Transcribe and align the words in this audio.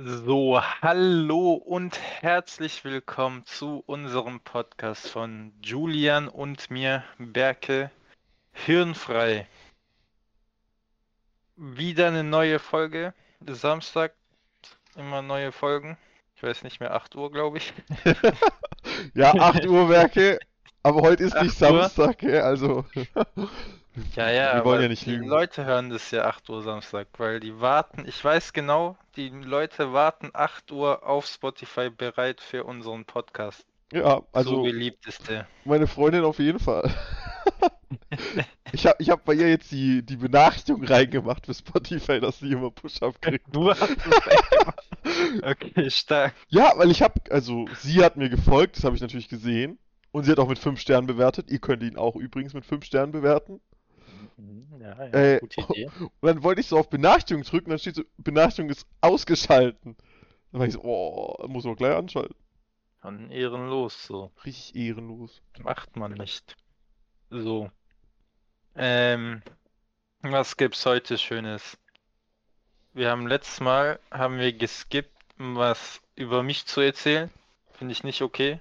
So, 0.00 0.62
hallo 0.80 1.54
und 1.54 1.98
herzlich 2.20 2.84
willkommen 2.84 3.44
zu 3.46 3.82
unserem 3.84 4.38
Podcast 4.38 5.08
von 5.08 5.52
Julian 5.60 6.28
und 6.28 6.70
mir, 6.70 7.02
Berke, 7.18 7.90
Hirnfrei. 8.52 9.48
Wieder 11.56 12.06
eine 12.06 12.22
neue 12.22 12.60
Folge, 12.60 13.12
Samstag, 13.44 14.14
immer 14.94 15.20
neue 15.20 15.50
Folgen. 15.50 15.98
Ich 16.36 16.44
weiß 16.44 16.62
nicht 16.62 16.78
mehr, 16.78 16.94
8 16.94 17.16
Uhr, 17.16 17.32
glaube 17.32 17.58
ich. 17.58 17.72
Ja, 19.14 19.34
8 19.34 19.66
Uhr 19.66 19.88
Werke, 19.88 20.38
aber 20.84 21.02
heute 21.02 21.24
ist 21.24 21.34
nicht 21.42 21.60
8 21.60 21.72
Uhr? 21.72 21.88
Samstag, 21.88 22.22
also. 22.22 22.84
Ja, 24.14 24.30
ja, 24.30 24.42
Wir 24.42 24.54
aber 24.54 24.64
wollen 24.70 24.82
ja 24.82 24.88
nicht 24.88 25.06
die 25.06 25.16
lügen. 25.16 25.28
Leute 25.28 25.64
hören 25.64 25.90
das 25.90 26.10
ja 26.10 26.24
8 26.24 26.48
Uhr 26.50 26.62
Samstag, 26.62 27.08
weil 27.18 27.40
die 27.40 27.60
warten, 27.60 28.04
ich 28.06 28.22
weiß 28.22 28.52
genau, 28.52 28.96
die 29.16 29.28
Leute 29.28 29.92
warten 29.92 30.30
8 30.32 30.72
Uhr 30.72 31.06
auf 31.06 31.26
Spotify 31.26 31.90
bereit 31.90 32.40
für 32.40 32.64
unseren 32.64 33.04
Podcast. 33.04 33.64
Ja, 33.92 34.16
so 34.16 34.26
also 34.32 34.62
beliebt 34.62 35.06
ist 35.06 35.28
der. 35.28 35.46
meine 35.64 35.86
Freundin 35.86 36.24
auf 36.24 36.38
jeden 36.38 36.58
Fall. 36.58 36.92
Ich 38.72 38.86
habe 38.86 38.96
ich 38.98 39.08
hab 39.08 39.24
bei 39.24 39.32
ihr 39.32 39.48
jetzt 39.48 39.72
die, 39.72 40.02
die 40.02 40.16
Benachrichtigung 40.16 40.84
reingemacht 40.84 41.46
für 41.46 41.54
Spotify, 41.54 42.20
dass 42.20 42.38
sie 42.38 42.52
immer 42.52 42.70
Push-Up 42.70 43.20
kriegt. 43.22 43.46
Du 43.50 43.70
hast 43.70 43.82
es. 43.90 45.42
Okay, 45.42 45.90
stark. 45.90 46.34
Ja, 46.48 46.74
weil 46.76 46.90
ich 46.90 47.00
habe, 47.00 47.14
also 47.30 47.64
sie 47.78 48.04
hat 48.04 48.16
mir 48.16 48.28
gefolgt, 48.28 48.76
das 48.76 48.84
habe 48.84 48.94
ich 48.94 49.00
natürlich 49.00 49.28
gesehen. 49.28 49.78
Und 50.10 50.24
sie 50.24 50.32
hat 50.32 50.38
auch 50.38 50.48
mit 50.48 50.58
5 50.58 50.78
Sternen 50.80 51.06
bewertet. 51.06 51.50
Ihr 51.50 51.58
könnt 51.58 51.82
ihn 51.82 51.96
auch 51.96 52.16
übrigens 52.16 52.54
mit 52.54 52.64
5 52.64 52.84
Sternen 52.84 53.12
bewerten. 53.12 53.60
Ja, 54.80 55.04
ja, 55.04 55.12
Äh, 55.12 55.38
gute 55.40 55.60
Idee. 55.62 55.90
Und 55.98 56.12
dann 56.22 56.42
wollte 56.42 56.60
ich 56.60 56.68
so 56.68 56.78
auf 56.78 56.88
Benachrichtigung 56.90 57.42
drücken, 57.42 57.70
dann 57.70 57.78
steht 57.78 57.96
so, 57.96 58.04
Benachrichtigung 58.18 58.70
ist 58.70 58.86
ausgeschalten. 59.00 59.96
Dann 60.52 60.60
war 60.60 60.66
ich 60.66 60.74
so, 60.74 60.82
oh, 60.82 61.46
muss 61.48 61.64
man 61.64 61.76
gleich 61.76 61.96
anschalten. 61.96 62.36
Dann 63.02 63.30
ehrenlos, 63.30 64.06
so. 64.06 64.32
Richtig 64.44 64.74
ehrenlos. 64.76 65.42
Macht 65.58 65.96
man 65.96 66.12
nicht. 66.12 66.56
So. 67.30 67.70
Ähm, 68.76 69.42
was 70.22 70.56
gibt's 70.56 70.84
heute 70.86 71.18
Schönes? 71.18 71.78
Wir 72.92 73.10
haben 73.10 73.26
letztes 73.26 73.60
Mal, 73.60 74.00
haben 74.10 74.38
wir 74.38 74.52
geskippt, 74.52 75.16
was 75.36 76.00
über 76.16 76.42
mich 76.42 76.66
zu 76.66 76.80
erzählen. 76.80 77.30
Finde 77.72 77.92
ich 77.92 78.04
nicht 78.04 78.22
okay. 78.22 78.60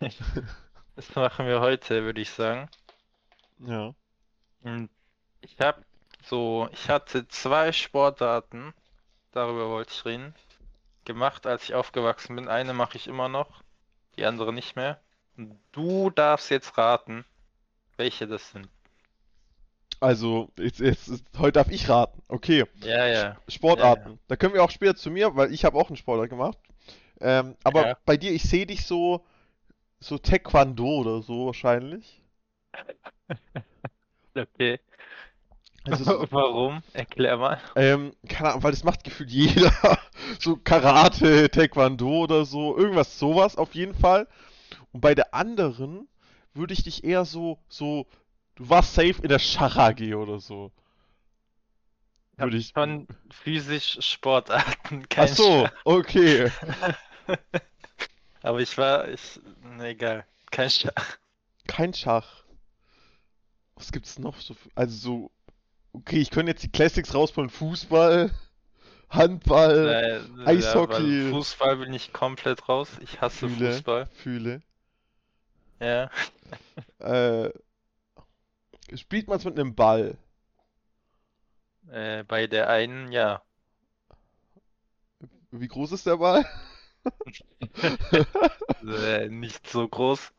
Das 0.96 1.14
machen 1.14 1.46
wir 1.46 1.60
heute, 1.60 2.02
würde 2.02 2.20
ich 2.20 2.30
sagen. 2.30 2.68
Ja. 3.60 3.94
Und 4.62 4.88
ich 5.40 5.58
habe 5.60 5.84
so, 6.24 6.68
ich 6.72 6.88
hatte 6.90 7.28
zwei 7.28 7.72
Sportarten, 7.72 8.74
darüber 9.32 9.68
wollte 9.70 9.92
ich 9.92 10.04
reden, 10.06 10.34
gemacht, 11.04 11.46
als 11.46 11.64
ich 11.64 11.74
aufgewachsen 11.74 12.36
bin. 12.36 12.48
Eine 12.48 12.74
mache 12.74 12.96
ich 12.98 13.08
immer 13.08 13.28
noch, 13.28 13.62
die 14.16 14.26
andere 14.26 14.52
nicht 14.52 14.76
mehr. 14.76 15.00
Und 15.36 15.60
du 15.72 16.10
darfst 16.10 16.50
jetzt 16.50 16.78
raten, 16.78 17.24
welche 17.98 18.26
das 18.28 18.50
sind. 18.50 18.68
Also, 20.00 20.50
jetzt, 20.58 20.80
jetzt, 20.80 21.08
ist- 21.08 21.24
heute 21.38 21.52
darf 21.52 21.70
ich 21.70 21.88
raten. 21.88 22.22
Okay, 22.28 22.64
Ja, 22.80 23.06
ja. 23.06 23.38
Sportarten. 23.48 24.18
Da 24.28 24.36
können 24.36 24.54
wir 24.54 24.64
auch 24.64 24.70
später 24.70 24.96
zu 24.96 25.10
mir, 25.10 25.36
weil 25.36 25.52
ich 25.54 25.64
habe 25.64 25.78
auch 25.78 25.88
einen 25.88 25.96
Sportart 25.98 26.30
gemacht. 26.30 26.58
Ähm, 27.20 27.56
aber 27.64 27.86
Ja. 27.86 27.98
bei 28.06 28.16
dir, 28.18 28.32
ich 28.32 28.44
sehe 28.44 28.66
dich 28.66 28.86
so, 28.86 29.24
so 30.00 30.18
Taekwondo 30.18 30.86
oder 31.00 31.22
so 31.22 31.46
wahrscheinlich. 31.46 32.22
Okay. 34.38 34.80
Also, 35.84 36.04
so, 36.04 36.26
Warum? 36.30 36.82
Erklär 36.92 37.36
mal. 37.36 37.60
ähm, 37.74 38.12
keine 38.28 38.50
Ahnung, 38.50 38.62
weil 38.62 38.70
das 38.72 38.84
macht 38.84 39.04
gefühlt 39.04 39.30
jeder. 39.30 39.72
So 40.40 40.56
Karate, 40.56 41.48
Taekwondo 41.50 42.24
oder 42.24 42.44
so. 42.44 42.76
Irgendwas 42.76 43.18
sowas 43.18 43.56
auf 43.56 43.74
jeden 43.74 43.94
Fall. 43.94 44.28
Und 44.92 45.00
bei 45.00 45.14
der 45.14 45.32
anderen 45.34 46.06
würde 46.54 46.74
ich 46.74 46.82
dich 46.82 47.02
eher 47.04 47.24
so, 47.24 47.58
so, 47.68 48.06
du 48.56 48.68
warst 48.68 48.94
safe 48.94 49.22
in 49.22 49.28
der 49.28 49.38
Schach-AG 49.38 50.14
oder 50.14 50.38
so. 50.40 50.70
Würde 52.36 52.56
ich. 52.58 52.74
schon 52.74 53.06
physisch 53.30 53.98
Sportarten, 54.00 55.06
Ach 55.16 55.26
kein 55.26 55.34
so, 55.34 55.66
Schach. 55.66 55.72
okay. 55.84 56.50
Aber 58.42 58.60
ich 58.60 58.76
war, 58.78 59.08
ich, 59.08 59.40
ne, 59.62 59.88
egal, 59.88 60.26
kein 60.50 60.70
Schach. 60.70 61.18
Kein 61.68 61.94
Schach. 61.94 62.37
Was 63.78 63.92
gibt's 63.92 64.18
noch 64.18 64.40
so? 64.40 64.56
Also 64.74 64.96
so. 64.96 65.30
Okay, 65.92 66.18
ich 66.18 66.30
könnte 66.30 66.50
jetzt 66.50 66.64
die 66.64 66.70
Classics 66.70 67.14
rausholen. 67.14 67.48
Fußball, 67.48 68.32
Handball, 69.08 69.88
Äh, 69.88 70.44
Eishockey. 70.46 71.26
Ja, 71.26 71.30
Fußball 71.30 71.76
bin 71.76 71.94
ich 71.94 72.12
komplett 72.12 72.68
raus. 72.68 72.88
Ich 73.00 73.20
hasse 73.20 73.48
Fühle. 73.48 73.72
Fußball. 73.72 74.06
Fühle. 74.12 74.62
Ja. 75.80 76.10
Äh, 76.98 77.50
spielt 78.94 79.28
man 79.28 79.36
es 79.36 79.44
mit 79.44 79.58
einem 79.58 79.74
Ball? 79.74 80.16
Äh, 81.90 82.24
bei 82.24 82.46
der 82.46 82.70
einen, 82.70 83.12
ja. 83.12 83.42
Wie 85.50 85.68
groß 85.68 85.92
ist 85.92 86.06
der 86.06 86.16
Ball? 86.16 86.44
Äh, 88.82 89.28
nicht 89.28 89.68
so 89.68 89.86
groß. 89.86 90.32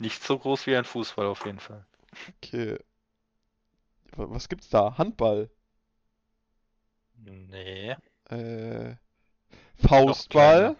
Nicht 0.00 0.24
so 0.24 0.36
groß 0.36 0.66
wie 0.66 0.74
ein 0.76 0.84
Fußball 0.84 1.26
auf 1.26 1.44
jeden 1.46 1.60
Fall. 1.60 1.86
Okay. 2.42 2.78
Wa- 4.16 4.30
Was 4.30 4.48
gibt's 4.48 4.68
da? 4.68 4.96
Handball. 4.98 5.50
Nee, 7.24 7.96
Äh, 8.30 8.96
Faustball. 9.76 10.76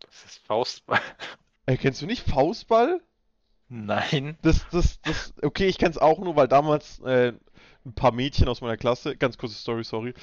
Das 0.00 0.24
ist 0.24 0.38
Faustball. 0.38 1.02
Äh, 1.66 1.76
kennst 1.76 2.02
du 2.02 2.06
nicht 2.06 2.28
Faustball? 2.28 3.00
Nein. 3.68 4.38
Das, 4.42 4.66
das, 4.70 5.00
das, 5.02 5.34
okay, 5.42 5.66
ich 5.66 5.78
kenn's 5.78 5.98
auch 5.98 6.18
nur, 6.20 6.36
weil 6.36 6.48
damals 6.48 7.00
äh, 7.00 7.32
ein 7.84 7.94
paar 7.94 8.12
Mädchen 8.12 8.48
aus 8.48 8.60
meiner 8.60 8.76
Klasse, 8.76 9.16
ganz 9.16 9.38
kurze 9.38 9.56
Story, 9.56 9.84
sorry, 9.84 10.14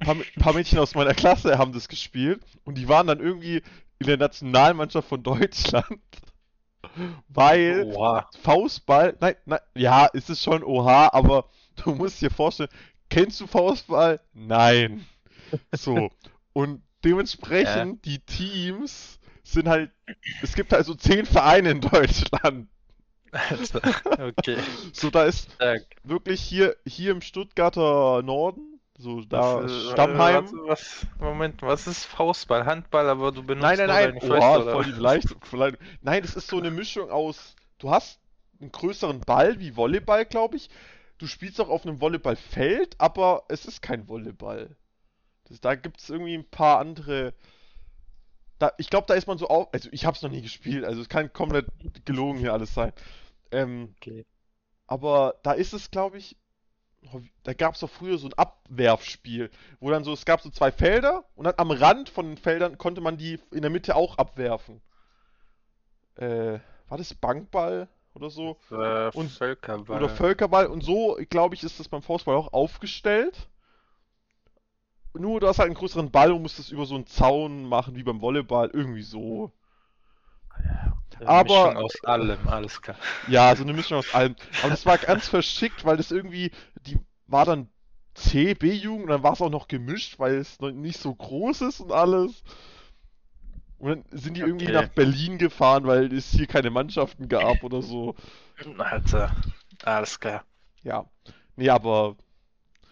ein 0.00 0.06
paar, 0.06 0.14
ein 0.16 0.24
paar 0.42 0.54
Mädchen 0.54 0.78
aus 0.78 0.94
meiner 0.94 1.14
Klasse 1.14 1.58
haben 1.58 1.72
das 1.72 1.88
gespielt 1.88 2.42
und 2.64 2.76
die 2.78 2.88
waren 2.88 3.06
dann 3.06 3.20
irgendwie 3.20 3.62
in 3.98 4.06
der 4.06 4.18
Nationalmannschaft 4.18 5.08
von 5.08 5.22
Deutschland, 5.22 5.86
weil 7.28 7.92
Oha. 7.94 8.28
Faustball, 8.42 9.16
nein, 9.20 9.36
nein, 9.44 9.60
ja, 9.74 10.06
ist 10.06 10.30
es 10.30 10.42
schon 10.42 10.64
oha, 10.64 11.10
aber 11.12 11.46
du 11.76 11.94
musst 11.94 12.20
dir 12.20 12.30
vorstellen, 12.30 12.70
kennst 13.08 13.40
du 13.40 13.46
Faustball? 13.46 14.20
Nein. 14.32 15.06
So, 15.72 16.10
und 16.52 16.82
dementsprechend 17.04 18.04
die 18.04 18.20
Teams 18.20 19.18
sind 19.42 19.68
halt, 19.68 19.90
es 20.42 20.54
gibt 20.54 20.72
halt 20.72 20.86
so 20.86 20.94
zehn 20.94 21.26
Vereine 21.26 21.70
in 21.70 21.80
Deutschland. 21.80 22.68
Also, 23.32 23.78
okay. 24.18 24.56
So, 24.92 25.10
da 25.10 25.24
ist 25.24 25.52
Stark. 25.52 25.84
wirklich 26.02 26.40
hier, 26.40 26.76
hier 26.84 27.12
im 27.12 27.20
Stuttgarter 27.20 28.22
Norden, 28.22 28.69
so 29.00 29.20
da 29.22 29.62
Was, 29.64 29.70
äh, 29.72 29.90
Stammheim. 29.92 30.44
warte, 30.44 30.56
was, 30.68 31.06
Moment, 31.18 31.62
was 31.62 31.86
ist 31.86 32.04
Faustball? 32.04 32.64
Handball, 32.66 33.08
aber 33.08 33.32
du 33.32 33.42
benutzt 33.42 33.62
Nein, 33.62 33.78
nein, 33.78 33.86
nur 33.86 33.94
nein, 33.96 34.06
deine 34.08 34.20
Fäuste, 34.20 34.46
oha, 34.46 34.56
oder 34.58 34.72
voll 34.72 34.84
die 34.84 34.92
Beleidigung. 34.92 35.40
Vielleicht- 35.42 35.78
Nein, 36.02 36.22
das 36.22 36.36
ist 36.36 36.48
so 36.48 36.58
eine 36.58 36.70
Mischung 36.70 37.10
aus, 37.10 37.54
du 37.78 37.90
hast 37.90 38.20
einen 38.60 38.70
größeren 38.72 39.20
Ball 39.20 39.58
wie 39.58 39.76
Volleyball, 39.76 40.24
glaube 40.26 40.56
ich. 40.56 40.68
Du 41.18 41.26
spielst 41.26 41.60
auch 41.60 41.68
auf 41.68 41.84
einem 41.86 42.00
Volleyballfeld, 42.00 42.94
aber 42.98 43.44
es 43.48 43.66
ist 43.66 43.82
kein 43.82 44.08
Volleyball. 44.08 44.76
Das, 45.48 45.60
da 45.60 45.74
gibt 45.74 46.00
es 46.00 46.08
irgendwie 46.10 46.34
ein 46.34 46.48
paar 46.48 46.78
andere. 46.78 47.34
Da, 48.58 48.72
ich 48.78 48.90
glaube, 48.90 49.06
da 49.06 49.14
ist 49.14 49.26
man 49.26 49.38
so 49.38 49.48
auf. 49.48 49.68
Also, 49.72 49.88
ich 49.92 50.04
habe 50.04 50.16
es 50.16 50.22
noch 50.22 50.30
nie 50.30 50.42
gespielt, 50.42 50.84
also 50.84 51.00
es 51.00 51.08
kann 51.08 51.32
komplett 51.32 51.66
gelogen 52.04 52.38
hier 52.38 52.52
alles 52.52 52.72
sein. 52.74 52.92
Ähm, 53.50 53.94
Okay. 53.96 54.24
Aber 54.86 55.36
da 55.44 55.52
ist 55.52 55.72
es, 55.72 55.90
glaube 55.90 56.18
ich, 56.18 56.36
da 57.44 57.54
gab 57.54 57.74
es 57.74 57.80
doch 57.80 57.90
früher 57.90 58.18
so 58.18 58.28
ein 58.28 58.34
Abwerfspiel, 58.34 59.50
wo 59.80 59.90
dann 59.90 60.04
so, 60.04 60.12
es 60.12 60.24
gab 60.24 60.40
so 60.42 60.50
zwei 60.50 60.70
Felder 60.70 61.24
und 61.34 61.44
dann 61.44 61.54
am 61.56 61.70
Rand 61.70 62.08
von 62.08 62.26
den 62.26 62.36
Feldern 62.36 62.78
konnte 62.78 63.00
man 63.00 63.16
die 63.16 63.38
in 63.52 63.62
der 63.62 63.70
Mitte 63.70 63.96
auch 63.96 64.18
abwerfen. 64.18 64.80
Äh, 66.16 66.58
war 66.88 66.98
das 66.98 67.14
Bankball 67.14 67.88
oder 68.14 68.30
so? 68.30 68.58
Äh, 68.70 69.10
Und- 69.14 69.30
Völkerball. 69.30 69.96
Oder 69.96 70.08
Völkerball 70.08 70.66
und 70.66 70.82
so, 70.82 71.18
glaube 71.30 71.54
ich, 71.54 71.62
ist 71.62 71.80
das 71.80 71.88
beim 71.88 72.02
Faustball 72.02 72.36
auch 72.36 72.52
aufgestellt. 72.52 73.48
Nur 75.14 75.40
du 75.40 75.48
hast 75.48 75.58
halt 75.58 75.66
einen 75.66 75.74
größeren 75.76 76.10
Ball 76.10 76.32
und 76.32 76.42
musst 76.42 76.58
das 76.58 76.70
über 76.70 76.86
so 76.86 76.94
einen 76.94 77.06
Zaun 77.06 77.64
machen 77.64 77.96
wie 77.96 78.02
beim 78.02 78.20
Volleyball, 78.20 78.70
irgendwie 78.72 79.02
so. 79.02 79.50
Aber- 81.26 81.44
Mischung 81.68 81.76
aus 81.76 82.04
allem, 82.04 82.48
alles 82.48 82.80
klar. 82.80 82.96
Ja, 83.28 83.54
so 83.54 83.62
eine 83.62 83.72
Mischung 83.74 83.98
aus 83.98 84.14
allem. 84.14 84.34
Aber 84.62 84.70
das 84.70 84.86
war 84.86 84.96
ganz 84.98 85.28
verschickt, 85.28 85.84
weil 85.84 85.96
das 85.98 86.10
irgendwie, 86.10 86.50
die 86.86 86.98
war 87.26 87.44
dann 87.44 87.68
C, 88.14 88.54
B-Jugend 88.54 89.04
und 89.04 89.10
dann 89.10 89.22
war 89.22 89.34
es 89.34 89.40
auch 89.40 89.50
noch 89.50 89.68
gemischt, 89.68 90.18
weil 90.18 90.34
es 90.36 90.58
noch 90.60 90.70
nicht 90.70 90.98
so 90.98 91.14
groß 91.14 91.60
ist 91.62 91.80
und 91.80 91.92
alles. 91.92 92.42
Und 93.78 93.88
dann 93.88 94.04
sind 94.10 94.34
die 94.36 94.40
irgendwie 94.40 94.66
Okay. 94.66 94.74
nach 94.74 94.88
Berlin 94.88 95.38
gefahren, 95.38 95.86
weil 95.86 96.12
es 96.12 96.30
hier 96.30 96.46
keine 96.46 96.70
Mannschaften 96.70 97.28
gab 97.28 97.62
oder 97.64 97.82
so. 97.82 98.14
Alter, 98.78 99.30
alles 99.84 100.18
klar. 100.20 100.44
Ja. 100.82 101.06
Nee, 101.56 101.68
aber 101.70 102.16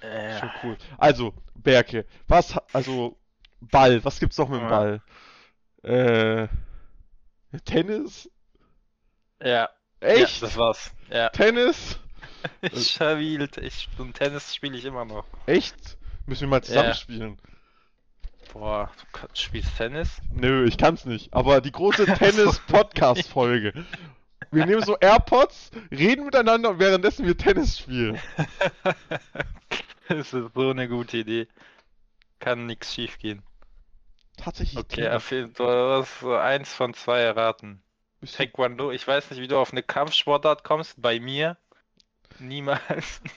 Äh, 0.00 0.38
Schon 0.38 0.50
cool. 0.62 0.78
Also, 0.96 1.34
Berke, 1.56 2.06
was, 2.28 2.56
also, 2.72 3.18
Ball, 3.60 4.04
was 4.04 4.20
gibt's 4.20 4.38
noch 4.38 4.48
mit 4.48 4.60
dem. 4.60 4.68
Ball? 4.68 5.02
Äh, 5.82 6.46
Tennis? 7.64 8.30
ja, 9.42 9.68
Echt? 10.00 10.40
ja, 10.40 10.46
das 10.46 10.56
war's. 10.56 10.92
Ja, 11.10 11.28
Tennis? 11.30 11.98
ich 12.62 12.90
spiele, 12.90 13.48
ich, 13.60 13.88
und 13.98 14.14
Tennis 14.14 14.54
spiele 14.54 14.76
ich 14.76 14.84
immer 14.84 15.04
noch. 15.04 15.24
Echt? 15.46 15.96
Müssen 16.26 16.42
wir 16.42 16.48
mal 16.48 16.62
zusammen 16.62 16.94
spielen? 16.94 17.38
Boah, 18.52 18.90
du 18.98 19.18
kann- 19.18 19.30
spielst 19.34 19.76
Tennis? 19.76 20.20
Nö, 20.32 20.64
ich 20.66 20.78
kann's 20.78 21.04
nicht. 21.04 21.32
Aber 21.32 21.60
die 21.60 21.72
große 21.72 22.06
Tennis-Podcast-Folge. 22.14 23.84
Wir 24.50 24.66
nehmen 24.66 24.82
so 24.82 24.96
AirPods, 24.98 25.70
reden 25.90 26.24
miteinander 26.24 26.70
und 26.70 26.78
währenddessen 26.78 27.26
wir 27.26 27.36
Tennis 27.36 27.78
spielen. 27.78 28.18
das 30.08 30.32
ist 30.32 30.54
so 30.54 30.70
eine 30.70 30.88
gute 30.88 31.18
Idee. 31.18 31.48
Kann 32.38 32.66
nichts 32.66 32.94
schief 32.94 33.18
gehen. 33.18 33.42
Tatsächlich 34.38 34.78
Okay, 34.78 35.18
jeden- 35.30 35.52
du 35.54 35.64
hast 35.66 36.24
eins 36.24 36.72
von 36.72 36.94
zwei 36.94 37.20
erraten. 37.20 37.82
Taekwondo, 38.32 38.90
ich 38.90 39.06
weiß 39.06 39.30
nicht, 39.30 39.40
wie 39.40 39.48
du 39.48 39.58
auf 39.58 39.72
eine 39.72 39.82
Kampfsportart 39.82 40.64
kommst. 40.64 41.00
Bei 41.00 41.20
mir 41.20 41.56
niemals. 42.38 43.20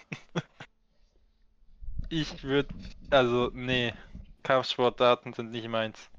Ich 2.13 2.43
würde, 2.43 2.67
also 3.09 3.51
nee, 3.53 3.93
Kampfsportarten 4.43 5.31
sind 5.31 5.51
nicht 5.51 5.69
meins. 5.69 6.09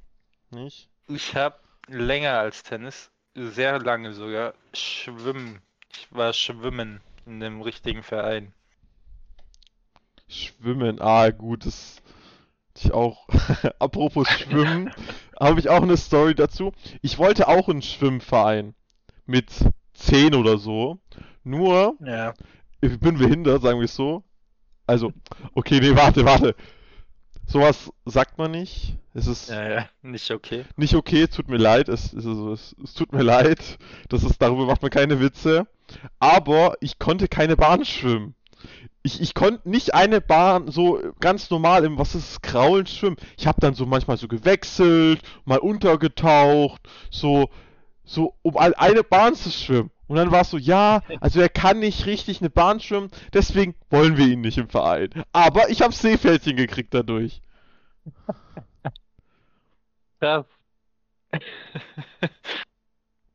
Nicht? 0.51 0.89
Ich 1.07 1.37
habe 1.37 1.59
länger 1.87 2.39
als 2.39 2.63
Tennis, 2.63 3.11
sehr 3.35 3.79
lange 3.79 4.15
sogar, 4.15 4.55
Schwimmen. 4.73 5.61
Ich 5.93 6.09
war 6.11 6.33
schwimmen 6.33 7.03
in 7.27 7.41
dem 7.41 7.61
richtigen 7.61 8.03
Verein. 8.03 8.55
Schwimmen, 10.29 10.99
ah 11.01 11.29
gut, 11.31 11.67
das 11.67 12.02
ich 12.77 12.93
auch. 12.93 13.27
Apropos 13.79 14.29
Schwimmen, 14.29 14.91
habe 15.39 15.61
ich 15.61 15.69
auch 15.69 15.83
eine 15.83 15.97
Story 15.97 16.35
dazu. 16.35 16.73
Ich 17.03 17.19
wollte 17.19 17.49
auch 17.49 17.69
einen 17.69 17.83
Schwimmverein 17.83 18.75
mit 19.27 19.51
10 19.95 20.35
oder 20.35 20.59
so. 20.59 20.99
Nur, 21.45 21.97
Ja. 22.01 22.35
ich 22.81 22.99
bin 23.01 23.19
behindert, 23.19 23.63
sagen 23.63 23.79
wir 23.81 23.85
es 23.87 23.95
so. 23.95 24.23
Also, 24.87 25.13
okay, 25.55 25.81
nee, 25.81 25.95
warte, 25.97 26.25
warte. 26.25 26.55
Sowas 27.47 27.91
sagt 28.05 28.39
man 28.39 28.51
nicht. 28.53 28.97
Es 29.15 29.27
ist 29.27 29.51
Ja, 29.51 29.69
ja, 29.69 29.89
nicht 30.01 30.31
okay. 30.31 30.65
nicht 30.77 30.95
okay, 30.95 31.23
es 31.25 31.31
tut 31.31 31.49
mir 31.49 31.59
leid, 31.59 31.89
es, 31.89 32.13
es, 32.13 32.25
es, 32.25 32.77
es 32.83 32.95
tut 32.95 33.13
mir 33.13 33.23
leid. 33.23 33.79
Das 34.09 34.23
ist, 34.23 34.41
darüber 34.41 34.65
macht 34.65 34.81
man 34.83 34.91
keine 34.91 35.21
Witze. 35.21 35.67
Aber 36.19 36.75
ich 36.81 36.99
konnte 36.99 37.29
keine 37.29 37.57
Bahn 37.57 37.85
schwimmen. 37.85 38.35
Ich, 39.03 39.21
ich 39.21 39.35
konnte 39.35 39.69
nicht 39.69 39.95
eine 39.95 40.21
Bahn 40.21 40.71
so 40.71 41.01
ganz 41.21 41.51
normal 41.51 41.85
im, 41.85 41.99
was 41.99 42.15
ist 42.15 42.43
Kraulen 42.43 42.87
schwimmen. 42.87 43.17
Ich 43.37 43.47
habe 43.47 43.61
dann 43.61 43.75
so 43.75 43.87
manchmal 43.87 44.17
so 44.17 44.29
gewechselt, 44.29 45.21
mal 45.45 45.59
untergetaucht, 45.59 46.81
so, 47.11 47.51
so, 48.05 48.35
um 48.43 48.57
eine 48.57 49.03
Bahn 49.03 49.35
zu 49.35 49.51
schwimmen. 49.51 49.91
Und 50.07 50.17
dann 50.17 50.31
war 50.31 50.43
es 50.43 50.51
so, 50.51 50.59
ja, 50.59 51.03
also 51.21 51.41
er 51.41 51.49
kann 51.49 51.81
nicht 51.81 52.07
richtig 52.07 52.41
eine 52.41 52.51
Bahn 52.51 52.81
schwimmen, 52.81 53.11
deswegen 53.33 53.75
wollen 53.91 54.17
wir 54.17 54.27
ihn 54.27 54.43
nicht 54.43 54.59
im 54.59 54.69
Verein. 54.69 55.11
Aber 55.33 55.71
ich 55.71 55.83
habe 55.83 55.95
Seepferdchen 55.95 56.57
gekriegt 56.57 56.95
dadurch. 56.95 57.41
Krass. 60.21 60.47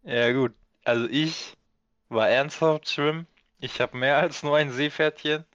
Ja 0.08 0.32
gut, 0.32 0.54
also 0.86 1.06
ich 1.10 1.58
war 2.08 2.30
ernsthaft 2.30 2.90
schwimmen. 2.90 3.28
Ich 3.60 3.80
habe 3.82 3.96
mehr 3.98 4.18
als 4.18 4.42
nur 4.42 4.58
ein 4.58 4.72
Seepferdchen. 4.72 5.46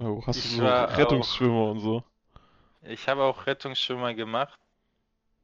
Oh, 0.00 0.22
hast 0.26 0.38
Ich 0.38 0.44
du 0.44 0.48
so 0.48 0.66
Rettungsschwimmer 0.66 1.70
und 1.70 1.80
so? 1.80 2.02
Ich 2.82 3.08
habe 3.08 3.22
auch 3.22 3.46
Rettungsschwimmer 3.46 4.12
gemacht. 4.12 4.60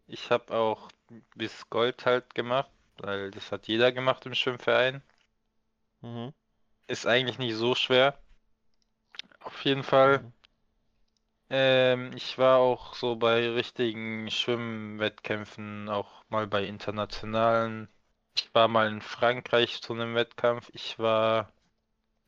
Ich 0.09 0.31
habe 0.31 0.55
auch 0.55 0.91
bis 1.37 1.71
Gold 1.71 2.07
halt 2.07 2.35
gemacht, 2.35 2.71
weil 2.99 3.31
das 3.31 3.53
hat 3.53 3.69
jeder 3.69 3.93
gemacht 3.93 4.27
im 4.27 4.35
Schwimmverein. 4.35 5.03
Mhm. 6.03 6.33
Ist 6.89 7.07
eigentlich 7.07 7.39
nicht 7.39 7.55
so 7.55 7.77
schwer. 7.77 8.19
Auf 9.41 9.65
jeden 9.65 9.83
Fall. 9.83 10.21
Mhm. 10.21 10.33
Ähm, 11.51 12.13
ich 12.17 12.39
war 12.39 12.59
auch 12.59 12.95
so 12.95 13.17
bei 13.17 13.49
richtigen 13.51 14.31
Schwimmwettkämpfen, 14.31 15.89
auch 15.89 16.25
mal 16.29 16.47
bei 16.47 16.65
internationalen. 16.65 17.89
Ich 18.37 18.53
war 18.55 18.69
mal 18.69 18.89
in 18.89 19.01
Frankreich 19.01 19.81
zu 19.83 19.93
einem 19.95 20.15
Wettkampf. 20.15 20.71
Ich 20.73 20.99
war 20.99 21.51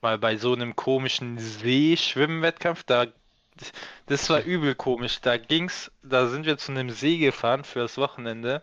mal 0.01 0.19
bei 0.19 0.37
so 0.37 0.53
einem 0.53 0.77
komischen 0.77 1.39
Seeschwimmwettkampf. 1.39 2.85
Da, 2.85 3.07
das 4.07 4.31
war 4.31 4.43
übel 4.43 4.75
komisch. 4.75 5.21
Da 5.21 5.37
ging's, 5.37 5.91
da 6.03 6.29
sind 6.29 6.47
wir 6.47 6.59
zu 6.59 6.73
einem 6.73 6.91
See 6.91 7.19
gefahren 7.19 7.65
fürs 7.65 7.99
Wochenende. 7.99 8.63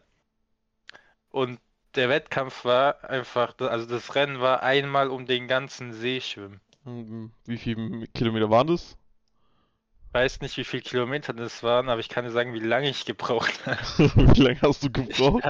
Und 1.30 1.60
der 1.96 2.10
Wettkampf 2.10 2.66
war 2.66 3.04
einfach, 3.10 3.56
also 3.60 3.86
das 3.86 4.16
Rennen 4.16 4.40
war 4.42 4.64
einmal 4.64 5.10
um 5.10 5.26
den 5.26 5.48
ganzen 5.48 5.94
See 5.94 6.22
schwimmen. 6.22 6.62
Mhm. 6.84 7.32
Wie 7.46 7.58
viele 7.58 8.08
Kilometer 8.08 8.50
waren 8.50 8.68
das? 8.68 8.98
weiß 10.16 10.40
nicht, 10.40 10.56
wie 10.56 10.64
viele 10.64 10.82
Kilometer 10.82 11.34
das 11.34 11.62
waren, 11.62 11.90
aber 11.90 12.00
ich 12.00 12.08
kann 12.08 12.24
dir 12.24 12.32
sagen, 12.32 12.54
wie 12.54 12.60
lange 12.60 12.90
ich 12.90 13.04
gebraucht 13.06 13.54
habe. 13.66 13.78
Wie 14.38 14.42
lange 14.42 14.62
hast 14.62 14.82
du 14.84 14.90
gebraucht? 14.90 15.44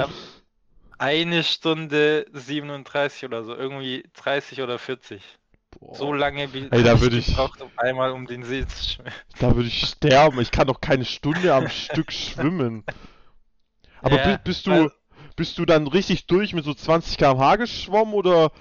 eine 0.98 1.44
Stunde 1.44 2.26
37 2.34 3.26
oder 3.26 3.44
so, 3.44 3.54
irgendwie 3.54 4.06
30 4.14 4.62
oder 4.62 4.80
40. 4.80 5.22
Boah, 5.80 5.95
So 5.95 6.13
lange 6.13 6.51
wie 6.54 6.68
Ey, 6.72 6.83
da 6.83 7.00
würde 7.01 7.18
ich- 7.18 7.27
gebraucht, 7.27 7.62
um 7.62 7.72
einmal 7.77 8.12
um 8.12 8.25
den 8.27 8.44
See 8.44 8.66
zu 8.68 8.83
schwimmen. 8.94 9.12
da 9.39 9.56
würde 9.56 9.68
ich 9.68 9.81
sterben. 9.88 10.39
Ich 10.42 10.51
kann 10.51 10.68
doch 10.68 10.81
keine 10.81 11.06
Stunde 11.06 11.54
am 11.54 11.68
Stück 11.69 12.12
schwimmen. 12.12 12.83
Aber 14.01 14.18
Ja, 14.18 14.38
bi- 14.38 14.44
bist 14.44 14.68
du, 14.68 14.89
bist 15.36 15.57
du 15.57 15.66
dann 15.66 15.88
richtig 15.88 16.27
durch 16.27 16.54
mit 16.54 16.63
so 16.66 16.74
20 16.74 17.18
km/h 17.18 17.56
geschwommen 17.57 18.13
oder 18.13 18.51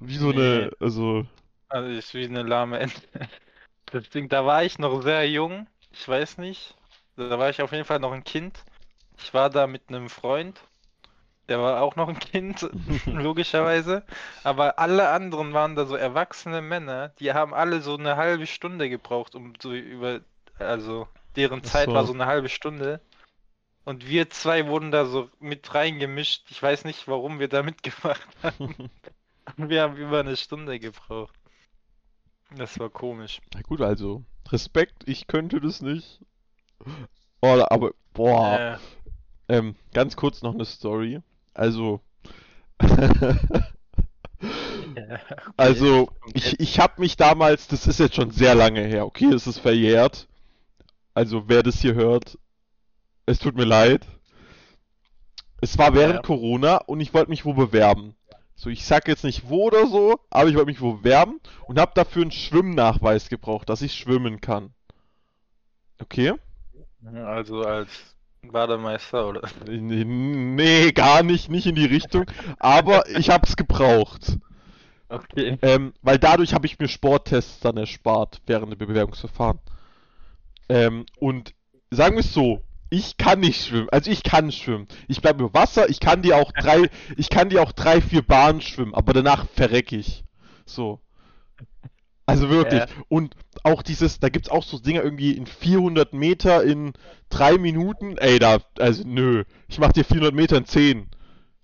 wie 0.00 0.16
so 0.16 0.30
eine, 0.30 0.66
Nee. 0.66 0.70
also, 0.80 1.26
Also 1.68 1.88
ist 1.90 2.14
wie 2.14 2.24
eine 2.24 2.42
lahme 2.42 2.78
Ente. 2.80 3.00
Das 3.86 4.08
Ding, 4.08 4.28
da 4.30 4.46
war 4.46 4.64
ich 4.64 4.78
noch 4.78 5.02
sehr 5.02 5.28
jung, 5.28 5.66
ich 5.90 6.08
weiß 6.08 6.38
nicht. 6.38 6.74
Da 7.16 7.38
war 7.38 7.50
ich 7.50 7.60
auf 7.60 7.72
jeden 7.72 7.84
Fall 7.84 7.98
noch 7.98 8.12
ein 8.12 8.24
Kind. 8.24 8.64
Ich 9.18 9.34
war 9.34 9.50
da 9.50 9.66
mit 9.66 9.82
einem 9.88 10.08
Freund, 10.08 10.58
der 11.48 11.60
war 11.60 11.82
auch 11.82 11.96
noch 11.96 12.08
ein 12.08 12.18
Kind, 12.18 12.68
logischerweise. 13.06 14.04
Aber 14.44 14.78
alle 14.78 15.10
anderen 15.10 15.52
waren 15.52 15.74
da 15.76 15.86
so 15.86 15.96
erwachsene 15.96 16.62
Männer, 16.62 17.10
die 17.20 17.32
haben 17.32 17.54
alle 17.54 17.80
so 17.80 17.96
eine 17.96 18.16
halbe 18.16 18.46
Stunde 18.46 18.88
gebraucht, 18.88 19.34
um 19.34 19.54
so 19.60 19.72
über, 19.72 20.20
also 20.58 21.08
deren 21.36 21.64
Zeit 21.64 21.88
war 21.88 22.06
so. 22.06 22.12
eine 22.12 22.26
halbe 22.26 22.48
Stunde. 22.48 23.00
Und 23.84 24.08
wir 24.08 24.30
zwei 24.30 24.68
wurden 24.68 24.92
da 24.92 25.06
so 25.06 25.28
mit 25.40 25.74
reingemischt. 25.74 26.44
Ich 26.50 26.62
weiß 26.62 26.84
nicht, 26.84 27.08
warum 27.08 27.40
wir 27.40 27.48
da 27.48 27.64
mitgemacht 27.64 28.28
haben. 28.42 28.90
Wir 29.56 29.82
haben 29.82 29.96
über 29.96 30.20
eine 30.20 30.36
Stunde 30.36 30.78
gebraucht. 30.78 31.34
Das 32.56 32.78
war 32.78 32.90
komisch. 32.90 33.40
na 33.54 33.62
gut, 33.62 33.80
also, 33.80 34.22
Respekt, 34.50 35.08
ich 35.08 35.26
könnte 35.26 35.60
das 35.60 35.80
nicht. 35.80 36.20
Oh, 37.40 37.64
aber, 37.68 37.92
boah, 38.12 38.78
Äh, 39.48 39.56
ähm, 39.56 39.74
ganz 39.92 40.16
kurz 40.16 40.42
noch 40.42 40.54
eine 40.54 40.64
Story. 40.64 41.20
Also, 41.54 42.00
Also, 45.56 46.10
ich, 46.34 46.58
ich 46.60 46.80
habe 46.80 47.00
mich 47.00 47.16
damals, 47.16 47.68
das 47.68 47.86
ist 47.86 47.98
jetzt 48.00 48.16
schon 48.16 48.30
sehr 48.30 48.54
lange 48.54 48.82
her, 48.82 49.06
okay, 49.06 49.26
es 49.32 49.46
ist 49.46 49.58
verjährt. 49.58 50.28
Also, 51.14 51.48
wer 51.48 51.62
das 51.62 51.80
hier 51.80 51.94
hört, 51.94 52.38
es 53.26 53.38
tut 53.38 53.56
mir 53.56 53.64
leid. 53.64 54.06
Es 55.60 55.78
war 55.78 55.94
während 55.94 56.16
Ja. 56.16 56.22
Corona 56.22 56.76
und 56.78 57.00
ich 57.00 57.14
wollte 57.14 57.30
mich 57.30 57.44
wo 57.44 57.54
bewerben. 57.54 58.16
So, 58.56 58.68
ich 58.70 58.84
sag 58.84 59.08
jetzt 59.08 59.24
nicht 59.24 59.48
wo 59.48 59.66
oder 59.66 59.86
so, 59.86 60.18
aber 60.30 60.48
ich 60.48 60.54
wollte 60.54 60.66
mich 60.66 60.80
wo 60.80 60.94
bewerben 60.94 61.40
und 61.66 61.78
habe 61.78 61.92
dafür 61.94 62.22
einen 62.22 62.30
Schwimmnachweis 62.32 63.28
gebraucht, 63.28 63.68
dass 63.68 63.82
ich 63.82 63.94
schwimmen 63.94 64.40
kann. 64.40 64.74
Okay? 66.00 66.32
Also 67.04 67.62
als 67.62 68.11
Bademeister 68.50 69.28
oder? 69.28 69.42
Nee, 69.66 70.04
nee, 70.04 70.92
gar 70.92 71.22
nicht, 71.22 71.48
nicht 71.48 71.66
in 71.66 71.74
die 71.74 71.84
Richtung, 71.84 72.24
aber 72.58 73.08
ich 73.08 73.30
hab's 73.30 73.56
gebraucht. 73.56 74.38
Okay. 75.08 75.58
Ähm, 75.62 75.92
weil 76.02 76.18
dadurch 76.18 76.54
habe 76.54 76.66
ich 76.66 76.78
mir 76.78 76.88
Sporttests 76.88 77.60
dann 77.60 77.76
erspart 77.76 78.40
während 78.46 78.72
dem 78.72 78.78
Bewerbungsverfahren. 78.78 79.58
Ähm, 80.68 81.06
und 81.18 81.54
sagen 81.90 82.16
wir 82.16 82.20
es 82.20 82.32
so, 82.32 82.62
ich 82.88 83.16
kann 83.16 83.40
nicht 83.40 83.66
schwimmen. 83.66 83.88
Also 83.90 84.10
ich 84.10 84.22
kann 84.22 84.50
schwimmen. 84.50 84.88
Ich 85.08 85.20
bleibe 85.20 85.44
über 85.44 85.54
Wasser, 85.54 85.88
ich 85.88 86.00
kann 86.00 86.22
die 86.22 86.34
auch 86.34 86.50
drei, 86.52 86.90
ich 87.16 87.28
kann 87.28 87.48
die 87.48 87.58
auch 87.58 87.72
drei, 87.72 88.00
vier 88.00 88.22
Bahnen 88.22 88.60
schwimmen, 88.60 88.94
aber 88.94 89.12
danach 89.12 89.46
verreck 89.48 89.92
ich. 89.92 90.24
So. 90.64 91.00
Also 92.26 92.48
wirklich. 92.48 92.80
Ja. 92.80 92.86
Und 93.08 93.36
auch 93.62 93.82
dieses, 93.82 94.20
da 94.20 94.28
gibt's 94.28 94.48
auch 94.48 94.62
so 94.62 94.78
Dinger 94.78 95.02
irgendwie 95.02 95.32
in 95.32 95.46
400 95.46 96.12
Meter 96.12 96.62
in 96.64 96.92
drei 97.28 97.58
Minuten. 97.58 98.16
Ey, 98.18 98.38
da, 98.38 98.58
also 98.78 99.04
nö. 99.06 99.44
Ich 99.68 99.78
mach 99.78 99.92
dir 99.92 100.04
400 100.04 100.34
Meter 100.34 100.56
in 100.56 100.64
10. 100.64 101.06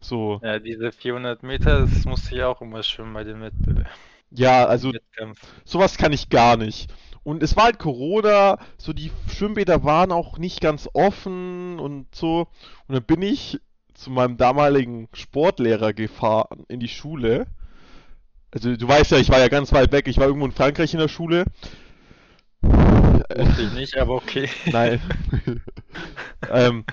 So. 0.00 0.40
Ja, 0.42 0.58
diese 0.58 0.92
400 0.92 1.42
Meter, 1.42 1.80
das 1.80 2.04
musste 2.04 2.34
ich 2.34 2.42
auch 2.42 2.60
immer 2.60 2.82
schwimmen 2.82 3.14
bei 3.14 3.24
dem 3.24 3.40
Wettbewerb. 3.40 3.88
Ja, 4.30 4.66
also 4.66 4.92
Wettkampf. 4.92 5.40
Sowas 5.64 5.96
kann 5.96 6.12
ich 6.12 6.28
gar 6.28 6.56
nicht. 6.56 6.92
Und 7.24 7.42
es 7.42 7.56
war 7.56 7.64
halt 7.64 7.78
Corona, 7.78 8.58
so 8.78 8.92
die 8.92 9.10
Schwimmbäder 9.28 9.84
waren 9.84 10.12
auch 10.12 10.38
nicht 10.38 10.60
ganz 10.60 10.88
offen 10.92 11.78
und 11.78 12.14
so. 12.14 12.48
Und 12.86 12.94
dann 12.94 13.04
bin 13.04 13.22
ich 13.22 13.58
zu 13.94 14.10
meinem 14.10 14.36
damaligen 14.36 15.08
Sportlehrer 15.12 15.92
gefahren 15.92 16.64
in 16.68 16.80
die 16.80 16.88
Schule. 16.88 17.46
Also 18.50 18.76
du 18.76 18.88
weißt 18.88 19.10
ja, 19.10 19.18
ich 19.18 19.28
war 19.28 19.40
ja 19.40 19.48
ganz 19.48 19.72
weit 19.72 19.92
weg, 19.92 20.08
ich 20.08 20.16
war 20.16 20.26
irgendwo 20.26 20.46
in 20.46 20.52
Frankreich 20.52 20.94
in 20.94 21.00
der 21.00 21.08
Schule. 21.08 21.44
Wusste 22.62 23.62
ich 23.62 23.72
nicht, 23.72 23.96
aber 23.96 24.14
okay. 24.14 24.48
Nein. 24.66 25.00
ähm, 26.50 26.84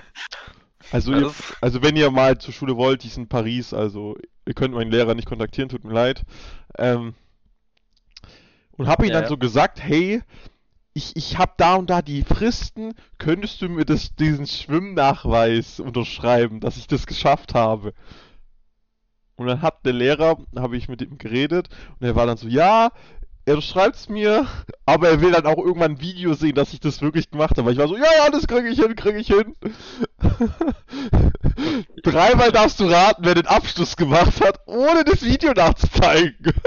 also, 0.92 1.12
ihr, 1.12 1.32
also 1.60 1.82
wenn 1.82 1.96
ihr 1.96 2.10
mal 2.10 2.38
zur 2.38 2.54
Schule 2.54 2.76
wollt, 2.76 3.02
die 3.02 3.08
ist 3.08 3.16
in 3.16 3.28
Paris, 3.28 3.74
also 3.74 4.16
ihr 4.46 4.54
könnt 4.54 4.74
meinen 4.74 4.90
Lehrer 4.90 5.14
nicht 5.14 5.26
kontaktieren, 5.26 5.68
tut 5.68 5.84
mir 5.84 5.92
leid. 5.92 6.22
Ähm, 6.78 7.14
und 8.72 8.86
habe 8.86 9.04
ihm 9.04 9.08
Ja, 9.08 9.14
dann 9.14 9.24
ja. 9.24 9.28
so 9.28 9.36
gesagt, 9.36 9.82
hey, 9.82 10.22
ich, 10.92 11.14
ich 11.16 11.38
habe 11.38 11.52
da 11.56 11.74
und 11.74 11.90
da 11.90 12.00
die 12.02 12.22
Fristen, 12.22 12.94
könntest 13.18 13.60
du 13.60 13.68
mir 13.68 13.84
das, 13.84 14.14
diesen 14.14 14.46
Schwimmnachweis 14.46 15.80
unterschreiben, 15.80 16.60
dass 16.60 16.76
ich 16.76 16.86
das 16.86 17.06
geschafft 17.06 17.54
habe? 17.54 17.92
Und 19.36 19.46
dann 19.46 19.60
hat 19.60 19.84
der 19.84 19.92
Lehrer, 19.92 20.38
habe 20.56 20.76
ich 20.76 20.88
mit 20.88 21.02
ihm 21.02 21.18
geredet 21.18 21.68
und 22.00 22.06
er 22.06 22.16
war 22.16 22.26
dann 22.26 22.38
so, 22.38 22.48
ja, 22.48 22.92
er 23.46 23.62
schreibt's 23.62 24.08
mir, 24.08 24.46
aber 24.86 25.08
er 25.08 25.20
will 25.20 25.32
dann 25.32 25.46
auch 25.46 25.56
irgendwann 25.56 25.92
ein 25.92 26.00
Video 26.00 26.34
sehen, 26.34 26.54
dass 26.54 26.72
ich 26.74 26.80
das 26.80 27.00
wirklich 27.00 27.30
gemacht 27.30 27.56
habe. 27.56 27.72
Ich 27.72 27.78
war 27.78 27.88
so, 27.88 27.96
ja, 27.96 28.10
ja, 28.18 28.30
das 28.30 28.46
kriege 28.46 28.68
ich 28.68 28.78
hin, 28.78 28.94
kriege 28.94 29.18
ich 29.18 29.28
hin. 29.28 29.54
Dreimal 32.02 32.52
darfst 32.52 32.80
du 32.80 32.86
raten, 32.86 33.24
wer 33.24 33.34
den 33.34 33.46
Abschluss 33.46 33.96
gemacht 33.96 34.44
hat, 34.44 34.60
ohne 34.66 35.04
das 35.04 35.22
Video 35.22 35.52
nachzuzeigen. 35.52 36.52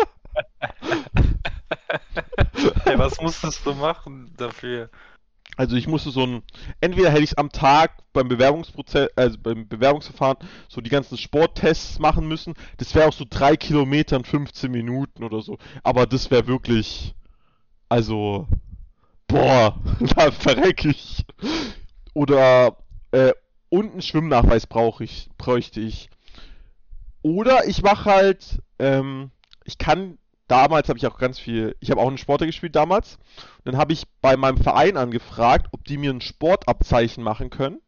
Hey, 2.83 2.97
was 2.97 3.19
musstest 3.21 3.65
du 3.65 3.73
machen 3.73 4.33
dafür? 4.37 4.89
Also 5.59 5.75
ich 5.75 5.87
musste 5.87 6.11
so 6.11 6.25
ein, 6.25 6.41
entweder 6.79 7.11
hätte 7.11 7.23
ich 7.23 7.37
am 7.37 7.51
Tag 7.51 7.91
beim 8.13 8.29
Bewerbungsprozess, 8.29 9.09
also 9.17 9.37
beim 9.37 9.67
Bewerbungsverfahren 9.67 10.37
so 10.69 10.79
die 10.79 10.89
ganzen 10.89 11.17
Sporttests 11.17 11.99
machen 11.99 12.29
müssen. 12.29 12.53
Das 12.77 12.95
wäre 12.95 13.09
auch 13.09 13.13
so 13.13 13.25
drei 13.29 13.57
Kilometer 13.57 14.15
in 14.15 14.23
15 14.23 14.71
Minuten 14.71 15.21
oder 15.21 15.41
so. 15.41 15.57
Aber 15.83 16.05
das 16.05 16.31
wäre 16.31 16.47
wirklich, 16.47 17.13
also, 17.89 18.47
boah, 19.27 19.77
da 20.15 20.31
verreck 20.31 20.85
ich. 20.85 21.25
Oder, 22.13 22.77
äh, 23.11 23.33
und 23.67 23.91
einen 23.91 24.01
Schwimmnachweis 24.01 24.65
brauche 24.65 25.03
ich, 25.03 25.27
bräuchte 25.37 25.81
ich. 25.81 26.09
Oder 27.21 27.67
ich 27.67 27.81
mache 27.81 28.09
halt, 28.09 28.61
ähm, 28.79 29.31
ich 29.65 29.77
kann, 29.77 30.19
damals 30.49 30.89
habe 30.89 30.97
ich 30.99 31.07
auch 31.07 31.17
ganz 31.17 31.39
viel, 31.39 31.75
ich 31.79 31.91
habe 31.91 32.01
auch 32.01 32.07
einen 32.07 32.17
Sportler 32.17 32.47
gespielt 32.47 32.75
damals. 32.75 33.15
Und 33.59 33.67
dann 33.73 33.77
habe 33.77 33.93
ich 33.93 34.03
bei 34.21 34.35
meinem 34.37 34.57
Verein 34.57 34.97
angefragt, 34.97 35.67
ob 35.71 35.85
die 35.85 35.97
mir 35.97 36.11
ein 36.11 36.21
Sportabzeichen 36.21 37.23
machen 37.23 37.49
können. 37.49 37.79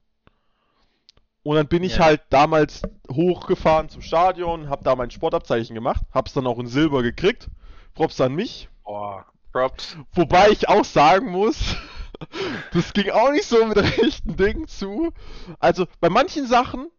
Und 1.43 1.55
dann 1.55 1.67
bin 1.67 1.83
ich 1.83 1.97
Ja. 1.97 2.05
halt 2.05 2.21
damals 2.29 2.83
hochgefahren 3.11 3.89
zum 3.89 4.01
Stadion, 4.01 4.69
habe 4.69 4.83
da 4.83 4.95
mein 4.95 5.09
Sportabzeichen 5.11 5.73
gemacht, 5.73 6.01
hab's 6.13 6.33
dann 6.33 6.45
auch 6.47 6.59
in 6.59 6.67
Silber 6.67 7.01
gekriegt. 7.01 7.49
Props 7.95 8.21
an 8.21 8.33
mich. 8.35 8.69
Boah, 8.83 9.25
Props. 9.51 9.97
Wobei 10.13 10.49
ich 10.51 10.69
auch 10.69 10.85
sagen 10.85 11.31
muss, 11.31 11.75
das 12.73 12.93
ging 12.93 13.09
auch 13.09 13.31
nicht 13.31 13.45
so 13.45 13.65
mit 13.65 13.77
rechten 14.01 14.37
Dingen 14.37 14.67
zu. 14.67 15.11
Also 15.59 15.87
bei 15.99 16.09
manchen 16.09 16.45
Sachen 16.45 16.89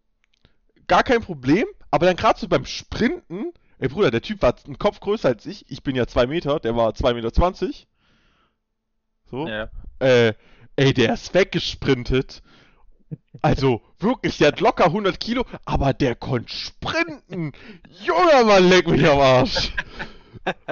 gar 0.88 1.04
kein 1.04 1.22
Problem, 1.22 1.66
aber 1.92 2.06
dann 2.06 2.16
gerade 2.16 2.38
so 2.38 2.48
beim 2.48 2.66
Sprinten, 2.66 3.52
ey 3.82 3.88
Bruder, 3.88 4.10
der 4.10 4.22
Typ 4.22 4.40
war 4.42 4.54
einen 4.64 4.78
Kopf 4.78 5.00
größer 5.00 5.28
als 5.28 5.44
ich, 5.44 5.68
ich 5.70 5.82
bin 5.82 5.96
ja 5.96 6.06
2 6.06 6.26
Meter, 6.26 6.60
der 6.60 6.76
war 6.76 6.90
2,20 6.92 7.14
Meter. 7.14 7.72
So. 9.30 9.48
Ja. 9.48 9.68
Äh, 9.98 10.34
ey, 10.76 10.94
der 10.94 11.14
ist 11.14 11.34
weggesprintet. 11.34 12.42
Also, 13.42 13.82
wirklich, 13.98 14.38
der 14.38 14.48
hat 14.48 14.60
locker 14.60 14.84
100 14.86 15.18
Kilo, 15.18 15.44
aber 15.64 15.92
der 15.92 16.14
konnte 16.14 16.52
sprinten. 16.54 17.52
Junger 18.04 18.44
Mann, 18.44 18.68
leck 18.68 18.86
mich 18.88 19.06
am 19.08 19.18
Arsch. 19.18 19.72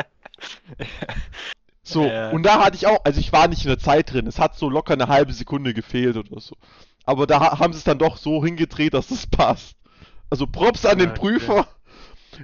So, 1.83 2.05
Ja. 2.07 2.31
und 2.31 2.45
da 2.45 2.65
hatte 2.65 2.77
ich 2.77 2.87
auch, 2.87 3.05
also 3.05 3.19
ich 3.19 3.33
war 3.33 3.49
nicht 3.49 3.63
in 3.63 3.69
der 3.69 3.79
Zeit 3.79 4.13
drin, 4.13 4.27
es 4.29 4.39
hat 4.39 4.57
so 4.57 4.71
locker 4.71 4.93
eine 4.95 5.09
halbe 5.09 5.33
Sekunde 5.33 5.75
gefehlt 5.75 6.17
oder 6.17 6.41
so. 6.41 6.55
Aber 7.05 7.27
da 7.27 7.41
ha- 7.41 7.59
haben 7.59 7.73
sie 7.73 7.79
es 7.79 7.85
dann 7.85 7.99
doch 7.99 8.17
so 8.17 8.45
hingedreht, 8.45 8.95
dass 8.95 9.11
es 9.11 9.27
passt. 9.27 9.75
Also 10.31 10.47
Props 10.47 10.87
an 10.87 10.99
den. 10.99 11.13
Prüfer. 11.15 11.67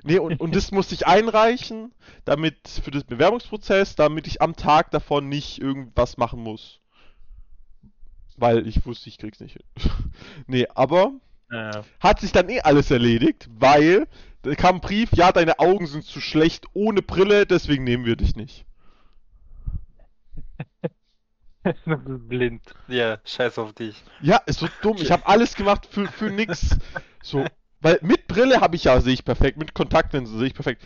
Nee, 0.04 0.18
und, 0.18 0.40
und 0.40 0.54
das 0.54 0.70
musste 0.72 0.94
ich 0.94 1.06
einreichen, 1.06 1.92
damit, 2.24 2.56
für 2.68 2.90
das 2.90 3.04
Bewerbungsprozess, 3.04 3.94
damit 3.96 4.26
ich 4.26 4.42
am 4.42 4.56
Tag 4.56 4.90
davon 4.90 5.28
nicht 5.28 5.60
irgendwas 5.60 6.16
machen 6.16 6.40
muss. 6.42 6.80
Weil 8.36 8.66
ich 8.66 8.84
wusste, 8.84 9.08
ich 9.08 9.18
krieg's 9.18 9.40
nicht 9.40 9.54
hin. 9.54 9.64
nee, 10.46 10.66
aber 10.74 11.12
Ja. 11.50 11.84
hat 12.00 12.20
sich 12.20 12.32
dann 12.32 12.48
eh 12.48 12.60
alles 12.60 12.90
erledigt, 12.90 13.48
weil 13.50 14.06
da 14.42 14.54
kam 14.54 14.76
ein 14.76 14.80
Brief, 14.80 15.10
ja, 15.12 15.32
deine 15.32 15.58
Augen 15.58 15.86
sind 15.86 16.04
zu 16.04 16.20
schlecht 16.20 16.66
ohne 16.74 17.02
Brille, 17.02 17.46
deswegen 17.46 17.84
nehmen 17.84 18.04
wir 18.04 18.16
dich 18.16 18.36
nicht. 18.36 18.64
Du 21.84 21.96
bist 21.98 22.28
blind. 22.28 22.62
Ja, 22.86 23.18
scheiß 23.24 23.58
auf 23.58 23.72
dich. 23.72 24.04
Ja, 24.20 24.36
ist 24.46 24.60
so 24.60 24.68
dumm. 24.80 24.98
Ich 25.00 25.10
habe 25.10 25.26
alles 25.26 25.54
gemacht 25.56 25.86
für, 25.90 26.06
für 26.08 26.30
nix. 26.30 26.76
So, 27.22 27.44
weil 27.86 28.00
mit 28.02 28.26
Brille 28.26 28.60
habe 28.60 28.74
ich 28.74 28.82
ja, 28.82 29.00
sehe 29.00 29.14
ich 29.14 29.24
perfekt. 29.24 29.58
Mit 29.58 29.72
Kontaktlinse 29.72 30.36
sehe 30.36 30.48
ich 30.48 30.54
perfekt. 30.54 30.82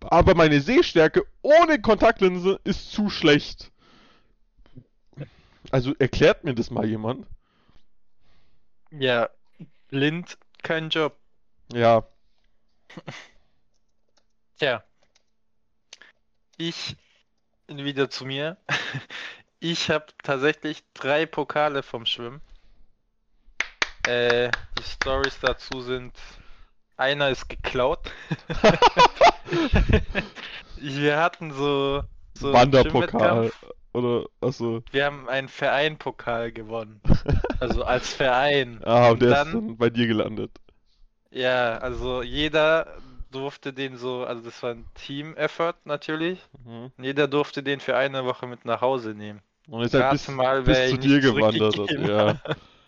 Aber 0.00 0.34
meine 0.34 0.60
Sehstärke 0.60 1.24
ohne 1.40 1.80
Kontaktlinse 1.80 2.60
ist 2.62 2.92
zu 2.92 3.08
schlecht. 3.08 3.72
Also 5.70 5.94
erklärt 5.98 6.44
mir 6.44 6.54
das 6.54 6.70
mal 6.70 6.84
jemand. 6.84 7.26
Ja, 8.90 9.30
blind, 9.88 10.36
kein 10.62 10.90
Job. 10.90 11.16
Ja. 11.72 12.06
Tja. 14.58 14.84
Ich 16.58 16.98
wieder 17.66 18.10
zu 18.10 18.26
mir. 18.26 18.58
Ich 19.62 19.90
habe 19.90 20.06
tatsächlich 20.22 20.82
drei 20.94 21.26
Pokale 21.26 21.82
vom 21.82 22.06
Schwimmen. 22.06 22.40
Äh, 24.06 24.50
die 24.78 24.82
Stories 24.82 25.38
dazu 25.40 25.80
sind, 25.80 26.12
einer 26.96 27.30
ist 27.30 27.48
geklaut. 27.48 28.10
Wir 30.76 31.18
hatten 31.18 31.52
so, 31.52 32.02
so 32.34 32.52
Wanderpokal. 32.52 33.50
Oder, 33.92 34.26
achso. 34.40 34.82
Wir 34.92 35.06
haben 35.06 35.28
einen 35.28 35.48
Vereinpokal 35.48 36.52
gewonnen. 36.52 37.00
Also 37.60 37.84
als 37.84 38.14
Verein. 38.14 38.80
Ah, 38.84 39.10
und 39.10 39.20
der 39.20 39.32
ist 39.32 39.36
dann- 39.36 39.52
dann 39.52 39.76
bei 39.76 39.90
dir 39.90 40.06
gelandet. 40.06 40.50
Ja, 41.30 41.76
also 41.76 42.22
jeder 42.22 42.96
durfte 43.30 43.74
den 43.74 43.98
so, 43.98 44.24
also 44.24 44.40
das 44.42 44.62
war 44.62 44.70
ein 44.70 44.86
Team-Effort 44.94 45.74
natürlich. 45.84 46.38
Mhm. 46.64 46.90
Jeder 46.96 47.28
durfte 47.28 47.62
den 47.62 47.80
für 47.80 47.98
eine 47.98 48.24
Woche 48.24 48.46
mit 48.46 48.64
nach 48.64 48.80
Hause 48.80 49.10
nehmen. 49.10 49.42
Und 49.68 49.82
ist 49.82 49.92
halt 49.92 50.04
Rate 50.04 50.14
bis, 50.14 50.28
mal, 50.28 50.62
bis 50.62 50.88
zu 50.88 50.96
dir 50.96 51.20
gewandert 51.20 51.76
Ja. 51.90 52.40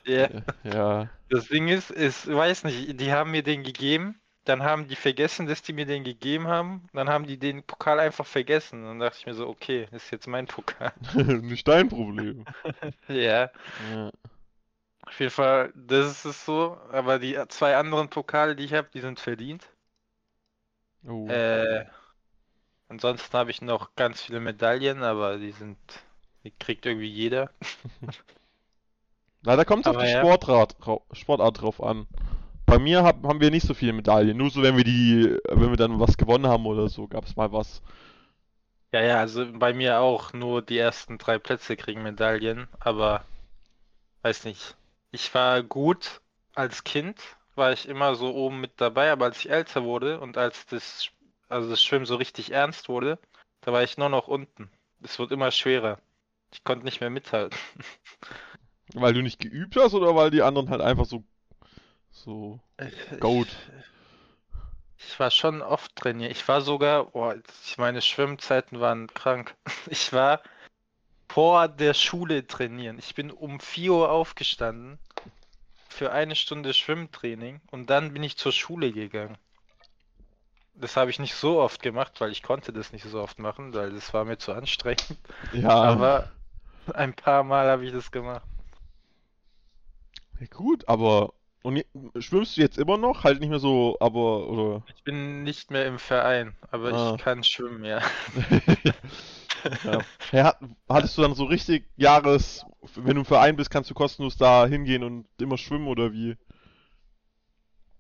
Ja. 0.05 0.29
Ja. 0.65 1.09
Das 1.29 1.49
Ding 1.49 1.69
ist, 1.69 1.91
ist, 1.91 2.27
weiß 2.33 2.65
nicht, 2.65 3.01
die 3.01 3.13
haben 3.13 3.31
mir 3.31 3.43
den 3.43 3.63
gegeben, 3.63 4.21
dann 4.45 4.63
haben 4.63 4.89
die 4.89 4.97
vergessen, 4.97 5.47
dass 5.47 5.63
die 5.63 5.73
mir 5.73 5.87
den 5.87 6.05
gegeben 6.05 6.49
haben, 6.49 6.89
dann 6.93 7.09
haben 7.09 7.27
die 7.27 7.39
den 7.39 7.63
Pokal 7.63 8.01
einfach 8.01 8.27
vergessen. 8.27 8.83
Dann 8.85 8.99
dachte 8.99 9.19
ich 9.21 9.27
mir 9.27 9.35
so, 9.35 9.49
okay, 9.49 9.89
ist 9.93 10.11
jetzt 10.11 10.27
mein 10.27 10.47
Pokal. 10.47 10.93
Nicht 11.15 11.67
dein 11.69 11.89
Problem. 11.89 12.45
Ja, 13.09 13.51
Ja. 13.93 14.11
auf 15.03 15.21
jeden 15.21 15.31
Fall, 15.31 15.73
das 15.77 16.07
ist 16.11 16.25
es 16.25 16.45
so. 16.45 16.77
Aber 16.91 17.19
die 17.19 17.39
zwei 17.49 17.77
anderen 17.77 18.09
Pokale, 18.11 18.57
die 18.57 18.65
ich 18.65 18.75
habe, 18.75 18.89
die 18.93 19.01
sind 19.01 19.21
verdient. 19.21 19.69
Oh. 21.07 21.29
Äh, 21.29 21.87
ansonsten 22.89 23.37
habe 23.37 23.51
ich 23.51 23.61
noch 23.63 23.95
ganz 23.97 24.23
viele 24.23 24.41
Medaillen, 24.41 25.03
aber 25.03 25.39
die 25.39 25.51
sind, 25.53 25.79
die 26.45 26.53
kriegt 26.53 26.87
irgendwie 26.87 27.09
jeder. 27.11 27.51
Na, 29.43 29.57
da 29.57 29.65
kommt 29.65 29.87
es 29.87 29.91
auf 29.95 30.03
die 30.03 30.09
ja. 30.09 30.21
Sportart, 30.21 30.77
Sportart 31.13 31.61
drauf 31.61 31.83
an. 31.83 32.07
Bei 32.65 32.79
mir 32.79 33.03
hab, 33.03 33.23
haben 33.25 33.41
wir 33.41 33.51
nicht 33.51 33.67
so 33.67 33.75
viele 33.75 33.93
Medaillen. 33.93 34.37
Nur 34.37 34.51
so, 34.51 34.63
wenn 34.63 34.77
wir 34.77 34.85
die, 34.85 35.37
wenn 35.49 35.71
wir 35.71 35.77
dann 35.77 35.99
was 35.99 36.17
gewonnen 36.17 36.47
haben 36.47 36.65
oder 36.67 36.89
so, 36.89 37.09
gab 37.09 37.25
es 37.25 37.37
mal 37.37 37.53
was. 37.53 37.83
Ja, 38.93 39.03
ja, 39.03 39.19
also 39.19 39.47
bei 39.53 39.73
mir 39.73 40.01
auch 40.01 40.33
nur 40.33 40.63
die 40.63 40.79
ersten 40.79 41.19
drei 41.19 41.39
Plätze 41.39 41.77
kriegen 41.77 42.03
Medaillen, 42.03 42.69
aber 42.79 43.25
weiß 44.23 44.45
nicht. 44.45 44.77
Ich 45.11 45.35
war 45.35 45.63
gut 45.63 46.21
als 46.55 46.85
Kind, 46.85 47.19
war 47.55 47.73
ich 47.73 47.89
immer 47.89 48.15
so 48.15 48.35
oben 48.35 48.61
mit 48.61 48.73
dabei, 48.77 49.11
aber 49.11 49.27
als 49.27 49.39
ich 49.39 49.51
älter 49.51 49.85
wurde 49.85 50.21
und 50.21 50.37
als 50.37 50.67
das, 50.67 51.09
also 51.49 51.69
das 51.71 51.83
Schwimmen 51.83 52.07
so 52.07 52.17
richtig 52.17 52.53
ernst 52.53 52.89
wurde, 52.89 53.19
da 53.63 53.73
war 53.73 53.83
ich 53.83 53.99
nur 53.99 54.09
noch 54.09 54.29
unten. 54.29 54.71
Es 55.03 55.19
wird 55.19 55.33
immer 55.33 55.51
schwerer. 55.51 55.99
Ich 56.53 56.65
konnte 56.65 56.85
nicht 56.85 57.01
mehr 57.01 57.11
mithalten. 57.11 57.59
Weil 58.95 59.15
du 59.15 59.23
nicht 59.23 59.39
geübt 59.39 59.77
hast 59.77 59.95
oder 59.95 60.15
weil 60.15 60.31
die 60.31 60.43
anderen 60.43 60.71
halt 60.71 60.81
einfach 60.81 61.07
so, 61.07 61.25
so. 62.11 62.61
Goat. 63.21 63.49
Ich, 64.99 65.19
war 65.19 65.31
schon 65.31 65.63
oft 65.63 65.95
trainiert. 65.97 66.31
Ich 66.31 66.47
war 66.47 66.61
sogar, 66.61 67.07
boah, 67.07 67.37
ich 67.65 67.79
meine 67.79 68.03
Schwimmzeiten 68.03 68.81
waren 68.81 69.09
krank. 69.09 69.55
Ich 69.89 70.13
war 70.13 70.43
vor 71.29 71.67
der 71.69 71.95
Schule 71.95 72.47
trainieren. 72.47 72.99
Ich 72.99 73.15
bin 73.15 73.31
um 73.31 73.59
4 73.59 73.93
Uhr 73.93 74.11
aufgestanden 74.11 74.99
für 75.89 76.13
eine 76.13 76.37
Stunde 76.37 76.75
Schwimmtraining 76.75 77.61
und 77.71 77.89
dann 77.91 78.13
bin 78.13 78.23
ich 78.23 78.37
zur 78.37 78.53
Schule 78.53 78.93
gegangen. 78.93 79.39
Das 80.75 80.97
habe 80.97 81.11
ich 81.11 81.19
nicht 81.19 81.35
so 81.35 81.61
oft 81.61 81.83
gemacht, 81.83 82.21
weil 82.21 82.33
ich 82.33 82.43
konnte 82.43 82.73
das 82.73 82.93
nicht 82.93 83.05
so 83.05 83.21
oft 83.21 83.39
machen, 83.39 83.75
weil 83.75 83.93
das 83.93 84.13
war 84.15 84.25
mir 84.25 84.39
zu 84.39 84.53
anstrengend. 84.53 85.17
Ja, 85.53 85.71
Aber 85.71 86.31
ein 86.95 87.15
paar 87.15 87.45
Mal 87.45 87.69
habe 87.69 87.85
ich 87.85 87.93
das 87.93 88.11
gemacht. 88.11 88.43
Ja, 90.43 90.47
gut, 90.51 90.89
aber. 90.89 91.35
Und 91.63 91.85
schwimmst 92.19 92.57
du 92.57 92.61
jetzt 92.61 92.79
immer 92.79 92.99
noch? 92.99 93.25
Halt 93.25 93.41
nicht 93.41 93.51
mehr 93.51 93.61
so, 93.61 93.97
aber, 94.01 94.49
oder? 94.49 94.83
Ich 94.87 95.03
bin 95.03 95.43
nicht 95.43 95.73
mehr 95.73 95.87
im 95.87 95.99
Verein, 95.99 96.57
aber 96.71 96.93
Ah. 96.93 97.15
ich 97.15 97.17
kann 97.17 97.43
schwimmen, 97.43 97.85
ja. 97.85 98.01
ja. 99.85 100.05
Hey, 100.31 100.43
hat, 100.43 100.59
hattest 100.89 101.17
du 101.19 101.23
dann 101.23 101.35
so 101.35 101.45
richtig 101.45 101.89
Jahres, 101.97 102.65
wenn 102.95 103.15
du 103.15 103.21
im 103.21 103.25
Verein 103.27 103.57
bist, 103.57 103.71
kannst 103.71 103.91
du 103.91 103.95
kostenlos 103.95 104.37
da 104.37 104.67
hingehen 104.67 105.05
und 105.05 105.27
immer 105.41 105.59
schwimmen 105.59 105.89
oder 105.89 106.13
wie? 106.13 106.37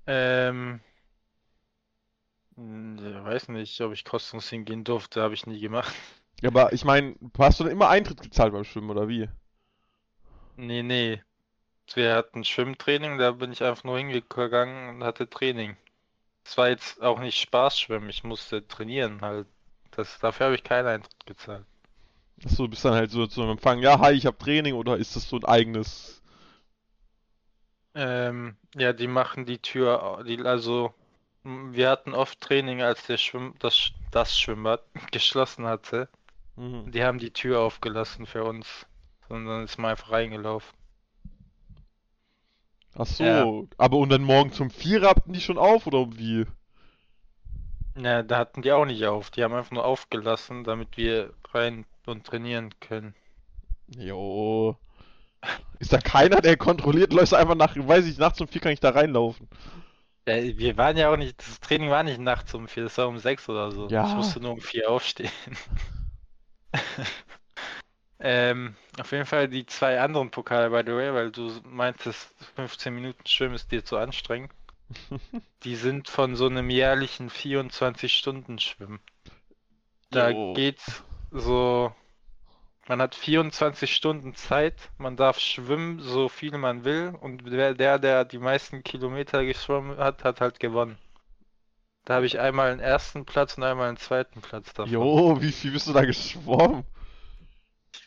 Ähm, 0.07 0.81
hm, 2.57 2.99
ja, 2.99 3.25
weiß 3.25 3.49
nicht, 3.49 3.81
ob 3.83 3.93
ich 3.93 4.05
kostenlos 4.05 4.49
hingehen 4.49 4.85
durfte, 4.85 5.23
habe 5.23 5.35
ich 5.35 5.47
nie 5.47 5.61
gemacht. 5.61 5.95
Ja, 6.43 6.51
aber 6.51 6.73
ich 6.75 6.85
meine, 6.85 7.17
hast 7.39 7.59
du 7.61 7.65
dann 7.65 7.73
immer 7.73 7.89
Eintritt 7.89 8.21
gezahlt 8.23 8.53
beim 8.53 8.65
Schwimmen 8.65 8.91
oder 8.91 9.09
wie? 9.09 9.29
Nee, 10.57 10.83
nee. 10.83 11.23
Wir 11.95 12.15
hatten 12.15 12.45
Schwimmtraining, 12.45 13.19
da 13.19 13.33
bin 13.33 13.53
ich 13.53 13.62
einfach 13.62 13.85
nur 13.85 13.99
hingegangen 13.99 14.97
und 14.97 15.05
hatte 15.05 15.29
Training. 15.29 15.77
Es 16.45 16.57
war 16.57 16.69
jetzt 16.69 17.03
auch 17.03 17.21
nicht 17.21 17.39
Spaß 17.39 17.79
schwimmen, 17.79 18.09
ich 18.09 18.25
musste 18.25 18.67
trainieren 18.67 19.21
halt. 19.21 19.47
Das, 19.91 20.19
dafür 20.19 20.47
habe 20.47 20.55
ich 20.55 20.65
keinen 20.65 20.87
Eintritt 20.87 21.27
gezahlt. 21.27 21.67
Achso, 22.45 22.65
du 22.65 22.71
bist 22.71 22.85
dann 22.85 22.95
halt 22.95 23.11
so 23.11 23.27
zum 23.27 23.51
Empfang, 23.51 23.81
ja, 23.81 23.99
hi, 23.99 24.12
ich 24.12 24.27
habe 24.27 24.39
Training 24.39 24.75
oder 24.75 24.97
ist 24.97 25.15
das 25.15 25.29
so 25.29 25.37
ein 25.37 25.45
eigenes? 25.45 26.23
Ähm, 27.95 28.57
ja, 28.75 28.93
die 28.93 29.07
machen 29.07 29.45
die 29.45 29.59
Tür, 29.59 30.25
die, 30.27 30.41
also 30.43 30.95
wir 31.45 31.91
hatten 31.91 32.15
oft 32.15 32.41
Training, 32.41 32.83
als 32.83 33.07
der 33.07 33.19
Schwimm, 33.19 33.55
das, 33.59 33.91
das 34.11 34.39
Schwimmbad 34.39 34.83
geschlossen 35.11 35.67
hatte. 35.67 36.09
Mhm. 36.57 36.91
Die 36.91 37.05
haben 37.05 37.19
die 37.19 37.33
Tür 37.33 37.61
aufgelassen 37.61 38.27
für 38.27 38.45
uns. 38.45 38.87
Und 39.29 39.47
dann 39.47 39.65
ist 39.65 39.79
man 39.79 39.93
einfach 39.93 40.11
reingelaufen. 40.11 40.71
Ach 42.95 43.07
so, 43.07 43.23
Ja. 43.25 43.47
aber 43.79 43.99
und 43.99 44.09
dann 44.11 44.23
morgen 44.23 44.51
zum 44.53 44.71
Vierer 44.71 45.11
hatten 45.11 45.33
die 45.35 45.41
schon 45.43 45.59
auf 45.59 45.87
oder 45.87 46.07
wie? 46.17 46.47
Ja, 47.97 48.23
da 48.23 48.37
hatten 48.37 48.61
die 48.61 48.71
auch 48.73 48.85
nicht 48.85 49.07
auf. 49.07 49.31
Die 49.31 49.43
haben 49.43 49.55
einfach 49.55 49.71
nur 49.71 49.85
aufgelassen, 49.87 50.63
damit 50.65 50.99
wir 50.99 51.33
rein 51.55 51.87
und 52.05 52.27
trainieren 52.27 52.79
können. 52.81 53.15
Jo. 53.97 54.77
Ist 55.79 55.93
da 55.93 55.99
keiner, 55.99 56.41
der 56.41 56.57
kontrolliert? 56.57 57.13
Läufst 57.13 57.33
du 57.33 57.37
einfach 57.37 57.55
nach, 57.57 57.77
weiß 57.77 58.07
ich, 58.07 58.19
nachts 58.19 58.41
um 58.41 58.49
vier 58.49 58.61
kann 58.61 58.73
ich 58.73 58.81
da 58.81 58.91
reinlaufen. 58.91 59.49
Ja, 60.29 60.37
wir 60.37 60.77
waren 60.77 60.97
ja 60.97 61.11
auch 61.13 61.17
nicht, 61.17 61.39
das 61.41 61.59
Training 61.61 61.91
war 61.91 62.03
nicht 62.05 62.19
nachts 62.21 62.55
um 62.55 62.69
vier, 62.69 62.85
das 62.85 62.97
war 62.99 63.09
um 63.09 63.19
sechs 63.19 63.49
oder 63.49 63.73
so. 63.73 63.89
Ja. 63.89 64.05
Ich 64.05 64.15
musste 64.15 64.41
nur 64.41 64.53
um 64.53 64.61
vier 64.61 64.89
aufstehen. 64.91 65.31
Ähm, 68.25 68.76
auf 69.00 69.11
jeden 69.11 69.26
Fall 69.26 69.49
die 69.49 69.67
zwei 69.67 70.00
anderen 70.00 70.31
Pokale, 70.31 70.71
by 70.71 70.88
the 70.88 70.97
way, 70.97 71.12
weil 71.12 71.33
du 71.33 71.50
meintest, 71.64 72.33
15 72.55 72.95
Minuten 72.95 73.26
Schwimmen 73.26 73.57
ist 73.57 73.73
dir 73.73 73.85
zu 73.85 73.97
anstrengend. 73.99 74.52
Die 75.64 75.75
sind 75.75 76.09
von 76.09 76.37
so 76.37 76.47
einem 76.47 76.71
jährlichen 76.71 77.31
24-Stunden-Schwimmen. 77.31 79.00
Da 80.11 80.31
Jo. 80.31 80.52
geht's 80.55 81.02
so, 81.33 81.93
man 82.87 83.02
hat 83.02 83.17
24 83.17 83.93
Stunden 83.93 84.37
Zeit, 84.37 84.91
man 84.99 85.17
darf 85.17 85.41
schwimmen, 85.41 86.00
so 86.00 86.29
viel 86.29 86.57
man 86.59 86.85
will, 86.85 87.14
und 87.21 87.50
wer 87.50 87.75
der, 87.75 87.99
der 87.99 88.25
die 88.25 88.38
meisten 88.38 88.85
Kilometer 88.85 89.44
geschwommen 89.44 89.99
hat, 89.99 90.23
hat 90.23 90.40
halt 90.40 90.61
gewonnen. 90.61 90.97
Da 92.05 92.14
habe 92.14 92.27
ich 92.27 92.38
einmal 92.38 92.70
einen 92.70 92.81
ersten 92.81 93.25
Platz 93.25 93.57
und 93.57 93.64
einmal 93.64 93.88
einen 93.88 93.97
zweiten 93.97 94.40
Platz 94.42 94.73
davon. 94.75 94.92
Jo, 94.92 95.40
wie 95.40 95.53
viel 95.53 95.73
bist 95.73 95.88
du 95.88 95.92
da 95.92 96.05
geschwommen? 96.05 96.85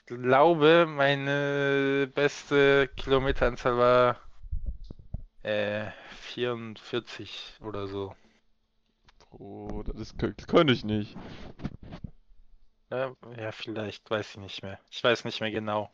Glaube, 0.08 0.86
meine 0.88 2.08
beste 2.14 2.88
Kilometeranzahl 2.96 3.78
war 3.78 4.20
äh, 5.44 5.92
44 6.22 7.54
oder 7.62 7.88
so. 7.88 8.16
Oh, 9.32 9.84
das, 9.84 10.16
kö- 10.18 10.34
das 10.36 10.48
könnte 10.48 10.74
ich 10.74 10.84
nicht. 10.84 11.16
Ja, 12.90 13.16
ja, 13.38 13.52
vielleicht, 13.52 14.10
weiß 14.10 14.32
ich 14.32 14.38
nicht 14.38 14.64
mehr. 14.64 14.80
Ich 14.90 15.04
weiß 15.04 15.24
nicht 15.26 15.40
mehr 15.40 15.52
genau. 15.52 15.92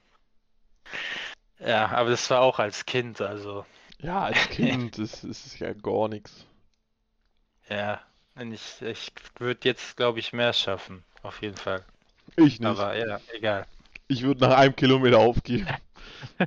Ja, 1.60 1.88
aber 1.92 2.10
das 2.10 2.30
war 2.30 2.42
auch 2.42 2.60
als 2.60 2.86
Kind, 2.86 3.22
also 3.22 3.66
Ja, 4.02 4.24
als 4.24 4.50
Kind 4.50 5.00
ist 5.00 5.24
ist 5.24 5.60
ja 5.60 5.72
gar 5.74 6.10
nichts. 6.10 6.46
ja, 7.70 8.02
wenn 8.36 8.52
ich, 8.54 8.82
ich 8.82 9.12
würde 9.40 9.68
jetzt, 9.68 9.98
glaube 9.98 10.20
ich, 10.20 10.34
mehr 10.34 10.54
schaffen, 10.54 11.04
auf 11.24 11.42
jeden 11.42 11.58
Fall. 11.58 11.86
Ich 12.36 12.60
nicht. 12.60 12.80
Aber 12.80 12.96
ja, 12.96 13.22
egal. 13.34 13.68
Ich 14.12 14.24
würde 14.24 14.42
nach 14.42 14.58
einem 14.58 14.76
Kilometer 14.76 15.20
aufgeben. 15.20 15.68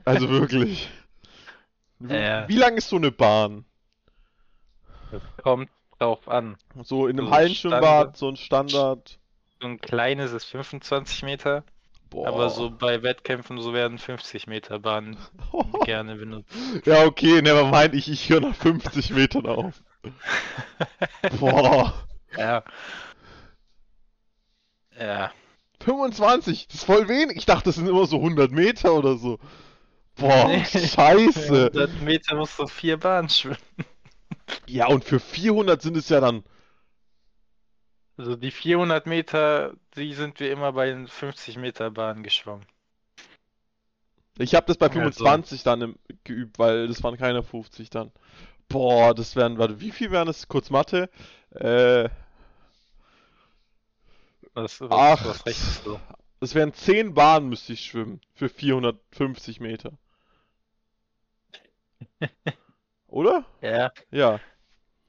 Also 0.05 0.29
wirklich. 0.29 0.89
Wie, 1.99 2.15
Ja. 2.15 2.49
wie 2.49 2.57
lang 2.57 2.77
ist 2.77 2.89
so 2.89 2.97
eine 2.97 3.11
Bahn? 3.11 3.65
Das 5.11 5.23
kommt 5.43 5.69
drauf 5.99 6.29
an. 6.29 6.57
So 6.83 7.07
in 7.09 7.19
einem 7.19 7.29
So 7.29 7.33
Hallenschwimmbad, 7.35 7.83
Standard. 7.83 8.17
so 8.17 8.29
ein 8.29 8.37
Standard. 8.37 9.19
So 9.61 9.67
ein 9.67 9.81
kleines 9.81 10.33
ist 10.33 10.45
25 10.45 11.23
Meter, 11.25 11.65
Boah. 12.11 12.29
aber 12.29 12.51
so 12.51 12.71
bei 12.71 13.03
Wettkämpfen 13.03 13.61
so 13.61 13.73
werden 13.73 13.99
50 13.99 14.47
Meter 14.47 14.79
Bahnen 14.79 15.17
gerne 15.85 16.17
benutzt. 16.17 16.53
Ja, 16.85 17.05
okay, 17.05 17.43
never 17.43 17.65
mind, 17.71 17.95
ich, 17.95 18.09
ich 18.09 18.29
höre 18.29 18.41
nach 18.43 18.55
50 18.55 19.11
Metern 19.11 19.47
auf. 19.47 19.83
Boah. 21.41 21.95
Ja. 22.37 22.63
Ja. 24.99 25.33
25, 25.85 26.67
das 26.69 26.77
ist 26.77 26.85
voll 26.85 27.09
wenig. 27.09 27.37
Ich 27.37 27.47
dachte, 27.47 27.65
das 27.65 27.77
sind 27.77 27.89
immer 27.89 28.07
so 28.07 28.17
100 28.17 28.51
Meter 28.53 28.95
oder 28.95 29.17
so. 29.17 29.39
Boah, 30.17 30.49
Nee. 30.49 30.65
scheiße. 30.65 31.71
100 31.73 32.03
Meter 32.03 32.37
musst 32.37 32.59
du 32.59 32.67
vier 32.67 32.99
Bahnen 32.99 33.29
schwimmen. 33.29 33.59
Ja, 34.67 34.87
und 34.89 35.05
für 35.05 35.21
400 35.21 35.81
sind 35.83 35.97
es 35.97 36.09
ja 36.09 36.21
dann. 36.21 36.45
Also 38.17 38.37
die 38.37 38.51
400 38.53 39.07
Meter, 39.07 39.73
die 39.97 40.15
sind 40.15 40.39
wir 40.39 40.53
immer 40.53 40.73
bei 40.73 40.87
den 40.87 41.09
50 41.09 41.57
Meter 41.57 41.91
Bahnen 41.91 42.23
geschwommen. 42.23 42.65
Ich 44.39 44.55
habe 44.55 44.67
das 44.67 44.77
bei 44.77 44.87
Also. 44.87 45.01
25 45.01 45.63
dann 45.63 45.83
im, 45.83 45.99
geübt, 46.25 46.59
weil 46.59 46.89
das 46.89 47.03
waren 47.03 47.17
keine 47.17 47.43
50 47.43 47.91
dann. 47.91 48.13
Boah, 48.69 49.15
das 49.15 49.37
wären, 49.37 49.59
warte, 49.59 49.81
wie 49.81 49.91
viel 49.91 50.11
wären 50.11 50.27
das? 50.27 50.49
Kurz 50.49 50.71
Mathe. 50.71 51.09
Äh, 51.51 52.09
Was, 54.55 54.81
was, 54.81 54.91
Acht. 54.91 55.27
was 55.27 55.47
rechnest 55.47 55.87
du? 55.87 56.01
das 56.41 56.55
wären 56.55 56.73
10 56.73 57.15
Bahnen 57.15 57.49
müsste 57.49 57.73
ich 57.73 57.81
schwimmen. 57.85 58.21
Für 58.35 58.49
450 58.49 59.61
Meter. 59.61 59.93
Oder? 63.09 63.45
Ja. 63.61 63.93
Ja. 64.11 64.41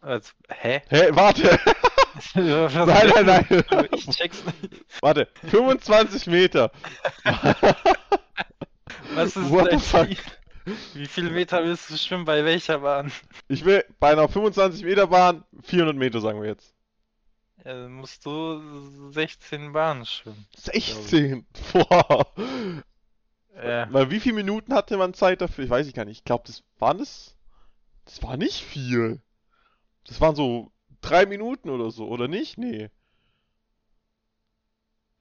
Also, 0.02 0.32
hä? 0.50 0.82
Hä, 0.90 1.10
warte. 1.12 1.60
Nein, 2.34 3.12
nein, 3.26 3.26
nein. 3.26 3.90
Ich 3.92 4.08
check's 4.08 4.42
nicht. 4.46 4.86
Warte, 5.02 5.28
25 5.50 6.28
Meter. 6.28 6.72
Was 9.14 9.36
ist 9.36 9.52
What 9.52 9.72
dein? 9.72 10.16
Wie 10.94 11.08
viele 11.08 11.30
Meter 11.32 11.64
willst 11.64 11.90
du 11.90 11.98
schwimmen 11.98 12.26
bei 12.26 12.46
welcher 12.46 12.80
Bahn? 12.80 13.12
Ich 13.48 13.66
will 13.66 13.84
bei 14.00 14.12
einer 14.14 14.30
25 14.30 14.84
Meter 14.84 15.08
Bahn 15.08 15.44
400 15.64 15.96
Meter, 15.98 16.22
sagen 16.22 16.42
wir 16.42 16.48
jetzt. 16.48 16.75
Dann 17.66 17.94
musst 17.94 18.24
du 18.28 19.12
16 19.12 19.74
Bahnen 19.74 20.06
schwimmen. 20.06 20.46
16. 20.56 21.48
Boah. 21.74 22.28
Ja. 23.56 23.92
Weil 23.92 24.12
wie 24.12 24.20
viele 24.20 24.36
Minuten 24.36 24.72
hatte 24.72 24.98
man 24.98 25.16
Zeit 25.16 25.42
dafür? 25.42 25.64
Ich 25.64 25.70
weiß 25.72 25.88
ich 25.88 25.96
gar 25.96 26.06
nicht. 26.06 26.20
Ich 26.20 26.24
glaube, 26.24 26.44
das 26.46 26.62
waren 26.78 27.00
es. 27.00 27.36
Das 28.06 28.22
war 28.22 28.38
nicht 28.38 28.62
viel. 28.62 29.20
Das 30.06 30.22
waren 30.22 30.36
so 30.36 30.72
drei 31.02 31.26
Minuten 31.26 31.72
oder 31.72 31.90
so, 31.90 32.08
oder 32.08 32.28
nicht? 32.28 32.60
Nee. 32.60 32.92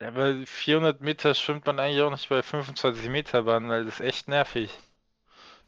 Ja, 0.03 0.09
aber 0.09 0.45
400 0.45 1.01
Meter 1.01 1.35
schwimmt 1.35 1.65
man 1.65 1.79
eigentlich 1.79 2.03
auch 2.03 2.11
nicht 2.11 2.29
bei 2.29 2.43
25 2.43 3.09
Meter 3.09 3.45
Bahn, 3.45 3.71
weil 3.71 3.87
das 3.87 4.01
ist 4.01 4.07
echt 4.07 4.29
nervig. 4.29 4.71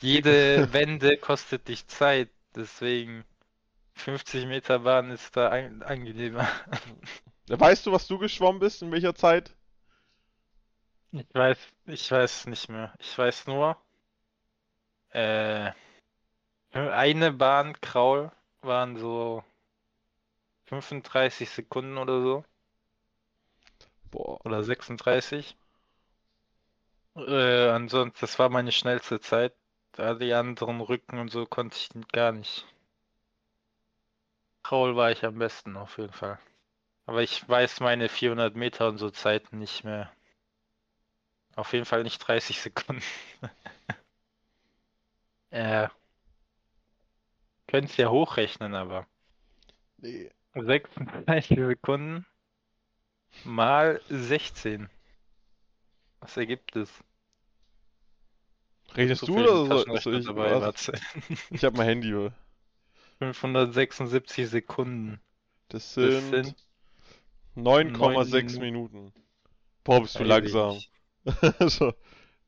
Jede 0.02 0.70
Wende 0.74 1.16
kostet 1.16 1.68
dich 1.68 1.86
Zeit, 1.86 2.28
deswegen 2.54 3.24
50 3.96 4.46
Meter 4.46 4.80
Bahn 4.80 5.10
ist 5.10 5.36
da 5.36 5.48
an 5.48 5.82
angenehmer. 5.82 6.48
Weißt 7.48 7.86
du, 7.86 7.92
was 7.92 8.06
du 8.06 8.18
geschwommen 8.18 8.60
bist? 8.60 8.82
In 8.82 8.92
welcher 8.92 9.14
Zeit? 9.14 9.54
Ich 11.12 11.26
weiß, 11.32 11.58
ich 11.86 12.10
weiß 12.10 12.46
nicht 12.46 12.68
mehr. 12.68 12.94
Ich 12.98 13.16
weiß 13.16 13.46
nur, 13.46 13.76
äh, 15.10 15.72
eine 16.72 17.32
Bahn 17.32 17.80
Kraul 17.80 18.30
waren 18.60 18.96
so 18.96 19.42
35 20.66 21.48
Sekunden 21.48 21.96
oder 21.96 22.20
so, 22.20 22.44
Boah. 24.10 24.44
oder 24.44 24.62
36. 24.62 25.56
Äh, 27.16 27.68
ansonsten, 27.70 28.18
das 28.20 28.38
war 28.38 28.50
meine 28.50 28.72
schnellste 28.72 29.20
Zeit. 29.20 29.54
Da 29.92 30.14
die 30.14 30.34
anderen 30.34 30.82
Rücken 30.82 31.18
und 31.18 31.30
so 31.30 31.46
konnte 31.46 31.78
ich 31.78 31.88
gar 32.12 32.32
nicht. 32.32 32.66
Kraul 34.66 34.96
war 34.96 35.12
ich 35.12 35.24
am 35.24 35.38
besten 35.38 35.76
auf 35.76 35.96
jeden 35.96 36.12
Fall. 36.12 36.40
Aber 37.04 37.22
ich 37.22 37.48
weiß 37.48 37.78
meine 37.78 38.08
400 38.08 38.56
Meter 38.56 38.88
und 38.88 38.98
so 38.98 39.10
Zeiten 39.10 39.60
nicht 39.60 39.84
mehr. 39.84 40.10
Auf 41.54 41.72
jeden 41.72 41.84
Fall 41.84 42.02
nicht 42.02 42.18
30 42.18 42.60
Sekunden. 42.62 43.00
äh. 45.50 45.86
Könnt's 47.68 47.96
ja 47.96 48.10
hochrechnen, 48.10 48.74
aber. 48.74 49.06
Nee. 49.98 50.32
36 50.54 51.56
Sekunden 51.56 52.26
mal 53.44 54.00
16. 54.08 54.90
Was 56.18 56.36
ergibt 56.36 56.74
es? 56.74 56.90
Redest 58.96 59.20
So 59.20 59.26
du 59.26 59.38
oder 59.38 59.84
so? 59.84 59.96
Soll 59.98 60.18
ich, 60.18 60.26
warte. 60.26 60.92
ich 61.50 61.64
hab 61.64 61.74
mein 61.76 61.86
Handy. 61.86 62.12
oder? 62.12 62.34
576 63.18 64.48
Sekunden. 64.48 65.20
Das 65.68 65.94
sind, 65.94 66.30
sind 66.30 66.56
9,6 67.56 68.54
neun- 68.54 68.60
Minuten. 68.60 69.12
Boah, 69.84 70.00
bist 70.02 70.18
du 70.18 70.24
langsam. 70.24 70.80
so. 71.68 71.94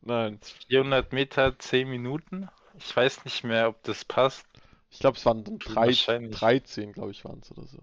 Nein. 0.00 0.38
400 0.68 1.12
Meter, 1.12 1.58
10 1.58 1.88
Minuten. 1.88 2.48
Ich 2.78 2.94
weiß 2.96 3.24
nicht 3.24 3.44
mehr, 3.44 3.68
ob 3.68 3.82
das 3.82 4.04
passt. 4.04 4.46
Ich 4.90 5.00
glaube, 5.00 5.16
es 5.18 5.26
waren 5.26 5.44
dann 5.44 5.58
drei, 5.58 5.86
Wahrscheinlich. 5.88 6.36
13, 6.38 6.92
glaube 6.92 7.10
ich, 7.10 7.24
waren 7.24 7.40
es 7.40 7.50
oder 7.50 7.66
so. 7.66 7.78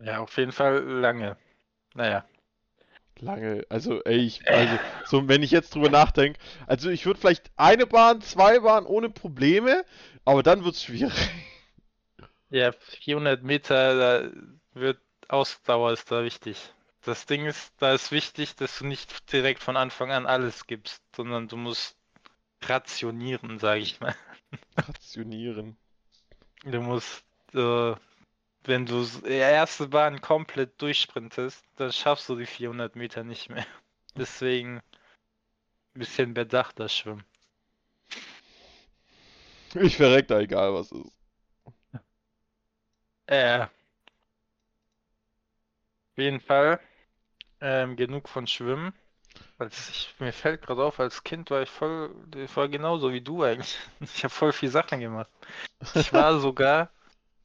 Ja, 0.00 0.18
auf 0.20 0.36
jeden 0.36 0.52
Fall 0.52 0.82
lange. 0.84 1.36
Naja, 1.94 2.24
Lange, 3.20 3.64
also 3.68 4.02
ey, 4.04 4.18
ich, 4.18 4.48
also, 4.48 4.78
so, 5.06 5.28
wenn 5.28 5.42
ich 5.42 5.50
jetzt 5.50 5.74
drüber 5.74 5.90
nachdenke, 5.90 6.38
also 6.66 6.88
ich 6.90 7.04
würde 7.06 7.20
vielleicht 7.20 7.50
eine 7.56 7.86
Bahn, 7.86 8.20
zwei 8.20 8.60
Bahnen 8.60 8.86
ohne 8.86 9.10
Probleme, 9.10 9.84
aber 10.24 10.42
dann 10.42 10.64
wird's 10.64 10.84
schwierig. 10.84 11.12
ja, 12.50 12.72
400 12.72 13.42
Meter, 13.42 13.98
da 13.98 14.30
wird 14.74 14.98
Ausdauer 15.28 15.92
ist 15.92 16.10
da 16.10 16.24
wichtig. 16.24 16.56
Das 17.02 17.26
Ding 17.26 17.46
ist, 17.46 17.72
da 17.78 17.92
ist 17.92 18.12
wichtig, 18.12 18.56
dass 18.56 18.78
du 18.78 18.86
nicht 18.86 19.32
direkt 19.32 19.62
von 19.62 19.76
Anfang 19.76 20.10
an 20.10 20.26
alles 20.26 20.66
gibst, 20.66 21.02
sondern 21.14 21.48
du 21.48 21.56
musst 21.56 21.96
rationieren, 22.62 23.58
sage 23.58 23.80
ich 23.80 24.00
mal. 24.00 24.14
Rationieren. 24.76 25.76
Du 26.64 26.80
musst, 26.80 27.24
äh, 27.54 27.94
wenn 28.64 28.86
du 28.86 29.04
die 29.04 29.32
erste 29.32 29.88
Bahn 29.88 30.20
komplett 30.20 30.80
durchsprintest, 30.80 31.64
dann 31.76 31.92
schaffst 31.92 32.28
du 32.28 32.36
die 32.36 32.46
400 32.46 32.96
Meter 32.96 33.24
nicht 33.24 33.48
mehr. 33.48 33.66
Deswegen 34.16 34.78
ein 34.78 36.00
bisschen 36.00 36.34
bedachter 36.34 36.88
schwimmen. 36.88 37.24
Ich 39.74 39.96
verreck 39.96 40.28
da 40.28 40.40
egal 40.40 40.72
was 40.72 40.90
ist. 40.92 41.12
Äh, 43.26 43.62
auf 43.62 43.70
jeden 46.16 46.40
Fall 46.40 46.80
ähm, 47.60 47.96
genug 47.96 48.28
von 48.28 48.46
Schwimmen. 48.46 48.94
Als 49.58 49.90
ich, 49.90 50.14
mir 50.18 50.32
fällt 50.32 50.62
gerade 50.62 50.82
auf, 50.82 50.98
als 50.98 51.22
Kind 51.22 51.50
war 51.50 51.62
ich 51.62 51.68
voll, 51.68 52.14
war 52.54 52.68
genauso 52.68 53.12
wie 53.12 53.20
du 53.20 53.42
eigentlich. 53.42 53.78
Ich 54.00 54.24
habe 54.24 54.32
voll 54.32 54.52
viel 54.52 54.70
Sachen 54.70 55.00
gemacht. 55.00 55.30
Ich 55.94 56.12
war 56.12 56.38
sogar 56.40 56.90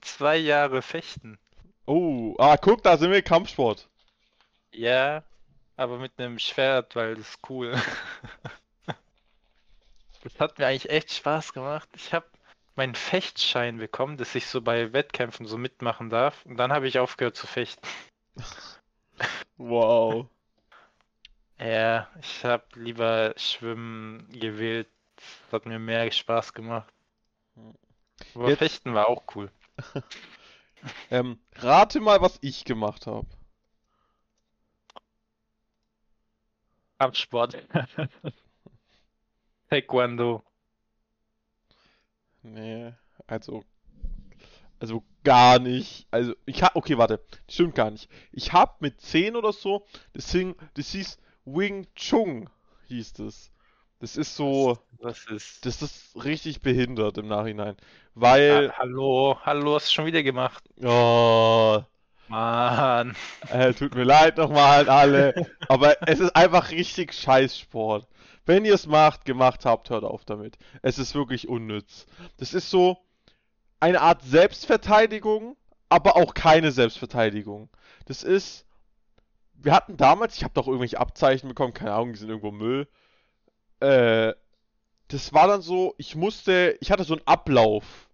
zwei 0.05 0.37
Jahre 0.37 0.81
fechten. 0.81 1.37
Oh, 1.85 2.35
ah, 2.37 2.57
guck, 2.57 2.83
da 2.83 2.97
sind 2.97 3.11
wir 3.11 3.21
Kampfsport. 3.21 3.89
Ja, 4.71 5.23
aber 5.75 5.97
mit 5.97 6.13
einem 6.17 6.39
Schwert, 6.39 6.95
weil 6.95 7.15
das 7.15 7.29
ist 7.29 7.39
cool. 7.49 7.75
Das 10.23 10.39
hat 10.39 10.57
mir 10.57 10.67
eigentlich 10.67 10.89
echt 10.89 11.11
Spaß 11.11 11.51
gemacht. 11.51 11.89
Ich 11.97 12.13
habe 12.13 12.25
meinen 12.75 12.95
Fechtschein 12.95 13.77
bekommen, 13.77 14.15
dass 14.15 14.35
ich 14.35 14.45
so 14.47 14.61
bei 14.61 14.93
Wettkämpfen 14.93 15.45
so 15.45 15.57
mitmachen 15.57 16.09
darf. 16.09 16.45
Und 16.45 16.55
dann 16.55 16.71
habe 16.71 16.87
ich 16.87 16.97
aufgehört 16.99 17.35
zu 17.35 17.45
fechten. 17.47 17.85
Wow. 19.57 20.27
Ja, 21.59 22.09
ich 22.19 22.43
habe 22.43 22.63
lieber 22.75 23.33
Schwimmen 23.37 24.27
gewählt. 24.31 24.87
Das 25.15 25.53
hat 25.53 25.65
mir 25.65 25.77
mehr 25.79 26.11
Spaß 26.11 26.53
gemacht. 26.53 26.91
Aber 28.33 28.49
Jetzt- 28.49 28.59
Fechten 28.59 28.93
war 28.93 29.07
auch 29.07 29.23
cool. 29.35 29.51
Ähm, 31.09 31.39
rate 31.55 32.01
mal, 32.01 32.21
was 32.21 32.37
ich 32.41 32.65
gemacht 32.65 33.07
habe. 33.07 33.27
Kampfsport. 36.99 37.55
Taekwondo. 39.69 40.43
Nee, 42.41 42.93
also, 43.27 43.63
also 44.79 45.05
gar 45.23 45.59
nicht. 45.59 46.05
Also, 46.11 46.35
ich 46.45 46.61
hab, 46.63 46.75
okay, 46.75 46.97
warte, 46.97 47.23
stimmt 47.49 47.75
gar 47.75 47.91
nicht. 47.91 48.09
Ich 48.33 48.51
hab 48.51 48.81
mit 48.81 48.99
10 48.99 49.37
oder 49.37 49.53
so, 49.53 49.85
das, 50.11 50.29
hing, 50.31 50.55
das 50.73 50.89
hieß 50.89 51.17
Wing 51.45 51.87
Chun, 51.95 52.49
hieß 52.87 53.13
das. 53.13 53.52
Das 54.03 54.17
ist 54.17 54.35
so, 54.35 54.77
Was 54.99 55.23
ist? 55.27 55.65
das 55.65 55.81
ist 55.81 56.25
richtig 56.25 56.59
behindert 56.59 57.17
im 57.17 57.29
Nachhinein. 57.29 57.77
Weil, 58.15 58.67
Ha 58.67 58.79
hallo, 58.79 59.37
hallo, 59.45 59.75
hast 59.75 59.87
du 59.87 59.91
schon 59.93 60.05
wieder 60.05 60.23
gemacht. 60.23 60.61
oh, 60.83 61.81
Mann. 62.27 63.15
äh, 63.49 63.73
tut 63.73 63.95
mir 63.95 64.03
leid 64.03 64.35
nochmal 64.35 64.81
an 64.81 64.89
alle, 64.89 65.47
aber 65.69 66.05
es 66.05 66.19
ist 66.19 66.35
einfach 66.35 66.71
richtig 66.71 67.13
Scheißsport. 67.13 68.05
Wenn 68.45 68.65
ihr 68.65 68.73
es 68.73 68.87
macht, 68.87 69.23
gemacht 69.23 69.63
habt, 69.63 69.89
hört 69.89 70.03
auf 70.03 70.25
damit. 70.25 70.57
Es 70.81 70.99
ist 70.99 71.15
wirklich 71.15 71.47
unnütz. 71.47 72.05
Das 72.35 72.53
ist 72.53 72.69
so 72.69 72.97
eine 73.79 74.01
Art 74.01 74.21
Selbstverteidigung, 74.23 75.55
aber 75.87 76.17
auch 76.17 76.33
keine 76.33 76.73
Selbstverteidigung. 76.73 77.69
Das 78.07 78.21
ist, 78.23 78.65
wir 79.53 79.71
hatten 79.73 79.95
damals, 79.95 80.35
ich 80.35 80.43
habe 80.43 80.55
doch 80.55 80.67
irgendwelche 80.67 80.99
Abzeichen 80.99 81.47
bekommen, 81.47 81.73
keine 81.73 81.93
Ahnung, 81.93 82.11
die 82.11 82.19
sind 82.19 82.27
irgendwo 82.27 82.51
Müll. 82.51 82.89
Äh, 83.83 84.35
das 85.09 85.33
war 85.33 85.47
dann 85.47 85.61
so, 85.61 85.93
ich 85.97 86.15
musste, 86.15 86.77
ich 86.79 86.89
hatte 86.91 87.03
so 87.03 87.15
einen 87.15 87.27
Ablauf, 87.27 88.07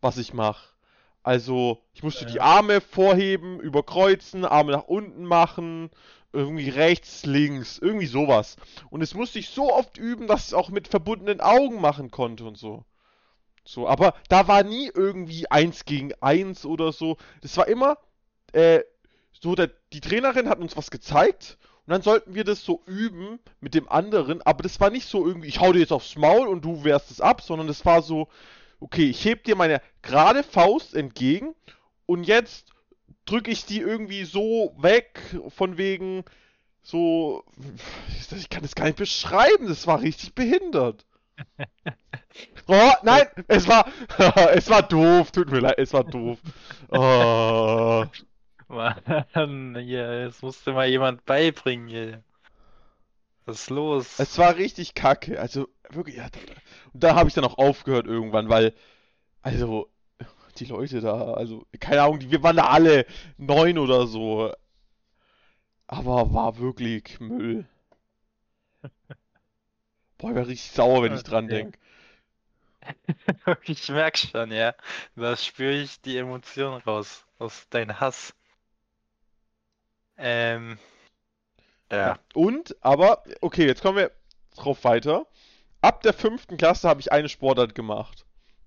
was 0.00 0.18
ich 0.18 0.32
mache. 0.32 0.68
Also, 1.24 1.82
ich 1.92 2.04
musste 2.04 2.24
Ja. 2.24 2.30
die 2.30 2.40
Arme 2.40 2.80
vorheben, 2.80 3.58
überkreuzen, 3.58 4.44
Arme 4.44 4.72
nach 4.72 4.84
unten 4.84 5.24
machen, 5.24 5.90
irgendwie 6.32 6.68
rechts, 6.68 7.26
links, 7.26 7.78
irgendwie 7.78 8.06
sowas. 8.06 8.56
Und 8.90 9.00
das 9.00 9.14
musste 9.14 9.40
ich 9.40 9.48
so 9.48 9.72
oft 9.72 9.98
üben, 9.98 10.28
dass 10.28 10.42
ich 10.42 10.46
es 10.48 10.54
auch 10.54 10.68
mit 10.68 10.86
verbundenen 10.86 11.40
Augen 11.40 11.80
machen 11.80 12.12
konnte 12.12 12.44
und 12.44 12.56
so. 12.56 12.84
So, 13.64 13.88
aber 13.88 14.14
da 14.28 14.46
war 14.46 14.62
nie 14.62 14.90
irgendwie 14.94 15.50
eins 15.50 15.84
gegen 15.84 16.12
eins 16.20 16.64
oder 16.64 16.92
so. 16.92 17.16
Das 17.42 17.56
war 17.56 17.66
immer, 17.66 17.98
äh, 18.52 18.82
so, 19.32 19.56
der, 19.56 19.72
die 19.92 20.00
Trainerin 20.00 20.48
hat 20.48 20.60
uns 20.60 20.76
was 20.76 20.92
gezeigt 20.92 21.58
und 21.86 21.92
dann 21.92 22.02
sollten 22.02 22.34
wir 22.34 22.42
das 22.42 22.64
so 22.64 22.82
üben 22.86 23.38
mit 23.60 23.74
dem 23.74 23.88
anderen, 23.88 24.42
aber 24.42 24.64
das 24.64 24.80
war 24.80 24.90
nicht 24.90 25.08
so 25.08 25.24
irgendwie, 25.24 25.46
ich 25.46 25.60
hau 25.60 25.72
dir 25.72 25.78
jetzt 25.78 25.92
aufs 25.92 26.16
Maul 26.16 26.48
und 26.48 26.64
du 26.64 26.82
wehrst 26.82 27.12
es 27.12 27.20
ab, 27.20 27.40
sondern 27.42 27.68
das 27.68 27.84
war 27.84 28.02
so, 28.02 28.28
okay, 28.80 29.04
ich 29.04 29.24
heb 29.24 29.44
dir 29.44 29.54
meine 29.54 29.80
gerade 30.02 30.42
Faust 30.42 30.94
entgegen 30.94 31.54
und 32.04 32.24
jetzt 32.24 32.72
drücke 33.24 33.52
ich 33.52 33.66
die 33.66 33.78
irgendwie 33.78 34.24
so 34.24 34.74
weg, 34.78 35.20
von 35.48 35.78
wegen 35.78 36.24
so, 36.82 37.44
ich 38.36 38.48
kann 38.48 38.62
das 38.62 38.74
gar 38.74 38.86
nicht 38.86 38.98
beschreiben, 38.98 39.68
das 39.68 39.86
war 39.86 40.00
richtig 40.00 40.34
behindert. 40.34 41.06
Oh, 42.68 42.92
nein, 43.02 43.26
es 43.46 43.66
war, 43.68 43.90
es 44.52 44.68
war 44.68 44.82
doof, 44.82 45.30
tut 45.30 45.50
mir 45.50 45.60
leid, 45.60 45.78
es 45.78 45.92
war 45.92 46.04
doof. 46.04 46.38
Oh. 46.88 48.04
Mann, 48.68 49.76
ja, 49.86 50.24
das 50.24 50.42
musste 50.42 50.72
mal 50.72 50.88
jemand 50.88 51.24
beibringen 51.24 51.88
hier. 51.88 52.22
Was 53.44 53.62
ist 53.62 53.70
los? 53.70 54.18
Es 54.18 54.38
war 54.38 54.56
richtig 54.56 54.94
kacke, 54.94 55.40
also 55.40 55.68
wirklich, 55.90 56.16
ja, 56.16 56.28
da, 56.28 56.38
und 56.92 57.02
da 57.04 57.14
habe 57.14 57.28
ich 57.28 57.34
dann 57.34 57.44
auch 57.44 57.58
aufgehört 57.58 58.06
irgendwann, 58.06 58.48
weil, 58.48 58.74
also, 59.42 59.88
die 60.58 60.64
Leute 60.64 61.00
da, 61.00 61.34
also, 61.34 61.66
keine 61.78 62.02
Ahnung, 62.02 62.20
wir 62.20 62.42
waren 62.42 62.56
da 62.56 62.66
alle 62.66 63.06
neun 63.36 63.78
oder 63.78 64.06
so, 64.06 64.52
aber 65.86 66.32
war 66.32 66.58
wirklich 66.58 67.20
Müll. 67.20 67.66
Boah, 70.18 70.30
ich 70.30 70.36
wäre 70.36 70.48
richtig 70.48 70.72
sauer, 70.72 71.02
wenn 71.02 71.14
ich 71.14 71.22
dran 71.22 71.48
denke. 71.48 71.78
Ich 73.64 73.88
merk 73.88 74.16
schon, 74.16 74.52
ja. 74.52 74.74
Da 75.16 75.36
spüre 75.36 75.72
ich 75.72 76.00
die 76.00 76.16
Emotion 76.18 76.74
raus. 76.82 77.24
Aus 77.38 77.68
deinem 77.68 77.98
Hass. 78.00 78.34
Ähm. 80.18 80.78
Ja. 81.90 82.18
Und, 82.34 82.74
aber, 82.80 83.22
okay, 83.40 83.66
jetzt 83.66 83.82
kommen 83.82 83.98
wir 83.98 84.10
drauf 84.56 84.82
weiter. 84.84 85.26
Ab 85.82 86.02
der 86.02 86.12
fünften 86.12 86.56
Klasse 86.56 86.88
habe 86.88 87.00
ich 87.00 87.12
eine 87.12 87.28
Sportart 87.28 87.74
gemacht. 87.74 88.24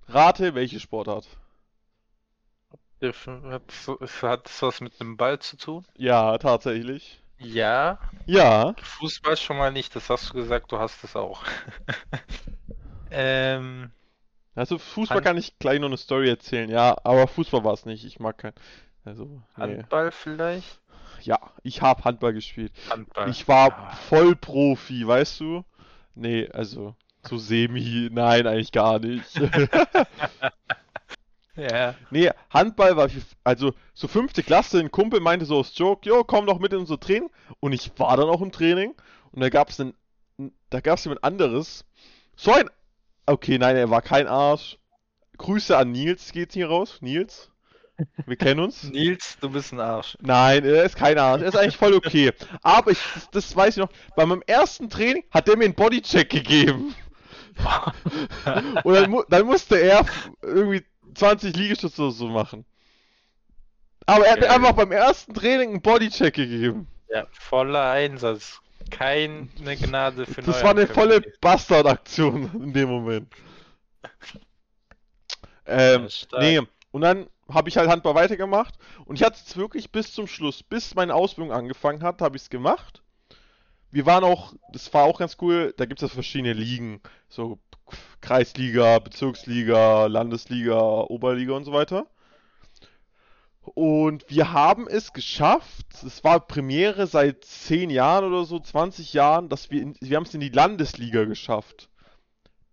Rate, 0.07 0.55
welche 0.55 0.79
Sportart? 0.79 1.27
Hat 3.01 3.61
das 4.45 4.61
was 4.61 4.81
mit 4.81 4.99
einem 4.99 5.17
Ball 5.17 5.39
zu 5.39 5.57
tun? 5.57 5.85
Ja, 5.97 6.37
tatsächlich. 6.37 7.21
Ja, 7.37 7.97
Ja. 8.25 8.75
Fußball 8.81 9.37
schon 9.37 9.57
mal 9.57 9.71
nicht, 9.71 9.95
das 9.95 10.09
hast 10.09 10.29
du 10.29 10.33
gesagt, 10.33 10.71
du 10.71 10.79
hast 10.79 11.03
es 11.03 11.15
auch. 11.15 11.43
Ähm, 13.11 13.89
Also 14.53 14.77
Fußball 14.77 15.17
Hand- 15.17 15.25
kann 15.25 15.37
ich 15.37 15.57
gleich 15.57 15.79
noch 15.79 15.87
eine 15.87 15.97
Story 15.97 16.29
erzählen, 16.29 16.69
ja, 16.69 16.95
aber 17.03 17.27
Fußball 17.27 17.63
war 17.63 17.73
es 17.73 17.85
nicht. 17.85 18.05
Ich 18.05 18.19
mag 18.19 18.37
kein. 18.37 18.53
Also, 19.03 19.25
nee. 19.25 19.41
Handball 19.63 20.11
vielleicht? 20.11 20.79
Ja, 21.21 21.39
ich 21.63 21.81
habe 21.81 22.03
Handball 22.03 22.33
gespielt. 22.33 22.71
Handball. 22.89 23.29
Ich 23.29 23.47
war 23.47 23.69
Ja. 23.69 23.89
Vollprofi, 24.09 25.05
weißt 25.07 25.39
du? 25.39 25.63
Nee, 26.15 26.49
also 26.51 26.95
so 27.27 27.37
semi, 27.37 28.09
nein, 28.11 28.47
eigentlich 28.47 28.71
gar 28.71 28.99
nicht. 28.99 29.25
Ja. 31.55 31.95
Nee, 32.09 32.29
Handball 32.49 32.95
war, 32.95 33.09
also 33.43 33.73
so 33.93 34.07
fünfte 34.07 34.43
Klasse, 34.43 34.79
ein 34.79 34.91
Kumpel 34.91 35.19
meinte 35.19 35.45
so 35.45 35.57
aus 35.57 35.77
Joke, 35.77 36.07
jo, 36.07 36.23
komm 36.23 36.45
doch 36.45 36.59
mit 36.59 36.71
in 36.71 36.79
unser 36.79 36.99
Training. 36.99 37.29
Und 37.59 37.73
ich 37.73 37.91
war 37.97 38.15
dann 38.15 38.29
auch 38.29 38.41
im 38.41 38.53
Training 38.53 38.95
und 39.31 39.41
da 39.41 39.49
gab's 39.49 39.79
ein, 39.81 39.93
da 40.69 40.79
gab's 40.79 41.03
jemand 41.03 41.23
anderes. 41.23 41.83
So 42.37 42.53
ein, 42.53 42.69
okay, 43.25 43.57
nein, 43.57 43.75
er 43.75 43.89
war 43.89 44.01
kein 44.01 44.27
Arsch. 44.27 44.77
Grüße 45.37 45.75
an 45.77 45.91
Nils, 45.91 46.31
geht's 46.31 46.53
hier 46.53 46.69
raus? 46.69 46.99
Nils? 47.01 47.51
Wir 48.25 48.35
kennen 48.35 48.59
uns? 48.61 48.83
Nils, 48.83 49.37
du 49.41 49.49
bist 49.49 49.73
ein 49.73 49.79
Arsch. 49.79 50.17
Nein, 50.21 50.63
er 50.63 50.83
ist 50.83 50.95
kein 50.95 51.17
Arsch, 51.17 51.41
er 51.41 51.49
ist 51.49 51.55
eigentlich 51.57 51.77
voll 51.77 51.93
okay. 51.93 52.31
Aber 52.61 52.91
ich, 52.91 52.99
das, 53.13 53.29
das 53.31 53.55
weiß 53.55 53.77
ich 53.77 53.81
noch, 53.81 53.89
bei 54.15 54.25
meinem 54.25 54.43
ersten 54.47 54.89
Training 54.89 55.23
hat 55.31 55.49
er 55.49 55.57
mir 55.57 55.65
einen 55.65 55.75
Bodycheck 55.75 56.29
gegeben. 56.29 56.95
Und 58.83 58.93
dann, 58.93 59.15
dann 59.27 59.45
musste 59.45 59.77
er 59.79 60.05
irgendwie 60.41 60.83
20 61.15 61.55
Liegestütze 61.55 62.01
oder 62.01 62.11
so 62.11 62.27
machen. 62.27 62.65
Aber 64.05 64.25
er 64.25 64.33
hat 64.33 64.39
mir 64.39 64.49
einfach 64.49 64.71
beim 64.73 64.91
ersten 64.91 65.33
Training 65.33 65.69
einen 65.71 65.81
Bodycheck 65.81 66.33
gegeben. 66.33 66.87
Ja, 67.09 67.27
voller 67.31 67.91
Einsatz. 67.91 68.61
Keine 68.89 69.47
Gnade 69.77 70.25
für 70.25 70.41
Das 70.41 70.63
war 70.63 70.71
eine 70.71 70.87
volle. 70.87 71.21
Bastardaktion 71.41 72.49
in 72.63 72.73
dem 72.73 72.89
Moment. 72.89 73.31
Ähm, 75.71 76.07
Ja, 76.31 76.39
nee, 76.39 76.61
und 76.89 77.01
dann 77.01 77.27
habe 77.49 77.69
ich 77.69 77.77
halt 77.77 77.89
Handball 77.89 78.15
weitergemacht 78.15 78.75
und 79.05 79.15
ich 79.15 79.23
hatte 79.23 79.39
es 79.45 79.57
wirklich 79.57 79.91
bis 79.91 80.13
zum 80.13 80.27
Schluss, 80.27 80.63
bis 80.63 80.95
meine 80.95 81.15
Ausbildung 81.15 81.51
angefangen 81.51 82.03
hat, 82.03 82.21
habe 82.21 82.37
ich 82.37 82.43
es 82.43 82.49
gemacht. 82.49 83.01
Wir 83.91 84.05
waren 84.05 84.23
auch, 84.23 84.53
das 84.71 84.93
war 84.93 85.05
auch 85.05 85.19
ganz 85.19 85.37
cool, 85.41 85.73
da 85.77 85.85
gibt 85.85 86.01
es 86.01 86.11
verschiedene 86.11 86.53
Ligen, 86.53 87.01
so 87.27 87.59
Kreisliga, 88.21 88.99
Bezirksliga, 88.99 90.05
Landesliga, 90.05 91.01
Oberliga 91.01 91.53
und 91.53 91.63
so 91.63 91.73
weiter. 91.73 92.05
Und 93.61 94.25
wir 94.29 94.53
haben 94.53 94.87
es 94.87 95.13
geschafft, 95.13 96.03
es 96.03 96.23
war 96.23 96.39
Premiere 96.39 97.07
seit 97.07 97.45
10 97.45 97.89
Jahren 97.89 98.25
oder 98.25 98.45
so, 98.45 98.59
20 98.59 99.13
Jahren, 99.13 99.49
dass 99.49 99.69
wir, 99.69 99.81
in, 99.81 99.95
wir 100.01 100.17
haben 100.17 100.25
es 100.25 100.33
in 100.33 100.39
die 100.39 100.49
Landesliga 100.49 101.25
geschafft. 101.25 101.89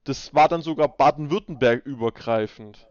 Das 0.04 0.34
war 0.34 0.48
dann 0.48 0.62
sogar 0.62 0.88
Baden-Württemberg 0.88 1.84
übergreifend. 1.84 2.86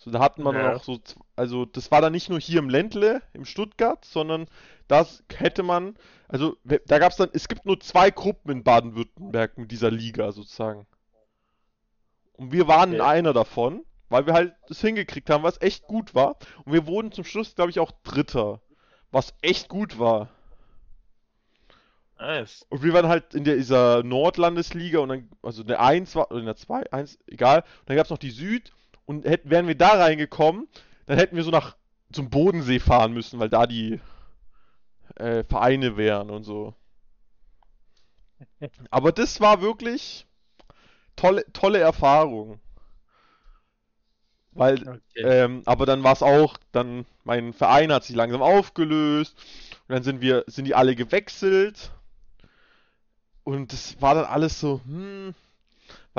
So, 0.00 0.10
da 0.10 0.18
hatten 0.18 0.42
wir 0.42 0.52
dann 0.52 0.62
Ja. 0.62 0.74
auch 0.74 0.82
so, 0.82 0.98
also 1.36 1.64
das 1.64 1.90
war 1.92 2.00
dann 2.00 2.12
nicht 2.12 2.28
nur 2.30 2.40
hier 2.40 2.58
im 2.58 2.70
Ländle, 2.70 3.22
im 3.34 3.44
Stuttgart, 3.44 4.04
sondern 4.04 4.48
das 4.88 5.22
hätte 5.32 5.62
man, 5.62 5.96
also 6.26 6.56
da 6.64 6.98
gab 6.98 7.12
es 7.12 7.18
dann, 7.18 7.30
es 7.34 7.48
gibt 7.48 7.66
nur 7.66 7.78
zwei 7.80 8.10
Gruppen 8.10 8.50
in 8.50 8.64
Baden-Württemberg 8.64 9.58
mit 9.58 9.70
dieser 9.70 9.90
Liga 9.92 10.32
sozusagen. 10.32 10.86
Und 12.32 12.50
wir 12.52 12.66
waren 12.66 12.92
in 12.94 13.00
Okay. 13.00 13.00
einer 13.00 13.32
davon, 13.32 13.84
weil 14.08 14.26
wir 14.26 14.32
halt 14.34 14.56
das 14.66 14.80
hingekriegt 14.80 15.30
haben, 15.30 15.44
was 15.44 15.60
echt 15.62 15.86
gut 15.86 16.12
war. 16.14 16.36
Und 16.64 16.72
wir 16.72 16.86
wurden 16.88 17.12
zum 17.12 17.24
Schluss, 17.24 17.54
glaube 17.54 17.70
ich, 17.70 17.78
auch 17.78 17.92
Dritter, 18.02 18.60
was 19.12 19.34
echt 19.42 19.68
gut 19.68 19.98
war. 20.00 20.28
Nice. 22.20 22.64
Und 22.68 22.82
wir 22.84 22.92
waren 22.92 23.08
halt 23.08 23.34
in 23.34 23.44
der, 23.44 23.56
dieser 23.56 24.02
Nordlandesliga 24.04 25.00
und 25.00 25.08
dann, 25.08 25.30
also 25.42 25.62
in 25.62 25.68
der 25.68 25.80
1 25.80 26.14
war, 26.14 26.30
oder 26.30 26.40
in 26.40 26.46
der 26.46 26.56
2, 26.56 26.90
1, 26.92 27.18
egal. 27.26 27.60
Und 27.80 27.88
dann 27.88 27.96
gab 27.96 28.06
es 28.06 28.10
noch 28.10 28.18
die 28.18 28.30
Süd 28.30 28.72
und 29.06 29.26
hätten, 29.26 29.50
wären 29.50 29.66
wir 29.68 29.76
da 29.76 29.90
reingekommen, 29.90 30.68
dann 31.06 31.18
hätten 31.18 31.36
wir 31.36 31.44
so 31.44 31.50
nach 31.50 31.76
zum 32.12 32.30
Bodensee 32.30 32.80
fahren 32.80 33.12
müssen, 33.12 33.38
weil 33.40 33.48
da 33.50 33.66
die 33.66 34.00
äh, 35.16 35.44
Vereine 35.44 35.96
wären 35.96 36.30
und 36.30 36.42
so. 36.44 36.74
Aber 38.90 39.12
das 39.12 39.40
war 39.40 39.60
wirklich 39.62 40.26
tolle, 41.16 41.44
tolle 41.52 41.78
Erfahrung. 41.80 42.60
Weil 44.52 44.82
Okay. 44.86 45.00
ähm, 45.22 45.62
aber 45.66 45.86
dann 45.86 46.02
war 46.04 46.12
es 46.12 46.22
auch, 46.22 46.56
dann, 46.72 47.04
mein 47.24 47.52
Verein 47.52 47.92
hat 47.92 48.04
sich 48.04 48.16
langsam 48.16 48.42
aufgelöst 48.42 49.36
und 49.88 49.94
dann 49.94 50.02
sind 50.02 50.20
wir, 50.20 50.44
sind 50.46 50.64
die 50.66 50.74
alle 50.74 50.94
gewechselt 50.96 51.90
und 53.44 53.72
das 53.72 54.00
war 54.00 54.14
dann 54.14 54.24
alles 54.24 54.60
so, 54.60 54.80
hm, 54.84 55.34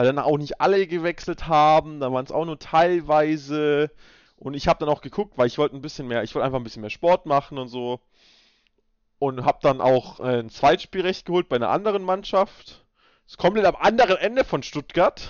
weil 0.02 0.08
dann 0.08 0.18
auch 0.18 0.40
nicht 0.40 0.60
alle 0.60 0.88
gewechselt 0.88 1.48
haben, 1.48 2.00
dann 2.00 2.12
waren 2.12 2.26
es 2.26 2.32
auch 2.32 2.44
nur 2.44 2.58
teilweise 2.58 3.92
und 4.38 4.56
ich 4.56 4.68
habe 4.68 4.80
dann 4.80 4.90
auch 4.90 5.02
geguckt, 5.02 5.38
weil 5.38 5.46
ich 5.46 5.60
wollte 5.60 5.76
ein 5.76 5.82
bisschen 5.84 6.08
mehr, 6.08 6.24
ich 6.24 6.34
wollte 6.34 6.44
einfach 6.44 6.60
ein 6.60 6.64
bisschen 6.64 6.82
mehr 6.82 6.90
Sport 6.90 7.28
machen 7.28 7.60
und 7.60 7.68
so 7.68 8.00
und 9.20 9.46
habe 9.46 9.60
dann 9.62 9.80
auch 9.80 10.20
äh, 10.20 10.40
ein 10.40 10.50
Zweitspielrecht 10.50 11.28
geholt 11.28 11.50
bei 11.50 11.56
einer 11.58 11.70
anderen 11.70 12.02
Mannschaft. 12.02 12.84
Das 13.26 13.34
ist 13.34 13.38
komplett 13.38 13.66
am 13.66 13.76
anderen 13.76 14.18
Ende 14.18 14.44
von 14.44 14.64
Stuttgart 14.64 15.30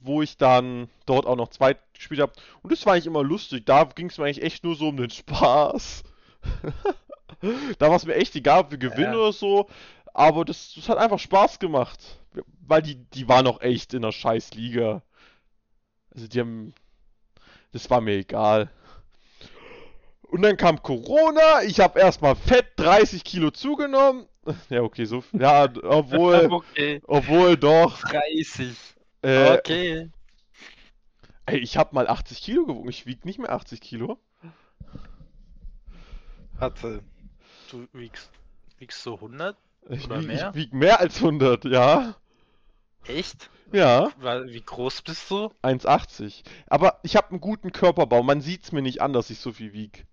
wo 0.00 0.22
ich 0.22 0.36
dann 0.36 0.88
dort 1.04 1.26
auch 1.26 1.36
noch 1.36 1.48
zweit 1.48 1.78
gespielt 1.94 2.20
habe. 2.20 2.32
Und 2.62 2.70
das 2.70 2.86
war 2.86 2.92
eigentlich 2.92 3.06
immer 3.06 3.24
lustig. 3.24 3.66
Da 3.66 3.84
ging 3.84 4.08
es 4.08 4.18
mir 4.18 4.24
eigentlich 4.24 4.42
echt 4.42 4.62
nur 4.62 4.76
so 4.76 4.88
um 4.88 4.96
den 4.96 5.10
Spaß. 5.10 6.04
da 7.78 7.88
war 7.88 7.96
es 7.96 8.06
mir 8.06 8.14
echt 8.14 8.36
egal, 8.36 8.60
ob 8.60 8.70
wir 8.70 8.78
gewinnen 8.78 9.14
Ja. 9.14 9.18
oder 9.18 9.32
so. 9.32 9.68
Aber 10.16 10.46
das, 10.46 10.72
das 10.74 10.88
hat 10.88 10.96
einfach 10.96 11.18
Spaß 11.18 11.58
gemacht. 11.58 12.00
Weil 12.66 12.80
die, 12.80 12.94
die 12.94 13.28
waren 13.28 13.46
auch 13.46 13.60
echt 13.60 13.92
in 13.92 14.00
der 14.00 14.12
scheiß 14.12 14.54
Liga. 14.54 15.02
Also 16.10 16.26
die 16.26 16.40
haben. 16.40 16.74
Das 17.72 17.90
war 17.90 18.00
mir 18.00 18.14
egal. 18.14 18.70
Und 20.22 20.40
dann 20.40 20.56
kam 20.56 20.82
Corona. 20.82 21.62
Ich 21.64 21.80
habe 21.80 22.00
erstmal 22.00 22.34
fett 22.34 22.66
30 22.76 23.24
Kilo 23.24 23.50
zugenommen. 23.50 24.26
Ja, 24.70 24.82
okay, 24.82 25.04
so. 25.06 25.24
Ja, 25.32 25.64
obwohl. 25.82 26.46
okay. 26.50 27.02
obwohl 27.08 27.56
doch. 27.56 28.00
30. 28.02 28.76
Äh, 29.22 29.58
Okay. 29.58 30.08
Ey, 31.46 31.58
ich 31.58 31.76
hab 31.76 31.92
mal 31.92 32.08
80 32.08 32.40
Kilo 32.42 32.64
gewogen. 32.64 32.88
Ich 32.88 33.06
wieg 33.06 33.24
nicht 33.24 33.40
mehr 33.40 33.50
80 33.50 33.80
Kilo. 33.80 34.18
Warte. 36.58 37.02
Du 37.70 37.88
wiegst, 37.92 38.30
wiegst 38.78 39.04
du 39.04 39.14
100? 39.14 39.56
Ich 39.88 40.06
Oder 40.06 40.20
wieg, 40.20 40.26
mehr? 40.26 40.50
ich 40.50 40.54
wieg 40.56 40.72
mehr 40.72 41.00
als 41.00 41.18
100, 41.18 41.64
ja. 41.66 42.14
Echt? 43.06 43.50
Ja, 43.72 44.10
Wie 44.20 44.62
groß 44.62 45.02
bist 45.02 45.30
du? 45.30 45.50
1,80. 45.62 46.44
Aber 46.68 47.00
ich 47.02 47.16
habe 47.16 47.30
einen 47.30 47.40
guten 47.40 47.72
Körperbau. 47.72 48.22
Man 48.22 48.40
sieht's 48.40 48.72
mir 48.72 48.82
nicht 48.82 49.02
an, 49.02 49.12
dass 49.12 49.30
ich 49.30 49.40
so 49.40 49.52
viel 49.52 49.72
wieg. 49.72 50.06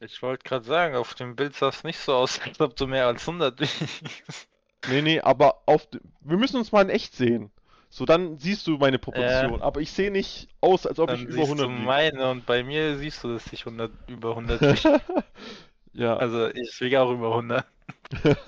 Ich 0.00 0.20
wollte 0.22 0.44
gerade 0.44 0.64
sagen, 0.64 0.96
auf 0.96 1.14
dem 1.14 1.36
Bild 1.36 1.54
sah 1.54 1.68
es 1.68 1.84
nicht 1.84 1.98
so 1.98 2.14
aus, 2.14 2.40
als 2.44 2.60
ob 2.60 2.76
du 2.76 2.86
mehr 2.86 3.06
als 3.06 3.22
100 3.28 3.60
wiegst. 3.60 4.48
Nee, 4.88 5.02
nee, 5.02 5.20
aber 5.20 5.62
auf. 5.66 5.88
Wir 6.20 6.36
müssen 6.36 6.56
uns 6.56 6.70
mal 6.72 6.82
in 6.82 6.90
echt 6.90 7.14
sehen. 7.14 7.50
So, 7.90 8.04
dann 8.04 8.36
siehst 8.38 8.66
du 8.66 8.76
meine 8.78 8.98
Proportion. 8.98 9.62
Aber 9.62 9.80
ich 9.80 9.90
sehe 9.92 10.10
nicht 10.10 10.48
aus, 10.60 10.86
als 10.86 10.98
ob 10.98 11.10
ich 11.10 11.20
Dann 11.20 11.28
über 11.28 11.46
siehst 11.46 11.58
100 11.58 11.66
du 11.66 11.70
wieg. 11.72 11.84
meine 11.84 12.30
und 12.30 12.46
bei 12.46 12.62
mir 12.62 12.98
siehst 12.98 13.24
du, 13.24 13.32
dass 13.32 13.52
ich 13.52 13.64
100, 13.66 13.90
über 14.08 14.30
100 14.30 14.60
wiege. 14.60 15.00
Ja. 15.92 16.16
Also 16.16 16.48
ich 16.48 16.80
wiege 16.80 17.00
auch 17.00 17.10
über 17.10 17.30
100. 17.30 17.66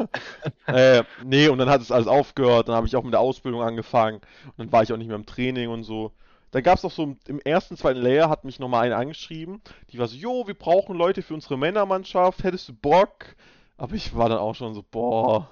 Äh, 0.66 1.02
nee, 1.24 1.48
und 1.48 1.58
dann 1.58 1.68
hat 1.68 1.80
es 1.80 1.90
alles 1.90 2.06
aufgehört, 2.06 2.68
dann 2.68 2.76
habe 2.76 2.86
ich 2.86 2.94
auch 2.94 3.02
mit 3.02 3.12
der 3.12 3.20
Ausbildung 3.20 3.62
angefangen 3.62 4.20
und 4.46 4.58
dann 4.58 4.72
war 4.72 4.82
ich 4.82 4.92
auch 4.92 4.96
nicht 4.96 5.08
mehr 5.08 5.16
im 5.16 5.26
Training 5.26 5.68
und 5.68 5.82
so. 5.82 6.12
Dann 6.52 6.62
gab 6.62 6.78
es 6.78 6.84
auch 6.84 6.90
so 6.90 7.16
im 7.26 7.40
ersten, 7.40 7.76
zweiten 7.76 8.00
Layer 8.00 8.28
hat 8.28 8.44
mich 8.44 8.58
nochmal 8.58 8.86
eine 8.86 8.96
angeschrieben, 8.96 9.60
die 9.90 9.98
war 9.98 10.06
so, 10.06 10.16
jo, 10.16 10.46
wir 10.46 10.54
brauchen 10.54 10.96
Leute 10.96 11.22
für 11.22 11.34
unsere 11.34 11.58
Männermannschaft, 11.58 12.44
hättest 12.44 12.68
du 12.68 12.74
Bock? 12.74 13.34
Aber 13.76 13.94
ich 13.94 14.14
war 14.14 14.28
dann 14.28 14.38
auch 14.38 14.54
schon 14.54 14.74
so, 14.74 14.84
boah. 14.88 15.48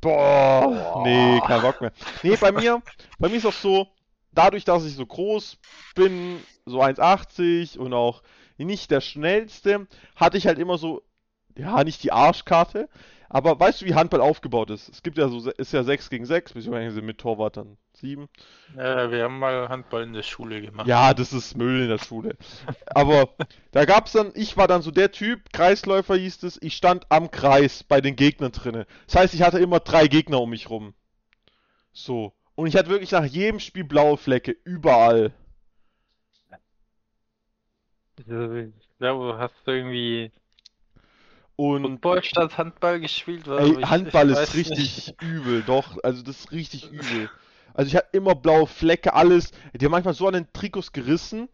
Boah, 0.00 0.62
Boah. 0.62 1.02
nee, 1.04 1.40
kein 1.46 1.62
Bock 1.62 1.80
mehr. 1.80 1.92
Nee, 2.22 2.36
bei 2.36 2.52
mir, 2.52 2.82
bei 3.18 3.28
mir 3.28 3.36
ist 3.36 3.46
auch 3.46 3.52
so, 3.52 3.88
dadurch, 4.32 4.64
dass 4.64 4.84
ich 4.84 4.94
so 4.94 5.06
groß 5.06 5.58
bin, 5.94 6.40
so 6.66 6.82
1,80 6.82 7.78
und 7.78 7.94
auch 7.94 8.22
nicht 8.58 8.90
der 8.90 9.00
schnellste, 9.00 9.86
hatte 10.14 10.38
ich 10.38 10.46
halt 10.46 10.58
immer 10.58 10.78
so, 10.78 11.02
ja, 11.56 11.82
nicht 11.84 12.02
die 12.02 12.12
Arschkarte, 12.12 12.88
aber 13.28 13.58
weißt 13.58 13.80
du, 13.80 13.86
wie 13.86 13.94
Handball 13.94 14.20
aufgebaut 14.20 14.70
ist? 14.70 14.88
Es 14.88 15.02
gibt 15.02 15.18
ja 15.18 15.28
so, 15.28 15.50
ist 15.50 15.72
ja 15.72 15.82
6 15.82 16.08
gegen 16.08 16.24
6, 16.24 16.52
beziehungsweise 16.52 17.02
mit 17.02 17.18
Torwart 17.18 17.56
dann 17.56 17.78
7. 17.94 18.28
Ja, 18.76 19.10
wir 19.10 19.24
haben 19.24 19.40
mal 19.40 19.68
Handball 19.68 20.04
in 20.04 20.12
der 20.12 20.22
Schule 20.22 20.60
gemacht. 20.60 20.86
Ja, 20.86 21.14
das 21.14 21.32
ist 21.32 21.56
Müll 21.56 21.82
in 21.82 21.88
der 21.88 21.98
Schule. 21.98 22.36
Aber 22.86 23.30
da 23.72 23.86
gab's 23.86 24.12
dann, 24.12 24.30
ich 24.34 24.56
war 24.56 24.68
dann 24.68 24.82
so 24.82 24.92
der 24.92 25.10
Typ, 25.10 25.52
Kreisläufer 25.52 26.14
hieß 26.14 26.44
es, 26.44 26.62
ich 26.62 26.76
stand 26.76 27.06
am 27.08 27.30
Kreis 27.32 27.82
bei 27.82 28.00
den 28.00 28.14
Gegnern 28.14 28.52
drinne. 28.52 28.86
Das 29.06 29.16
heißt, 29.16 29.34
ich 29.34 29.42
hatte 29.42 29.58
immer 29.58 29.80
drei 29.80 30.06
Gegner 30.06 30.40
um 30.40 30.50
mich 30.50 30.70
rum. 30.70 30.94
So. 31.92 32.34
Und 32.54 32.68
ich 32.68 32.76
hatte 32.76 32.90
wirklich 32.90 33.10
nach 33.10 33.24
jedem 33.24 33.58
Spiel 33.58 33.82
blaue 33.82 34.16
Flecke, 34.16 34.56
überall. 34.62 35.32
Also, 38.18 38.54
Ich 38.54 38.72
glaube, 38.98 39.32
du 39.32 39.38
hast 39.38 39.54
irgendwie 39.66 40.30
Und 41.56 41.82
Football 41.82 42.22
statt 42.24 42.58
Handball 42.58 43.00
gespielt 43.00 43.46
ey, 43.46 43.78
ich- 43.78 43.86
Handball 43.86 44.30
ich 44.30 44.38
ist 44.38 44.54
richtig 44.54 45.06
nicht. 45.06 45.22
übel, 45.22 45.62
doch. 45.62 45.98
Also 46.02 46.22
das 46.22 46.40
ist 46.40 46.52
richtig 46.52 46.90
übel. 46.90 47.28
Also 47.74 47.88
ich 47.88 47.96
hatte 47.96 48.08
immer 48.16 48.34
blaue 48.34 48.66
Flecke, 48.66 49.14
alles. 49.14 49.50
Die 49.72 49.84
haben 49.84 49.92
manchmal 49.92 50.14
so 50.14 50.26
an 50.28 50.34
den 50.34 50.52
Trikots 50.52 50.92
gerissen, 50.92 51.48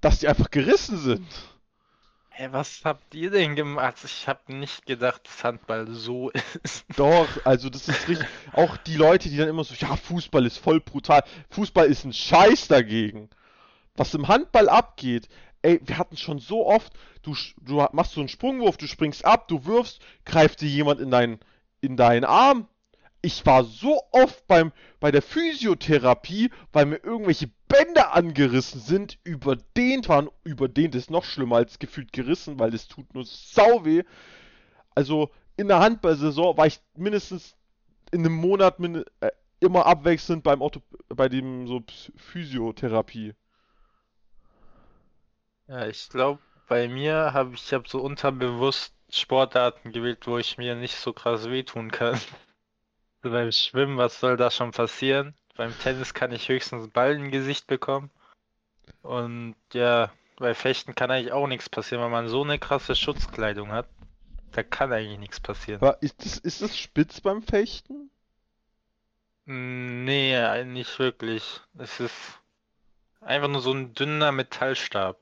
dass 0.00 0.20
die 0.20 0.28
einfach 0.28 0.50
gerissen 0.50 0.98
sind. 0.98 1.26
Hey, 2.34 2.50
was 2.50 2.80
habt 2.84 3.14
ihr 3.14 3.30
denn 3.30 3.56
gemacht? 3.56 3.96
Ich 4.04 4.26
habe 4.26 4.54
nicht 4.54 4.86
gedacht, 4.86 5.20
dass 5.26 5.44
Handball 5.44 5.86
so 5.90 6.30
ist. 6.62 6.84
Doch, 6.96 7.28
also 7.44 7.68
das 7.68 7.88
ist 7.88 8.08
richtig. 8.08 8.26
Auch 8.54 8.78
die 8.78 8.96
Leute, 8.96 9.28
die 9.28 9.36
dann 9.36 9.48
immer 9.48 9.64
so, 9.64 9.74
ja, 9.74 9.96
Fußball 9.96 10.46
ist 10.46 10.56
voll 10.58 10.80
brutal. 10.80 11.22
Fußball 11.50 11.86
ist 11.88 12.04
ein 12.04 12.12
Scheiß 12.14 12.68
dagegen. 12.68 13.28
Was 13.96 14.14
im 14.14 14.28
Handball 14.28 14.70
abgeht, 14.70 15.28
ey, 15.62 15.80
wir 15.84 15.98
hatten 15.98 16.16
schon 16.16 16.38
so 16.38 16.66
oft, 16.66 16.92
du, 17.22 17.34
du 17.60 17.86
machst 17.92 18.12
so 18.12 18.20
einen 18.20 18.28
Sprungwurf, 18.28 18.76
du 18.76 18.86
springst 18.86 19.24
ab, 19.24 19.48
du 19.48 19.64
wirfst, 19.64 20.00
greift 20.24 20.60
dir 20.60 20.68
jemand 20.68 21.00
in 21.00 21.10
deinen, 21.10 21.40
in 21.80 21.96
deinen 21.96 22.24
Arm. 22.24 22.68
Ich 23.22 23.46
war 23.46 23.62
so 23.62 24.00
oft 24.10 24.46
beim, 24.48 24.72
bei 24.98 25.12
der 25.12 25.22
Physiotherapie, 25.22 26.50
weil 26.72 26.86
mir 26.86 27.04
irgendwelche 27.04 27.50
Bänder 27.68 28.14
angerissen 28.14 28.80
sind, 28.80 29.18
überdehnt 29.22 30.08
waren. 30.08 30.28
Überdehnt 30.42 30.96
ist 30.96 31.10
noch 31.10 31.24
schlimmer 31.24 31.56
als 31.56 31.78
gefühlt 31.78 32.12
gerissen, 32.12 32.58
weil 32.58 32.74
es 32.74 32.88
tut 32.88 33.14
nur 33.14 33.24
sau 33.24 33.84
weh. 33.84 34.02
Also 34.94 35.30
in 35.56 35.68
der 35.68 35.78
Handballsaison 35.78 36.56
war 36.56 36.66
ich 36.66 36.80
mindestens 36.96 37.54
in 38.10 38.20
einem 38.20 38.34
Monat 38.34 38.80
äh, 38.80 39.30
immer 39.60 39.86
abwechselnd 39.86 40.42
beim 40.42 40.60
Ortho 40.60 40.82
bei 41.08 41.28
dem 41.28 41.68
so 41.68 41.82
Physiotherapie. 42.16 43.34
Ja, 45.68 45.86
ich 45.86 46.08
glaube, 46.08 46.40
bei 46.68 46.88
mir 46.88 47.32
habe 47.32 47.54
ich 47.54 47.72
hab 47.72 47.88
so 47.88 48.00
unterbewusst 48.00 48.94
Sportarten 49.10 49.92
gewählt, 49.92 50.26
wo 50.26 50.38
ich 50.38 50.58
mir 50.58 50.74
nicht 50.74 50.96
so 50.96 51.12
krass 51.12 51.48
wehtun 51.48 51.90
kann. 51.90 52.20
So 53.24 53.30
beim 53.30 53.52
Schwimmen, 53.52 53.98
was 53.98 54.18
soll 54.18 54.36
da 54.36 54.50
schon 54.50 54.72
passieren? 54.72 55.36
Beim 55.54 55.72
Tennis 55.78 56.12
kann 56.12 56.32
ich 56.32 56.48
höchstens 56.48 56.88
Ball 56.88 57.14
im 57.14 57.30
Gesicht 57.30 57.68
bekommen. 57.68 58.10
Und 59.02 59.54
ja, 59.72 60.10
bei 60.38 60.54
Fechten 60.54 60.96
kann 60.96 61.12
eigentlich 61.12 61.30
auch 61.30 61.46
nichts 61.46 61.68
passieren, 61.68 62.02
weil 62.02 62.10
man 62.10 62.26
so 62.26 62.42
eine 62.42 62.58
krasse 62.58 62.96
Schutzkleidung 62.96 63.70
hat. 63.70 63.88
Da 64.50 64.64
kann 64.64 64.92
eigentlich 64.92 65.20
nichts 65.20 65.38
passieren. 65.38 65.80
Aber 65.80 66.02
ist 66.02 66.24
das, 66.24 66.38
ist 66.38 66.62
das 66.62 66.76
spitz 66.76 67.20
beim 67.20 67.42
Fechten? 67.42 68.10
Nee, 69.44 70.64
nicht 70.64 70.98
wirklich. 70.98 71.60
Es 71.78 72.00
ist 72.00 72.40
einfach 73.20 73.48
nur 73.48 73.60
so 73.60 73.72
ein 73.72 73.94
dünner 73.94 74.32
Metallstab, 74.32 75.16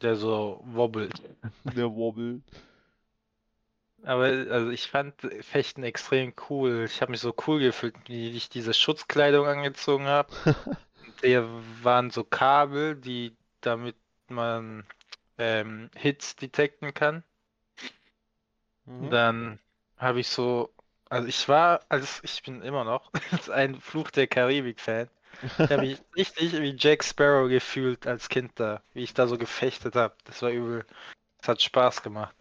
der 0.00 0.16
so 0.16 0.60
wobbelt. 0.64 1.22
Der 1.64 1.94
wobbelt. 1.94 2.42
Aber 4.04 4.24
also 4.24 4.70
ich 4.70 4.88
fand 4.88 5.14
Fechten 5.40 5.84
extrem 5.84 6.34
cool. 6.48 6.84
Ich 6.86 7.00
habe 7.00 7.12
mich 7.12 7.20
so 7.20 7.34
cool 7.46 7.60
gefühlt, 7.60 7.94
wie 8.06 8.30
ich 8.30 8.48
diese 8.48 8.74
Schutzkleidung 8.74 9.46
angezogen 9.46 10.06
habe. 10.06 10.28
Da 11.20 11.48
waren 11.82 12.10
so 12.10 12.24
Kabel, 12.24 12.96
die 12.96 13.36
damit 13.60 13.94
man 14.28 14.84
ähm, 15.38 15.88
Hits 15.94 16.34
detekten 16.34 16.94
kann. 16.94 17.22
Mhm. 18.86 19.10
Dann 19.10 19.58
habe 19.96 20.20
ich 20.20 20.28
so, 20.28 20.72
also 21.08 21.28
ich 21.28 21.48
war, 21.48 21.80
also 21.88 22.06
ich 22.22 22.42
bin 22.42 22.62
immer 22.62 22.84
noch 22.84 23.12
ein 23.52 23.80
Fluch 23.80 24.10
der 24.10 24.26
Karibik-Fan. 24.26 25.08
Ich 25.42 25.58
habe 25.58 25.78
mich 25.82 25.98
richtig 26.16 26.52
wie 26.52 26.76
Jack 26.78 27.02
Sparrow 27.04 27.48
gefühlt 27.48 28.06
als 28.06 28.28
Kind 28.28 28.52
da, 28.56 28.82
wie 28.94 29.02
ich 29.02 29.14
da 29.14 29.26
so 29.26 29.36
gefechtet 29.38 29.96
habe. 29.96 30.16
Das 30.24 30.42
war 30.42 30.50
übel. 30.50 30.86
Es 31.40 31.48
hat 31.48 31.62
Spaß 31.62 32.02
gemacht. 32.02 32.34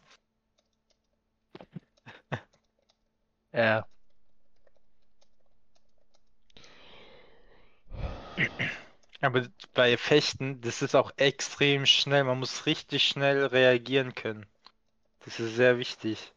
Ja. 3.54 3.86
Aber 9.22 9.48
bei 9.74 9.98
Fechten, 9.98 10.62
das 10.62 10.82
ist 10.82 10.96
auch 10.96 11.12
extrem 11.18 11.86
schnell. 11.86 12.24
Man 12.24 12.40
muss 12.40 12.66
richtig 12.66 13.04
schnell 13.04 13.46
reagieren 13.46 14.16
können. 14.16 14.46
Das 15.26 15.40
ist 15.40 15.56
sehr 15.56 15.78
wichtig. 15.78 16.34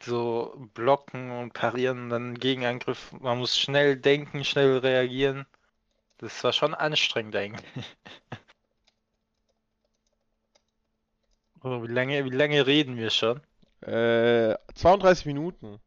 So 0.00 0.68
blocken 0.74 1.30
und 1.30 1.52
parieren 1.52 2.08
dann 2.08 2.34
Gegenangriff. 2.38 3.12
Man 3.20 3.38
muss 3.38 3.58
schnell 3.58 3.96
denken, 3.96 4.44
schnell 4.44 4.78
reagieren. 4.78 5.46
Das 6.18 6.42
war 6.42 6.52
schon 6.52 6.74
anstrengend 6.74 7.36
eigentlich. 7.36 7.64
Oh, 11.66 11.82
wie 11.82 11.90
lange, 11.90 12.26
wie 12.26 12.36
lange 12.36 12.66
reden 12.66 12.98
wir 12.98 13.08
schon? 13.08 13.40
Äh, 13.80 14.54
32 14.74 15.24
Minuten. 15.24 15.80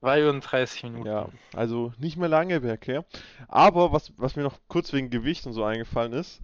32 0.00 0.82
Minuten. 0.82 1.06
Ja, 1.06 1.28
also 1.54 1.92
nicht 1.98 2.16
mehr 2.16 2.28
lange 2.28 2.60
ja. 2.86 3.04
Aber 3.46 3.92
was, 3.92 4.12
was 4.16 4.34
mir 4.34 4.42
noch 4.42 4.58
kurz 4.66 4.92
wegen 4.92 5.10
Gewicht 5.10 5.46
und 5.46 5.52
so 5.52 5.62
eingefallen 5.62 6.12
ist, 6.12 6.40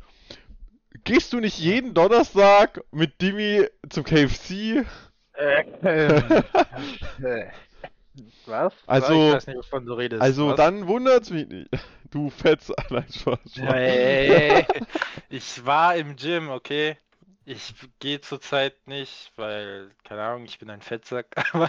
gehst 1.02 1.32
du 1.32 1.40
nicht 1.40 1.58
jeden 1.58 1.94
Donnerstag 1.94 2.80
mit 2.92 3.20
Dimi 3.20 3.66
zum 3.90 4.04
KFC? 4.04 4.84
Ähm, 5.36 6.44
äh, 7.24 7.46
Was? 8.46 8.72
Also- 8.86 9.12
Ich 9.28 9.34
weiß 9.34 9.46
nicht, 9.48 9.56
wovon 9.58 9.86
du 9.86 9.94
redest. 9.94 10.22
Also 10.22 10.48
Was? 10.48 10.56
dann 10.56 10.86
wundert's 10.86 11.30
mich 11.30 11.48
nicht. 11.48 11.70
Du 12.10 12.30
fetz 12.30 12.70
allein 12.76 13.08
Spaß. 13.12 13.56
Ja, 13.56 13.74
ey, 13.74 14.30
ey, 14.60 14.66
ich 15.30 15.64
war 15.66 15.96
im 15.96 16.14
Gym, 16.16 16.48
okay? 16.50 16.96
Ich 17.44 17.74
gehe 17.98 18.20
zurzeit 18.20 18.86
nicht, 18.86 19.32
weil, 19.36 19.90
keine 20.04 20.22
Ahnung, 20.22 20.44
ich 20.44 20.58
bin 20.58 20.70
ein 20.70 20.80
Fettsack, 20.80 21.26
aber 21.52 21.68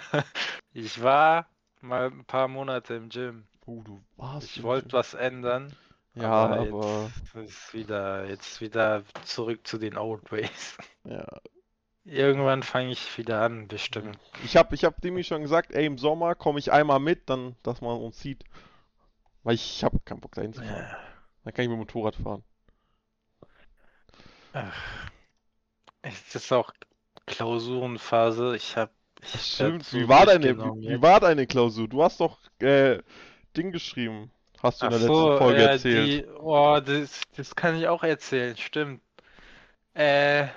ich 0.73 1.01
war 1.01 1.49
mal 1.81 2.07
ein 2.11 2.25
paar 2.25 2.47
Monate 2.47 2.93
im 2.93 3.09
Gym. 3.09 3.45
Oh, 3.65 3.81
du 3.83 4.01
warst 4.15 4.55
Ich 4.55 4.63
wollte 4.63 4.93
was 4.93 5.15
ändern, 5.15 5.73
Ja, 6.13 6.31
aber 6.31 6.59
aber 6.59 7.11
jetzt 7.33 7.51
ist 7.51 7.73
wieder, 7.73 8.25
jetzt 8.25 8.61
wieder 8.61 9.03
zurück 9.25 9.65
zu 9.65 9.77
den 9.79 9.97
Old 9.97 10.31
Ways. 10.31 10.77
ja. 11.05 11.25
Irgendwann 12.05 12.61
fange 12.61 12.91
ich 12.91 13.17
wieder 13.17 13.41
an, 13.41 13.67
bestimmt. 13.67 14.17
Ich 14.43 14.55
hab, 14.55 14.71
ich 14.73 14.85
hab 14.85 15.01
Dimi 15.01 15.23
schon 15.23 15.41
gesagt, 15.41 15.73
ey, 15.73 15.85
im 15.85 15.97
Sommer 15.97 16.35
komme 16.35 16.59
ich 16.59 16.71
einmal 16.71 16.99
mit, 16.99 17.29
dann, 17.29 17.55
dass 17.63 17.81
man 17.81 17.97
uns 17.97 18.19
sieht. 18.19 18.43
Weil 19.41 19.55
ich 19.55 19.83
hab 19.83 20.05
keinen 20.05 20.21
Bock 20.21 20.35
dahin 20.35 20.53
zu 20.53 20.61
fahren. 20.61 20.87
Ja. 20.89 20.99
Dann 21.43 21.53
kann 21.53 21.63
ich 21.63 21.69
mit 21.69 21.77
dem 21.77 21.79
Motorrad 21.79 22.15
fahren. 22.15 22.43
Ach, 24.53 25.09
es 26.03 26.35
ist 26.35 26.51
auch 26.53 26.71
Klausurenphase. 27.25 28.55
Ich 28.55 28.77
habe 28.77 28.91
Stimmt, 29.23 29.91
wie 29.93 30.07
war 30.07 30.27
deine, 30.27 30.53
durchgenommen 30.53 30.81
wie, 30.83 30.89
wie 30.89 31.01
war 31.01 31.19
deine 31.19 31.47
Klausur? 31.47 31.87
Du 31.87 32.03
hast 32.03 32.19
doch, 32.19 32.37
äh, 32.59 32.99
Ding 33.57 33.71
geschrieben. 33.71 34.31
Hast 34.61 34.81
du 34.81 34.87
in 34.87 34.93
Ach 34.93 34.97
der 34.97 35.07
letzten 35.07 35.15
so, 35.15 35.37
Folge 35.37 35.61
ja, 35.61 35.67
erzählt. 35.69 36.07
die, 36.07 36.25
oh, 36.39 36.79
das, 36.79 37.21
das 37.35 37.55
kann 37.55 37.75
ich 37.75 37.87
auch 37.87 38.03
erzählen, 38.03 38.55
stimmt. 38.57 39.01
Äh, 39.93 40.47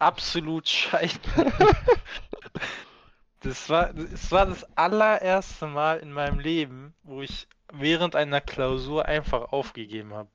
absolut 0.00 0.68
scheiße. 0.68 1.18
Das 3.42 3.70
war, 3.70 3.94
das 3.94 4.30
war 4.32 4.44
das 4.44 4.66
allererste 4.76 5.66
Mal 5.66 6.00
in 6.00 6.12
meinem 6.12 6.40
Leben, 6.40 6.92
wo 7.04 7.22
ich 7.22 7.48
während 7.72 8.14
einer 8.14 8.42
Klausur 8.42 9.06
einfach 9.06 9.52
aufgegeben 9.52 10.12
habe. 10.12 10.28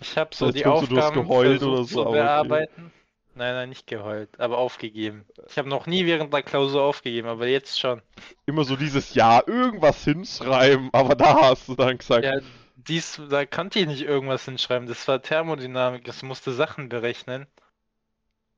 Ich 0.00 0.16
habe 0.18 0.34
so 0.34 0.52
die 0.52 0.66
Aufgaben 0.66 1.22
geheult 1.22 1.60
versucht 1.60 1.72
oder 1.72 1.84
so, 1.84 2.04
zu 2.04 2.10
bearbeiten. 2.10 2.92
Nein, 3.34 3.54
nein, 3.54 3.68
nicht 3.68 3.86
geheult, 3.86 4.38
aber 4.38 4.58
aufgegeben. 4.58 5.24
Ich 5.48 5.56
habe 5.56 5.68
noch 5.68 5.86
nie 5.86 6.04
während 6.04 6.32
der 6.32 6.42
Klausur 6.42 6.82
aufgegeben, 6.82 7.28
aber 7.28 7.46
jetzt 7.46 7.78
schon. 7.78 8.02
Immer 8.46 8.64
so 8.64 8.76
dieses 8.76 9.14
Ja, 9.14 9.42
irgendwas 9.46 10.04
hinschreiben, 10.04 10.90
aber 10.92 11.14
da 11.14 11.40
hast 11.40 11.68
du 11.68 11.74
dann 11.74 11.96
gesagt, 11.98 12.24
Ja, 12.24 12.40
dies, 12.76 13.20
da 13.30 13.46
konnte 13.46 13.78
ich 13.78 13.86
nicht 13.86 14.02
irgendwas 14.02 14.44
hinschreiben. 14.44 14.88
Das 14.88 15.06
war 15.08 15.22
Thermodynamik, 15.22 16.04
das 16.04 16.22
musste 16.22 16.52
Sachen 16.52 16.88
berechnen. 16.88 17.46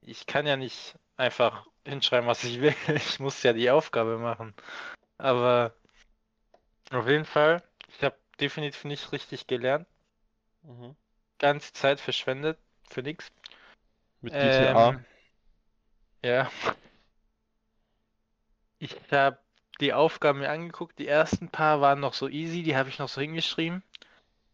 Ich 0.03 0.26
kann 0.26 0.46
ja 0.46 0.57
nicht 0.57 0.94
einfach 1.16 1.66
hinschreiben, 1.86 2.28
was 2.28 2.44
ich 2.44 2.61
will. 2.61 2.74
Ich 2.94 3.20
muss 3.20 3.42
ja 3.42 3.53
die 3.53 3.70
Aufgabe 3.70 4.18
machen. 4.18 4.55
Aber 5.18 5.74
auf 6.90 7.07
jeden 7.07 7.24
Fall, 7.24 7.62
ich 7.88 8.03
habe 8.03 8.16
definitiv 8.40 8.84
nicht 8.84 9.12
richtig 9.12 9.46
gelernt. 9.46 9.86
mhm. 10.62 10.96
Ganze 11.38 11.72
Zeit 11.72 12.01
verschwendet 12.01 12.59
für 12.88 13.03
nichts. 13.03 13.30
mit 14.20 14.32
GTA. 14.32 14.90
Ähm, 14.90 15.05
ja. 16.22 16.51
Ich 18.78 18.96
habe 19.11 19.38
die 19.80 19.92
Aufgaben 19.92 20.40
mir 20.40 20.51
angeguckt. 20.51 20.98
Die 20.98 21.09
ersten 21.09 21.48
paar 21.48 21.80
waren 21.80 22.01
noch 22.01 22.14
so 22.14 22.28
easy, 22.28 22.62
die 22.62 22.76
habe 22.76 22.88
ich 22.88 22.98
noch 22.98 23.09
so 23.09 23.20
hingeschrieben. 23.20 23.82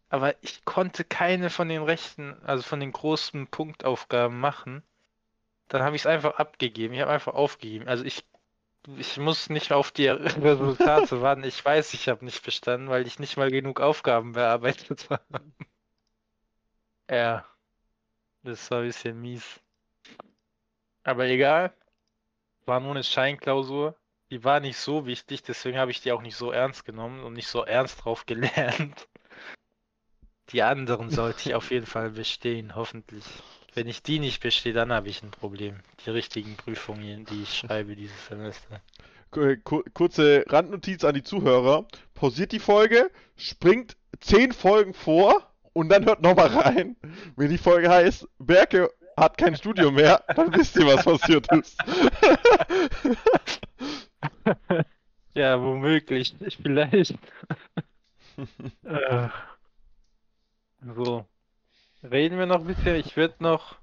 Aber 0.09 0.35
ich 0.41 0.63
konnte 0.63 1.03
keine 1.03 1.49
von 1.49 1.67
den 1.67 1.83
rechten, 1.83 2.37
also 2.43 2.63
von 2.63 2.79
den 2.79 2.93
großen 2.93 3.47
Punktaufgaben 3.47 4.39
machen. 4.39 4.83
Dann 5.67 5.83
habe 5.83 5.95
ich 5.95 6.03
es 6.03 6.05
einfach 6.05 6.35
abgegeben. 6.37 6.93
Ich 6.93 7.01
habe 7.01 7.11
einfach 7.11 7.33
aufgegeben. 7.33 7.87
Also 7.87 8.03
ich, 8.05 8.25
ich 8.97 9.17
muss 9.17 9.49
nicht 9.49 9.71
auf 9.71 9.91
die 9.91 10.07
Resultate 10.07 11.21
warten. 11.21 11.43
Ich 11.43 11.63
weiß, 11.63 11.93
ich 11.93 12.07
habe 12.09 12.25
nicht 12.25 12.43
bestanden, 12.43 12.89
weil 12.89 13.05
ich 13.05 13.19
nicht 13.19 13.37
mal 13.37 13.51
genug 13.51 13.81
Aufgaben 13.81 14.33
bearbeitet 14.33 15.09
habe. 15.09 15.23
Ja. 17.09 17.45
Das 18.43 18.69
war 18.69 18.79
ein 18.79 18.87
bisschen 18.87 19.21
mies. 19.21 19.61
Aber 21.03 21.25
egal. 21.25 21.73
War 22.65 22.81
nur 22.81 22.91
eine 22.91 23.03
Scheinklausur. 23.05 23.95
Die 24.29 24.43
war 24.43 24.59
nicht 24.59 24.77
so 24.77 25.05
wichtig, 25.05 25.41
deswegen 25.43 25.77
habe 25.77 25.91
ich 25.91 26.01
die 26.01 26.11
auch 26.11 26.21
nicht 26.21 26.35
so 26.35 26.51
ernst 26.51 26.83
genommen 26.83 27.23
und 27.23 27.33
nicht 27.33 27.47
so 27.47 27.63
ernst 27.63 28.03
drauf 28.03 28.25
gelernt. 28.25 29.07
Die 30.49 30.63
anderen 30.63 31.09
sollte 31.09 31.49
ich 31.49 31.55
auf 31.55 31.71
jeden 31.71 31.85
Fall 31.85 32.11
bestehen, 32.11 32.75
hoffentlich. 32.75 33.23
Wenn 33.77 33.87
ich 33.87 34.01
die 34.01 34.17
nicht 34.17 34.41
bestehe, 34.41 34.73
dann 34.73 34.91
habe 34.91 35.07
ich 35.07 35.21
ein 35.21 35.29
Problem. 35.29 35.75
Die 36.03 36.09
richtigen 36.09 36.55
Prüfungen, 36.55 37.25
die 37.25 37.43
ich 37.43 37.59
schreibe 37.59 37.95
dieses 37.95 38.25
Semester. 38.25 38.81
Ku- 39.29 39.83
Kurze 39.93 40.43
Randnotiz 40.47 41.03
an 41.03 41.13
die 41.13 41.21
Zuhörer. 41.21 41.87
Pausiert 42.15 42.53
die 42.53 42.59
Folge, 42.59 43.11
springt 43.35 43.95
10 44.21 44.51
Folgen 44.53 44.95
vor 44.95 45.53
und 45.73 45.89
dann 45.89 46.05
hört 46.05 46.23
nochmal 46.23 46.47
rein. 46.47 46.95
Wenn 47.35 47.51
die 47.51 47.59
Folge 47.59 47.87
heißt, 47.87 48.27
Berke 48.39 48.89
hat 49.15 49.37
kein 49.37 49.55
Studium 49.55 49.93
mehr, 49.93 50.23
dann 50.35 50.51
wisst 50.55 50.75
ihr, 50.75 50.87
was 50.87 51.05
passiert 51.05 51.45
ist. 51.53 51.77
Ja, 55.35 55.61
womöglich. 55.61 56.33
Vielleicht. 56.63 57.13
Äh. 58.83 59.29
Reden 62.11 62.37
wir 62.37 62.45
noch 62.45 62.59
ein 62.59 62.65
bisschen. 62.67 62.95
Ich 62.95 63.17
würde 63.17 63.35
noch. 63.39 63.75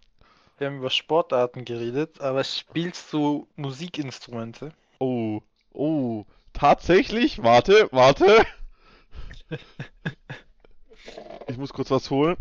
Wir 0.58 0.68
haben 0.68 0.78
über 0.78 0.90
Sportarten 0.90 1.64
geredet, 1.64 2.20
aber 2.20 2.44
spielst 2.44 3.12
du 3.12 3.48
Musikinstrumente? 3.56 4.72
Oh, 5.00 5.42
oh, 5.72 6.24
tatsächlich? 6.52 7.42
Warte, 7.42 7.88
warte. 7.92 8.44
Ich 11.46 11.58
muss 11.58 11.74
kurz 11.74 11.90
was 11.90 12.10
holen. 12.10 12.36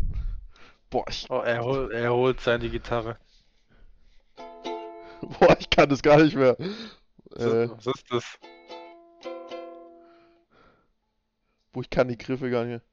Boah, 0.89 1.03
ich, 1.09 1.29
Oh, 1.29 1.41
er, 1.41 1.65
hol, 1.65 1.91
er 1.91 2.13
holt 2.13 2.39
seine 2.39 2.69
Gitarre. 2.69 3.17
boah, 5.21 5.57
ich 5.59 5.69
kann 5.69 5.89
das 5.89 6.01
gar 6.01 6.23
nicht 6.23 6.35
mehr. 6.35 6.57
Äh, 7.35 7.67
Was 7.69 7.87
ist 7.87 8.05
das? 8.09 8.39
wo 11.73 11.81
ich 11.81 11.89
kann 11.89 12.07
die 12.07 12.17
Griffe 12.17 12.49
gar 12.49 12.63
nicht 12.63 12.69
mehr. 12.69 12.92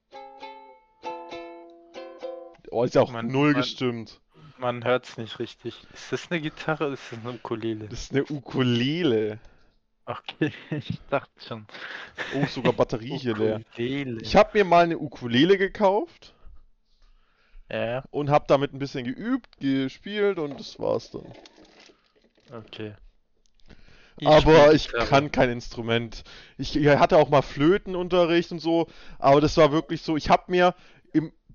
Oh, 2.70 2.84
ist 2.84 2.94
ja 2.94 3.02
auch 3.02 3.10
Man- 3.10 3.28
null 3.28 3.52
man- 3.52 3.60
gestimmt. 3.60 4.20
Man 4.58 4.84
hört 4.84 5.08
es 5.08 5.16
nicht 5.16 5.38
richtig. 5.38 5.74
Ist 5.94 6.12
das 6.12 6.30
eine 6.30 6.40
Gitarre 6.40 6.84
oder 6.84 6.94
ist 6.94 7.10
das 7.12 7.18
eine 7.20 7.32
Ukulele? 7.32 7.88
Das 7.88 8.00
ist 8.02 8.12
eine 8.12 8.24
Ukulele. 8.24 9.38
Okay, 10.04 10.52
ich 10.70 11.00
dachte 11.08 11.30
schon. 11.46 11.66
Oh, 12.34 12.44
sogar 12.46 12.72
Batterie 12.74 13.16
hier 13.16 13.36
leer. 13.36 13.60
Ich 13.76 14.36
habe 14.36 14.50
mir 14.58 14.64
mal 14.64 14.84
eine 14.84 14.98
Ukulele 14.98 15.56
gekauft 15.56 16.34
Ja, 17.70 18.04
und 18.10 18.28
habe 18.28 18.44
damit 18.48 18.74
ein 18.74 18.78
bisschen 18.78 19.04
geübt, 19.04 19.58
gespielt 19.60 20.38
und 20.38 20.58
das 20.60 20.78
war's 20.78 21.10
dann. 21.10 21.26
okay. 22.52 22.94
Ich 24.18 24.28
aber 24.28 24.74
ich 24.74 24.92
kann 24.92 25.32
kein 25.32 25.48
Instrument. 25.48 26.24
Ich, 26.58 26.76
ich 26.76 26.86
hatte 26.88 27.16
auch 27.16 27.30
mal 27.30 27.40
Flötenunterricht 27.40 28.52
und 28.52 28.58
so, 28.58 28.86
aber 29.18 29.40
das 29.40 29.56
war 29.56 29.72
wirklich 29.72 30.02
so, 30.02 30.16
ich 30.18 30.28
habe 30.28 30.42
mir 30.48 30.74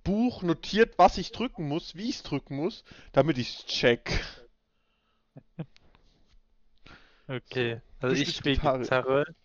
Buch 0.06 0.44
notiert, 0.44 0.98
was 0.98 1.18
ich 1.18 1.34
drücken 1.34 1.68
muss, 1.68 1.96
wie 1.96 2.10
ich 2.10 2.18
es 2.18 2.24
drücken 2.24 2.56
muss, 2.56 2.86
damit 3.12 3.38
ich 3.38 3.50
es 3.50 3.66
check. 3.66 4.24
Okay, 7.28 7.82
also 8.02 8.16
ich 8.16 8.36
spiele 8.36 8.56
Gitarre. 8.56 8.80
Gitarre. 8.82 9.36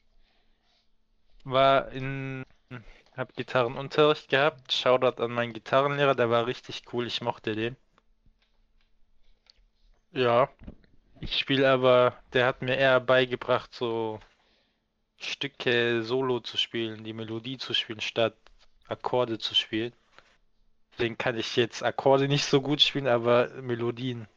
War 1.45 1.89
in. 1.93 2.45
Hab 3.17 3.35
Gitarrenunterricht 3.35 4.29
gehabt. 4.29 4.71
Shoutout 4.73 5.23
an 5.23 5.33
meinen 5.33 5.55
Gitarrenlehrer, 5.55 6.15
der 6.15 6.29
war 6.29 6.47
richtig 6.47 6.83
cool. 6.93 7.07
Ich 7.07 7.23
mochte 7.23 7.55
den. 7.55 7.77
Ja. 10.13 10.51
Ich 11.21 11.39
spiele 11.39 11.71
aber. 11.71 12.15
Der 12.35 12.47
hat 12.47 12.61
mir 12.61 12.77
eher 12.77 13.01
beigebracht, 13.01 13.75
so 13.75 14.21
Stücke 15.17 16.03
solo 16.03 16.41
zu 16.41 16.59
spielen, 16.59 17.03
die 17.05 17.15
Melodie 17.15 17.57
zu 17.57 17.73
spielen, 17.73 18.01
statt 18.01 18.37
Akkorde 18.89 19.39
zu 19.39 19.55
spielen. 19.55 19.95
Deswegen 21.01 21.17
kann 21.17 21.39
ich 21.39 21.57
jetzt 21.57 21.83
Akkorde 21.83 22.29
nicht 22.29 22.45
so 22.45 22.61
gut 22.61 22.83
spielen, 22.83 23.07
aber 23.07 23.49
Melodien. 23.63 24.29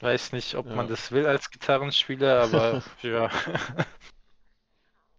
Weiß 0.00 0.32
nicht, 0.32 0.56
ob 0.56 0.66
man 0.66 0.86
Ja. 0.86 0.86
das 0.88 1.12
will 1.12 1.24
als 1.24 1.52
Gitarrenspieler, 1.52 2.42
aber 2.42 2.82
ja. 3.02 3.30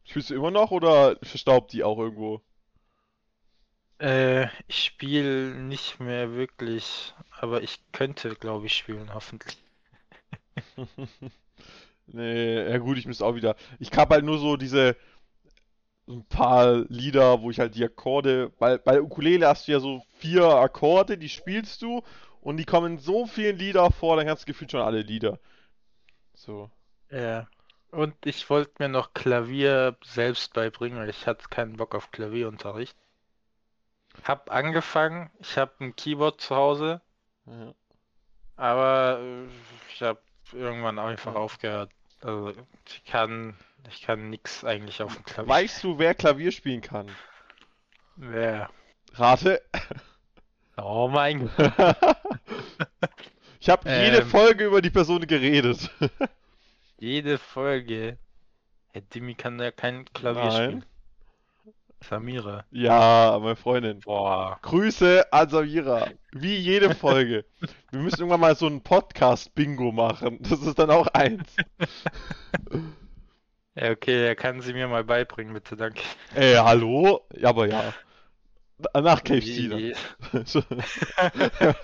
Spielst 0.04 0.30
du 0.30 0.36
immer 0.36 0.52
noch 0.52 0.72
oder 0.72 1.16
verstaubt 1.24 1.72
die 1.72 1.86
auch 1.86 1.98
irgendwo? 1.98 2.42
Äh, 4.00 4.48
ich 4.68 4.84
spiele 4.84 5.56
nicht 5.56 6.02
mehr 6.02 6.34
wirklich, 6.34 7.14
aber 7.40 7.62
ich 7.62 7.80
könnte, 7.94 8.36
glaube 8.36 8.66
ich, 8.66 8.76
spielen, 8.76 9.14
hoffentlich. 9.14 9.58
Nee, 12.08 12.70
ja 12.70 12.78
gut, 12.78 12.98
ich 12.98 13.06
müsste 13.06 13.26
auch 13.26 13.36
wieder. 13.36 13.56
Ich 13.80 13.92
habe 13.94 14.16
halt 14.16 14.26
nur 14.26 14.38
so 14.40 14.56
diese 14.56 14.96
so 16.08 16.14
ein 16.14 16.26
paar 16.26 16.86
Lieder, 16.88 17.42
wo 17.42 17.52
ich 17.52 17.60
halt 17.60 17.76
die 17.76 17.84
Akkorde, 17.84 18.52
weil 18.60 18.80
bei 18.80 19.02
Ukulele 19.02 19.48
hast 19.48 19.68
du 19.68 19.74
ja 19.74 19.80
so 19.80 20.02
vier 20.20 20.46
Akkorde, 20.46 21.18
die 21.18 21.30
spielst 21.30 21.82
du 21.82 22.02
und 22.42 22.58
die 22.58 22.66
kommen 22.66 22.94
in 22.94 22.98
so 22.98 23.26
vielen 23.28 23.58
Lieder 23.58 23.92
vor, 23.92 24.16
dann 24.16 24.26
kannst 24.26 24.44
du 24.44 24.48
gefühlt 24.48 24.72
schon 24.72 24.82
alle 24.82 25.02
Lieder. 25.02 25.38
So. 26.34 26.72
Ja. 27.12 27.48
Und 27.92 28.16
ich 28.26 28.50
wollte 28.50 28.72
mir 28.80 28.90
noch 28.90 29.14
Klavier 29.14 29.98
selbst 30.04 30.54
beibringen, 30.54 30.98
weil 30.98 31.10
ich 31.10 31.28
hatte 31.28 31.48
keinen 31.50 31.78
Bock 31.78 31.94
auf 31.94 32.12
Klavierunterricht. 32.12 32.98
Hab 34.24 34.50
angefangen, 34.52 35.30
ich 35.40 35.58
habe 35.58 35.74
ein 35.80 35.96
Keyboard 35.96 36.42
zu 36.42 36.56
Hause, 36.56 37.02
Ja. 37.46 37.74
aber 38.56 39.20
äh, 39.22 39.46
ich 39.94 40.02
habe 40.02 40.20
irgendwann 40.54 41.00
einfach 41.00 41.34
Ja. 41.34 41.40
aufgehört. 41.40 41.92
Also 42.22 42.54
ich 42.88 43.04
kann, 43.06 43.56
ich 43.90 44.02
kann 44.02 44.30
nix 44.30 44.64
eigentlich 44.64 45.02
auf 45.02 45.14
dem 45.16 45.24
Klavier. 45.24 45.50
Weißt 45.50 45.84
du, 45.84 45.98
wer 46.00 46.14
Klavier 46.16 46.52
spielen 46.52 46.82
kann? 46.82 47.10
Wer? 48.16 48.70
Rate. 49.14 49.62
Oh 50.78 51.08
mein 51.08 51.50
Gott. 51.58 52.18
Ich 53.60 53.70
habe 53.70 53.90
jede 53.90 54.20
Ähm. 54.20 54.28
Folge 54.28 54.66
über 54.66 54.82
die 54.82 54.90
Person 54.90 55.26
geredet. 55.26 55.90
Jede 57.00 57.38
Folge. 57.38 58.18
Herr 58.92 59.02
Dimi 59.02 59.36
kann 59.36 59.60
ja 59.60 59.72
kein 59.72 60.06
Klavier 60.14 60.46
Nein. 60.46 60.54
spielen. 60.70 60.86
Samira. 62.02 62.64
Ja, 62.70 63.38
meine 63.42 63.56
Freundin. 63.56 64.00
Boah. 64.02 64.60
Grüße 64.62 65.34
an 65.34 65.50
Samira. 65.50 66.10
Wie 66.32 66.56
jede 66.56 66.94
Folge. 66.94 67.44
Wir 67.92 68.00
müssen 68.00 68.20
irgendwann 68.20 68.40
mal 68.42 68.56
so 68.56 68.68
ein 68.68 68.82
Podcast-Bingo 68.82 69.92
machen. 69.92 70.38
Das 70.42 70.62
ist 70.62 70.78
dann 70.78 70.92
auch 70.92 71.08
eins. 71.08 71.56
Ja, 73.80 73.92
okay, 73.92 74.26
er 74.26 74.36
kann 74.36 74.62
sie 74.62 74.74
mir 74.74 74.88
mal 74.88 75.04
beibringen, 75.04 75.54
bitte, 75.54 75.76
danke. 75.76 76.02
Ey, 76.34 76.56
hallo? 76.56 77.28
Ja, 77.36 77.50
aber 77.50 77.68
ja. 77.68 77.94
Nach 78.94 79.24
KFC 79.24 79.70
dann. 79.70 79.94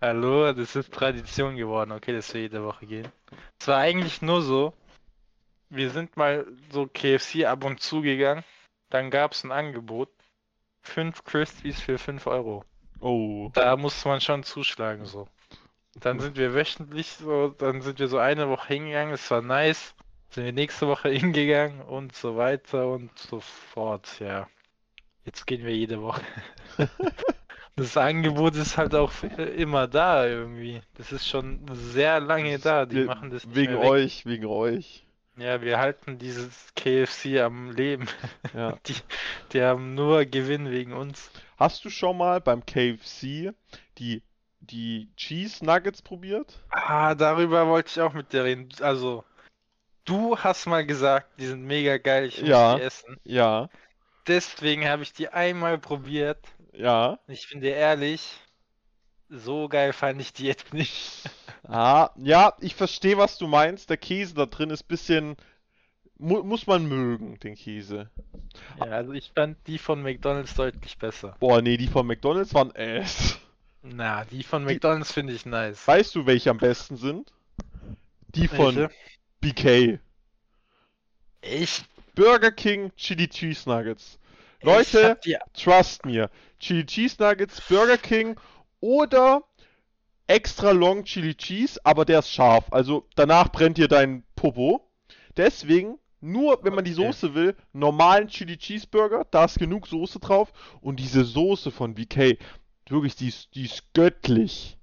Hallo, 0.00 0.52
das 0.54 0.74
ist 0.76 0.92
Tradition 0.94 1.56
geworden, 1.56 1.92
okay, 1.92 2.14
dass 2.14 2.32
wir 2.32 2.40
jede 2.40 2.64
Woche 2.64 2.86
gehen. 2.86 3.08
Es 3.58 3.68
war 3.68 3.76
eigentlich 3.76 4.22
nur 4.22 4.40
so, 4.40 4.72
wir 5.68 5.90
sind 5.90 6.16
mal 6.16 6.46
so 6.72 6.86
KFC 6.86 7.44
ab 7.44 7.64
und 7.64 7.80
zu 7.80 8.00
gegangen, 8.00 8.42
dann 8.88 9.10
gab 9.10 9.32
es 9.32 9.44
ein 9.44 9.52
Angebot, 9.52 10.08
fünf 10.80 11.24
Crispies 11.24 11.78
für 11.78 11.98
5 11.98 12.26
Euro. 12.26 12.64
Oh. 13.00 13.50
Da 13.52 13.76
musste 13.76 14.08
man 14.08 14.22
schon 14.22 14.44
zuschlagen, 14.44 15.04
so. 15.04 15.28
Dann 16.00 16.20
sind 16.20 16.36
wir 16.36 16.54
wöchentlich 16.54 17.08
so, 17.12 17.48
dann 17.48 17.82
sind 17.82 17.98
wir 17.98 18.08
so 18.08 18.18
eine 18.18 18.48
Woche 18.48 18.74
hingegangen, 18.74 19.14
es 19.14 19.30
war 19.30 19.42
nice, 19.42 19.94
sind 20.30 20.44
wir 20.44 20.52
nächste 20.52 20.88
Woche 20.88 21.08
hingegangen 21.10 21.82
und 21.82 22.14
so 22.14 22.36
weiter 22.36 22.88
und 22.88 23.16
so 23.18 23.40
fort, 23.40 24.18
ja. 24.20 24.48
Jetzt 25.24 25.46
gehen 25.46 25.64
wir 25.64 25.74
jede 25.76 26.00
Woche. 26.02 26.22
Das 27.76 27.96
Angebot 27.96 28.56
ist 28.56 28.76
halt 28.76 28.94
auch 28.94 29.10
immer 29.56 29.88
da 29.88 30.26
irgendwie. 30.26 30.82
Das 30.98 31.12
ist 31.12 31.26
schon 31.26 31.60
sehr 31.72 32.20
lange 32.20 32.58
da. 32.58 32.84
Die 32.84 32.96
Wir- 32.96 33.04
machen 33.06 33.30
das 33.30 33.46
nicht 33.46 33.56
Wegen 33.56 33.76
euch, 33.76 34.26
wegen 34.26 34.44
euch. 34.44 35.06
Ja, 35.38 35.62
wir 35.62 35.78
halten 35.78 36.18
dieses 36.18 36.74
KFC 36.74 37.38
am 37.40 37.70
Leben. 37.70 38.06
Ja. 38.52 38.72
Die, 38.86 38.96
die 39.54 39.62
haben 39.62 39.94
nur 39.94 40.26
Gewinn 40.26 40.70
wegen 40.70 40.92
uns. 40.92 41.30
Hast 41.56 41.82
du 41.84 41.88
schon 41.88 42.18
mal 42.18 42.42
beim 42.42 42.66
KFC 42.66 43.54
die, 43.96 44.22
die 44.60 45.08
Cheese 45.16 45.64
Nuggets 45.64 46.02
probiert? 46.02 46.58
Ah, 46.70 47.14
darüber 47.14 47.66
wollte 47.66 47.90
ich 47.90 48.00
auch 48.00 48.12
mit 48.12 48.32
dir 48.32 48.44
reden. 48.44 48.68
Also, 48.80 49.24
du 50.04 50.36
hast 50.38 50.66
mal 50.66 50.84
gesagt, 50.86 51.28
die 51.38 51.46
sind 51.46 51.64
mega 51.64 51.98
geil, 51.98 52.26
ich 52.26 52.40
muss 52.40 52.48
Ja. 52.48 52.76
die 52.76 52.82
essen. 52.82 53.16
Ja, 53.24 53.68
Deswegen 54.26 54.86
habe 54.86 55.02
ich 55.02 55.12
die 55.12 55.28
einmal 55.30 55.78
probiert. 55.78 56.38
ja. 56.72 57.18
Ich 57.26 57.46
finde 57.46 57.68
ehrlich, 57.68 58.22
so 59.28 59.66
geil 59.68 59.92
fand 59.92 60.20
ich 60.20 60.32
die 60.32 60.44
jetzt 60.46 60.72
nicht. 60.74 61.22
Ah, 61.62 62.10
ja, 62.16 62.54
ich 62.60 62.74
verstehe, 62.74 63.18
was 63.18 63.36
du 63.38 63.46
meinst. 63.46 63.90
Der 63.90 63.98
Käse 63.98 64.34
da 64.34 64.46
drin 64.46 64.70
ist 64.70 64.84
bisschen. 64.88 65.36
Mu 66.18 66.42
muss 66.42 66.66
man 66.66 66.86
mögen, 66.86 67.38
den 67.40 67.54
Käse. 67.54 68.10
Ja, 68.78 68.86
also 68.86 69.12
ich 69.12 69.30
fand 69.34 69.58
die 69.66 69.78
von 69.78 70.02
McDonald's 70.02 70.54
deutlich 70.54 70.96
besser. 70.98 71.36
Boah, 71.38 71.60
nee, 71.62 71.76
die 71.76 71.86
von 71.86 72.06
McDonald's 72.06 72.54
waren 72.54 72.72
Ass. 72.74 73.38
Na, 73.82 74.24
die 74.24 74.42
von 74.42 74.64
McDonalds 74.64 75.12
finde 75.12 75.32
ich 75.32 75.46
nice. 75.46 75.86
Weißt 75.86 76.14
du, 76.14 76.26
welche 76.26 76.50
am 76.50 76.58
besten 76.58 76.96
sind? 76.96 77.32
Die 78.34 78.46
von 78.46 78.76
Welche? 78.76 78.94
BK. 79.40 80.00
Ich, 81.42 81.82
Burger 82.14 82.52
King 82.52 82.92
Chili 82.96 83.28
Cheese 83.28 83.68
Nuggets. 83.68 84.18
Leute, 84.62 85.18
die, 85.24 85.36
trust 85.54 86.04
mir. 86.04 86.30
Chili 86.58 86.84
Cheese 86.84 87.16
Nuggets, 87.18 87.60
Burger 87.62 87.96
King 87.96 88.38
oder 88.80 89.42
extra 90.26 90.70
long 90.72 91.04
Chili 91.04 91.34
Cheese, 91.34 91.80
aber 91.82 92.04
der 92.04 92.18
ist 92.18 92.30
scharf. 92.30 92.66
Also 92.70 93.06
danach 93.16 93.50
brennt 93.50 93.78
dir 93.78 93.88
dein 93.88 94.22
Popo. 94.36 94.86
Deswegen, 95.36 95.98
nur 96.20 96.62
wenn 96.62 96.74
man 96.74 96.84
die. 96.84 96.92
Soße 96.92 97.34
will, 97.34 97.56
normalen 97.72 98.28
Chili 98.28 98.58
Cheeseburger, 98.58 99.26
da 99.30 99.46
ist 99.46 99.58
genug 99.58 99.86
Soße 99.86 100.20
drauf. 100.20 100.52
Und 100.82 101.00
diese 101.00 101.24
Soße 101.24 101.70
von 101.70 101.94
BK, 101.94 102.36
wirklich, 102.90 103.16
die 103.16 103.28
ist, 103.28 103.54
die 103.54 103.64
ist 103.64 103.92
göttlich. 103.94 104.78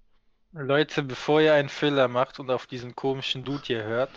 Leute, 0.53 1.03
bevor 1.03 1.41
ihr 1.41 1.53
einen 1.53 1.69
Fehler 1.69 2.07
macht 2.07 2.39
und 2.39 2.49
auf 2.49 2.65
diesen 2.65 2.95
komischen 2.95 3.43
Dude 3.43 3.63
hier 3.65 3.83
hört, 3.83 4.11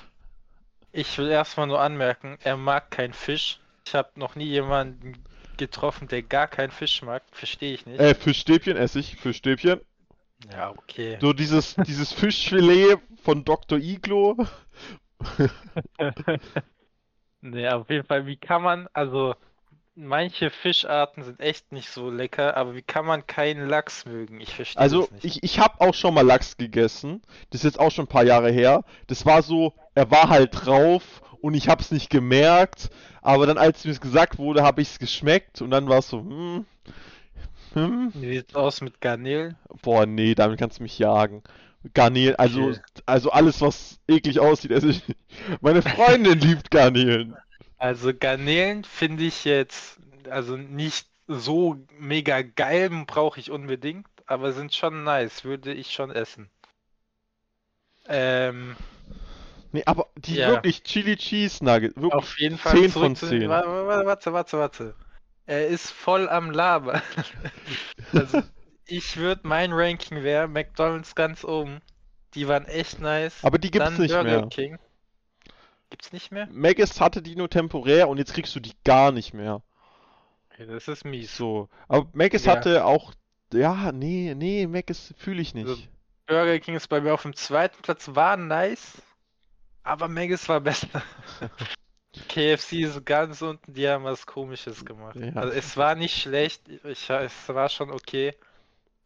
ich 0.93 1.19
will 1.19 1.29
erstmal 1.29 1.67
nur 1.67 1.81
anmerken, 1.81 2.39
er 2.43 2.57
mag 2.57 2.91
keinen 2.91 3.13
Fisch. 3.13 3.61
Ich 3.87 3.95
habe 3.95 4.11
noch 4.17 4.37
nie 4.37 4.47
jemanden 4.47 5.23
getroffen, 5.57 6.09
der 6.09 6.23
gar 6.23 6.49
keinen 6.49 6.71
Fisch 6.71 7.03
mag. 7.03 7.23
Verstehe 7.33 7.75
ich 7.75 7.87
nicht. 7.87 8.01
Äh, 8.01 8.15
Fischstäbchen 8.15 8.77
esse 8.77 9.01
ich, 9.01 9.17
Fischstäbchen. 9.17 9.81
Ja, 10.53 10.71
okay. 10.71 11.19
So 11.21 11.33
dieses, 11.33 11.75
dieses 11.87 12.13
Fischfilet 12.13 12.99
von 13.23 13.45
Dr. 13.45 13.79
Iglo. 13.79 14.47
Nee, 17.43 17.69
auf 17.69 17.89
jeden 17.89 18.07
Fall, 18.07 18.27
wie 18.27 18.37
kann 18.37 18.63
man, 18.63 18.89
also 18.93 19.35
manche 19.95 20.51
Fischarten 20.51 21.23
sind 21.23 21.39
echt 21.41 21.71
nicht 21.71 21.91
so 21.91 22.11
lecker, 22.11 22.57
aber 22.57 22.75
wie 22.75 22.83
kann 22.83 23.07
man 23.07 23.27
keinen 23.29 23.69
Lachs 23.69 24.05
mögen? 24.05 24.41
Ich 24.41 24.55
verstehe 24.55 24.89
Also, 24.89 25.09
das 25.09 25.11
nicht. 25.13 25.37
ich, 25.37 25.43
ich 25.43 25.59
habe 25.59 25.81
auch 25.81 25.95
schon 25.95 26.15
mal 26.15 26.23
Lachs 26.27 26.57
gegessen. 26.57 27.23
Das 27.51 27.61
ist 27.61 27.65
jetzt 27.65 27.81
auch 27.81 27.91
schon 27.91 28.05
ein 28.05 28.09
paar 28.09 28.25
Jahre 28.25 28.51
her. 28.51 28.85
Das 29.09 29.27
war 29.27 29.43
so, 29.43 29.75
er 29.95 30.11
war 30.11 30.29
halt 30.29 30.51
drauf 30.53 31.23
und 31.41 31.55
ich 31.55 31.69
hab's 31.69 31.91
nicht 31.91 32.11
gemerkt. 32.11 32.91
Aber 33.23 33.47
dann, 33.47 33.59
als 33.59 33.85
mir 33.85 33.91
es 33.93 34.01
gesagt 34.01 34.39
wurde, 34.39 34.63
habe 34.63 34.81
ich's 34.83 34.99
geschmeckt 34.99 35.61
und 35.61 35.71
dann 35.71 35.89
war 35.89 35.99
es 35.99 36.09
so, 36.09 36.21
hm, 36.21 36.65
hm, 37.75 38.13
Wie 38.13 38.35
sieht's 38.35 38.55
aus 38.55 38.83
mit 38.83 39.01
Garnelen? 39.01 39.59
boah, 39.83 40.07
nee, 40.07 40.35
damit 40.35 40.59
kannst 40.59 40.79
du 40.79 40.83
mich 40.83 40.99
jagen. 40.99 41.43
Garnelen, 41.95 42.37
also, 42.37 42.73
Okay. 42.73 42.81
also 43.07 43.31
alles, 43.31 43.61
was 43.61 44.01
eklig 44.09 44.41
aussieht, 44.41 44.71
esse 44.71 44.89
ich 44.89 45.09
nicht. 45.09 45.21
Meine 45.63 45.83
Freundin 45.83 46.39
liebt 46.41 46.71
Garnelen. 46.71 47.37
Also 47.81 48.13
Garnelen 48.15 48.85
finde 48.85 49.25
ich 49.25 49.45
jetzt, 49.45 49.99
also 50.29 50.57
nicht 50.57 51.09
so 51.27 51.77
mega 51.99 52.43
geil, 52.43 52.91
brauche 53.07 53.41
ich 53.41 53.51
unbedingt, 53.51 54.07
aber 54.27 54.53
sind 54.53 54.75
schon 54.75 55.03
nice, 55.03 55.45
würde 55.45 55.73
ich 55.73 55.91
schon 55.93 56.11
essen. 56.13 56.51
Ähm, 58.09 58.77
Nee, 59.73 59.85
aber 59.87 60.09
die 60.17 60.35
Ja. 60.35 60.49
wirklich 60.49 60.83
Chili 60.83 61.17
Cheese 61.17 61.65
Nugget, 61.65 61.95
wirklich 61.97 62.13
auf 62.13 62.39
jeden 62.39 62.59
Fall 62.59 62.77
10 62.77 62.91
zurück 62.91 63.05
von 63.05 63.17
zu 63.17 63.29
10. 63.29 63.49
Wa- 63.49 63.65
wa- 63.65 63.87
wa- 63.87 64.05
Warte, 64.07 64.33
warte, 64.33 64.59
warte. 64.59 64.95
Er 65.47 65.69
ist 65.69 65.91
voll 65.91 66.29
am 66.29 66.51
Labern. 66.51 67.01
Also, 68.13 68.43
ich 68.87 69.17
würde, 69.17 69.43
mein 69.45 69.73
Ranking 69.73 70.25
wäre 70.25 70.49
McDonald's 70.49 71.15
ganz 71.15 71.45
oben. 71.45 71.81
Die 72.35 72.49
waren 72.49 72.67
echt 72.67 73.01
nice. 73.01 73.45
Aber 73.45 73.59
die 73.59 73.71
gibt's 73.71 73.91
Dann 73.91 74.01
nicht 74.01 74.13
Burger 74.13 74.41
mehr. 74.41 74.47
King. 74.49 74.79
Gibt's 75.91 76.13
nicht 76.13 76.31
mehr? 76.33 76.49
Maggis 76.51 77.01
hatte 77.01 77.21
die 77.21 77.37
nur 77.37 77.51
temporär 77.51 78.09
und 78.09 78.19
jetzt 78.19 78.33
kriegst 78.33 78.55
du 78.55 78.61
die 78.61 78.73
gar 78.85 79.13
nicht 79.13 79.35
mehr. 79.35 79.63
Okay, 80.53 80.67
das 80.67 80.89
ist 80.89 81.05
mies. 81.05 81.37
So. 81.37 81.69
Aber 81.89 82.09
Maggis 82.13 82.45
Ja. 82.45 82.53
hatte 82.53 82.85
auch. 82.85 83.13
Ja, 83.53 83.91
nee, 83.93 84.35
nee, 84.37 84.67
Maggis 84.67 85.13
fühle 85.19 85.43
ich 85.43 85.55
nicht. 85.55 85.67
Also- 85.69 85.83
Burger 86.27 86.61
King 86.61 86.77
ist 86.77 86.87
bei 86.87 87.01
mir 87.01 87.13
auf 87.13 87.23
dem 87.23 87.35
zweiten 87.35 87.83
Platz, 87.83 88.09
war 88.15 88.37
nice, 88.37 89.03
aber 89.83 90.07
Maggis 90.07 90.49
war 90.49 90.61
besser. 90.61 91.03
KFC 92.29 92.83
ist 92.83 93.05
ganz 93.05 93.43
unten, 93.43 93.73
die 93.75 93.89
haben 93.89 94.05
was 94.05 94.27
Komisches 94.27 94.85
gemacht. 94.85 95.17
Ja. 95.17 95.33
Also 95.35 95.53
es 95.53 95.77
war 95.77 95.97
nicht 95.97 96.17
schlecht, 96.17 96.69
ich, 96.69 97.11
es 97.11 97.49
war 97.49 97.69
schon 97.69 97.91
okay, 97.91 98.35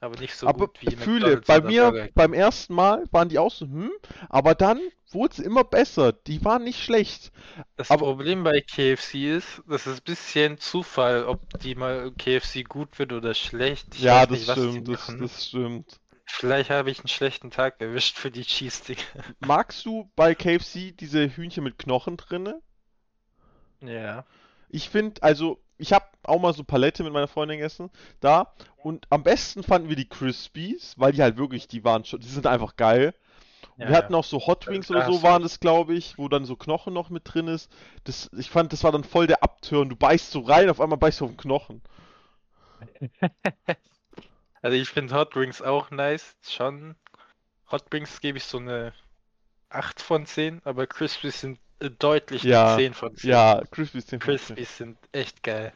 aber 0.05 0.20
nicht 0.20 0.34
so 0.36 0.46
aber 0.46 0.66
gut 0.66 0.80
wie 0.80 0.94
fühle, 0.94 1.38
bei 1.38 1.61
mir 1.61 1.90
Burger 1.90 2.09
beim 2.14 2.32
ersten 2.32 2.74
Mal 2.74 3.05
waren 3.11 3.28
die 3.28 3.38
auch 3.38 3.50
so, 3.50 3.66
hm, 3.66 3.90
aber 4.28 4.55
dann 4.55 4.80
wurde 5.11 5.32
es 5.32 5.38
immer 5.38 5.64
besser. 5.64 6.12
Die 6.12 6.44
waren 6.44 6.64
nicht 6.64 6.82
schlecht. 6.82 7.32
Das 7.76 7.90
aber- 7.90 8.07
Problem 8.07 8.44
bei 8.44 8.61
KFC 8.61 9.36
ist, 9.36 9.62
das 9.68 9.86
ist 9.86 10.00
ein 10.00 10.05
bisschen 10.05 10.59
Zufall, 10.59 11.24
ob 11.24 11.59
die 11.61 11.74
mal 11.74 12.11
KFC 12.12 12.64
gut 12.64 12.98
wird 12.98 13.12
oder 13.12 13.34
schlecht. 13.34 13.94
Ich 13.94 14.02
ja, 14.02 14.22
weiß 14.22 14.28
das 14.28 14.57
nicht, 14.57 14.70
stimmt, 14.72 14.88
das, 14.88 15.16
das 15.18 15.46
stimmt. 15.46 16.00
Vielleicht 16.26 16.70
habe 16.70 16.90
ich 16.90 17.00
einen 17.00 17.09
schlechten 17.09 17.50
Tag 17.50 17.80
erwischt 17.80 18.18
für 18.18 18.30
die 18.30 18.44
Cheese 18.44 18.78
Stick. 18.78 18.98
Magst 19.40 19.84
du 19.86 20.11
bei 20.16 20.34
KFC 20.34 20.96
diese 20.96 21.28
Hühnchen 21.28 21.64
mit 21.64 21.78
Knochen 21.78 22.16
drinne? 22.16 22.61
Ja. 23.80 24.24
Ich 24.68 24.88
finde, 24.88 25.22
also, 25.22 25.62
ich 25.79 25.93
habe 25.93 26.07
auch 26.22 26.41
mal 26.41 26.55
so 26.55 26.64
Palette 26.64 27.03
mit 27.03 27.12
meiner 27.12 27.29
Freundin 27.29 27.59
gegessen, 27.59 27.91
da. 28.20 28.55
Und 28.77 29.07
am 29.11 29.22
besten 29.22 29.62
fanden 29.62 29.89
wir 29.89 29.97
die 29.97 30.09
Crispies, 30.09 30.95
weil 30.99 31.12
die 31.12 31.22
halt 31.22 31.37
wirklich, 31.37 31.68
die 31.68 31.85
waren 31.85 32.05
schon, 32.05 32.20
die 32.20 32.29
sind 32.29 32.47
einfach 32.47 32.77
geil. 32.77 33.14
ja, 33.77 33.89
wir 33.89 33.97
hatten 33.97 34.12
ja. 34.12 34.18
auch 34.18 34.25
so 34.25 34.47
Hot 34.47 34.66
Wings 34.66 34.91
oder 34.91 35.07
hast 35.07 35.12
so 35.12 35.22
waren 35.22 35.43
das, 35.43 35.61
glaube 35.61 35.95
ich, 35.95 36.16
wo 36.18 36.29
dann 36.29 36.45
so 36.45 36.57
Knochen 36.57 36.95
noch 36.95 37.11
mit 37.11 37.22
drin 37.25 37.49
ist. 37.49 37.70
Das, 38.05 38.31
ich 38.37 38.51
fand, 38.51 38.72
das 38.72 38.85
war 38.85 38.93
dann 38.93 39.05
voll 39.05 39.27
der 39.27 39.43
Abturn. 39.43 39.89
Du 39.89 39.97
beißt 39.97 40.31
so 40.31 40.41
rein, 40.41 40.70
auf 40.70 40.81
einmal 40.81 40.99
beißt 40.99 41.20
du 41.20 41.25
auf 41.27 41.31
den 41.33 41.39
Knochen. 41.39 41.83
Also 44.64 44.79
ich 44.79 44.89
finde 44.89 45.14
Hot 45.14 45.37
Wings 45.37 45.61
auch 45.61 45.91
nice, 45.91 46.39
schon. 46.41 46.97
Hot 47.70 47.85
Wings 47.91 48.22
gebe 48.22 48.39
ich 48.39 48.45
so 48.45 48.57
eine 48.57 48.95
8 49.68 50.01
von 50.01 50.25
10, 50.25 50.62
aber 50.64 50.87
Crispies 50.87 51.43
sind 51.43 51.59
deutlich 51.91 52.43
Ja, 52.43 52.68
eine 52.74 52.76
10 52.82 52.95
von 52.95 53.16
10. 53.16 53.30
Ja, 53.30 53.62
Crispies 53.70 54.07
10 54.07 54.20
von 54.20 54.37
10. 54.39 54.47
Crispies 54.57 54.76
sind 54.78 54.99
echt 55.12 55.43
geil. 55.43 55.72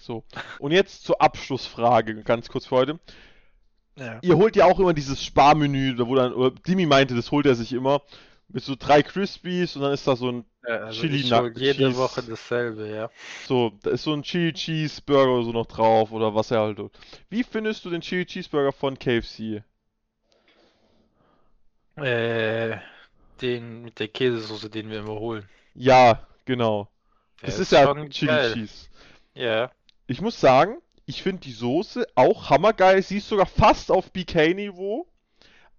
So. 0.00 0.24
Und 0.58 0.72
jetzt 0.72 1.04
zur 1.04 1.20
Abschlussfrage, 1.20 2.22
ganz 2.22 2.48
kurz 2.48 2.66
für 2.66 2.76
heute. 2.76 2.98
Ja. 3.96 4.18
Ihr 4.22 4.36
holt 4.36 4.54
ja 4.54 4.64
auch 4.66 4.78
immer 4.78 4.94
dieses 4.94 5.22
Sparmenü, 5.24 5.96
da 5.96 6.06
wo 6.06 6.14
dann, 6.14 6.32
oder 6.32 6.52
Dimi 6.66 6.86
meinte, 6.86 7.14
das 7.16 7.30
holt 7.32 7.46
er 7.46 7.54
sich 7.56 7.72
immer. 7.72 8.02
Mit 8.50 8.64
so 8.64 8.76
drei 8.78 9.02
Crispies 9.02 9.76
und 9.76 9.82
dann 9.82 9.92
ist 9.92 10.06
da 10.06 10.16
so 10.16 10.30
ein, 10.32 10.44
Ja, 10.66 10.76
also 10.84 11.00
Chili 11.02 11.22
Nug- 11.28 11.58
jede 11.58 11.74
Cheese. 11.88 11.96
Woche 11.98 12.22
dasselbe, 12.22 12.88
ja. 12.88 13.10
so, 13.46 13.72
da 13.82 13.90
ist 13.90 14.04
so 14.04 14.14
ein 14.14 14.22
Chili 14.22 14.54
Cheeseburger 14.54 15.32
oder 15.34 15.44
so 15.44 15.52
noch 15.52 15.66
drauf 15.66 16.12
oder 16.12 16.34
was 16.34 16.50
er 16.50 16.60
halt 16.60 16.78
tut. 16.78 16.92
Wie 17.28 17.42
findest 17.44 17.84
du 17.84 17.90
den 17.90 18.00
Chili 18.00 18.24
Cheeseburger 18.24 18.72
von 18.72 18.98
KFC? 18.98 19.62
Äh, 21.96 22.76
den 23.42 23.82
mit 23.82 23.98
der 24.00 24.08
Käsesoße, 24.08 24.70
den 24.70 24.90
wir 24.90 25.00
immer 25.00 25.18
holen. 25.18 25.48
Ja, 25.74 26.26
genau. 26.44 26.88
Der 27.40 27.46
Das 27.46 27.58
ist 27.58 27.72
ja 27.72 27.84
schon 27.84 28.10
Chili 28.10 28.30
geil. 28.32 28.52
Cheese. 28.54 28.88
Ja. 29.34 29.70
Ich 30.06 30.20
muss 30.20 30.40
sagen, 30.40 30.78
ich 31.06 31.22
finde 31.22 31.40
die 31.42 31.52
Soße 31.52 32.06
auch 32.14 32.50
hammergeil. 32.50 33.02
Sie 33.02 33.18
ist 33.18 33.28
sogar 33.28 33.46
fast 33.46 33.90
auf 33.90 34.12
BK-Niveau. 34.12 35.06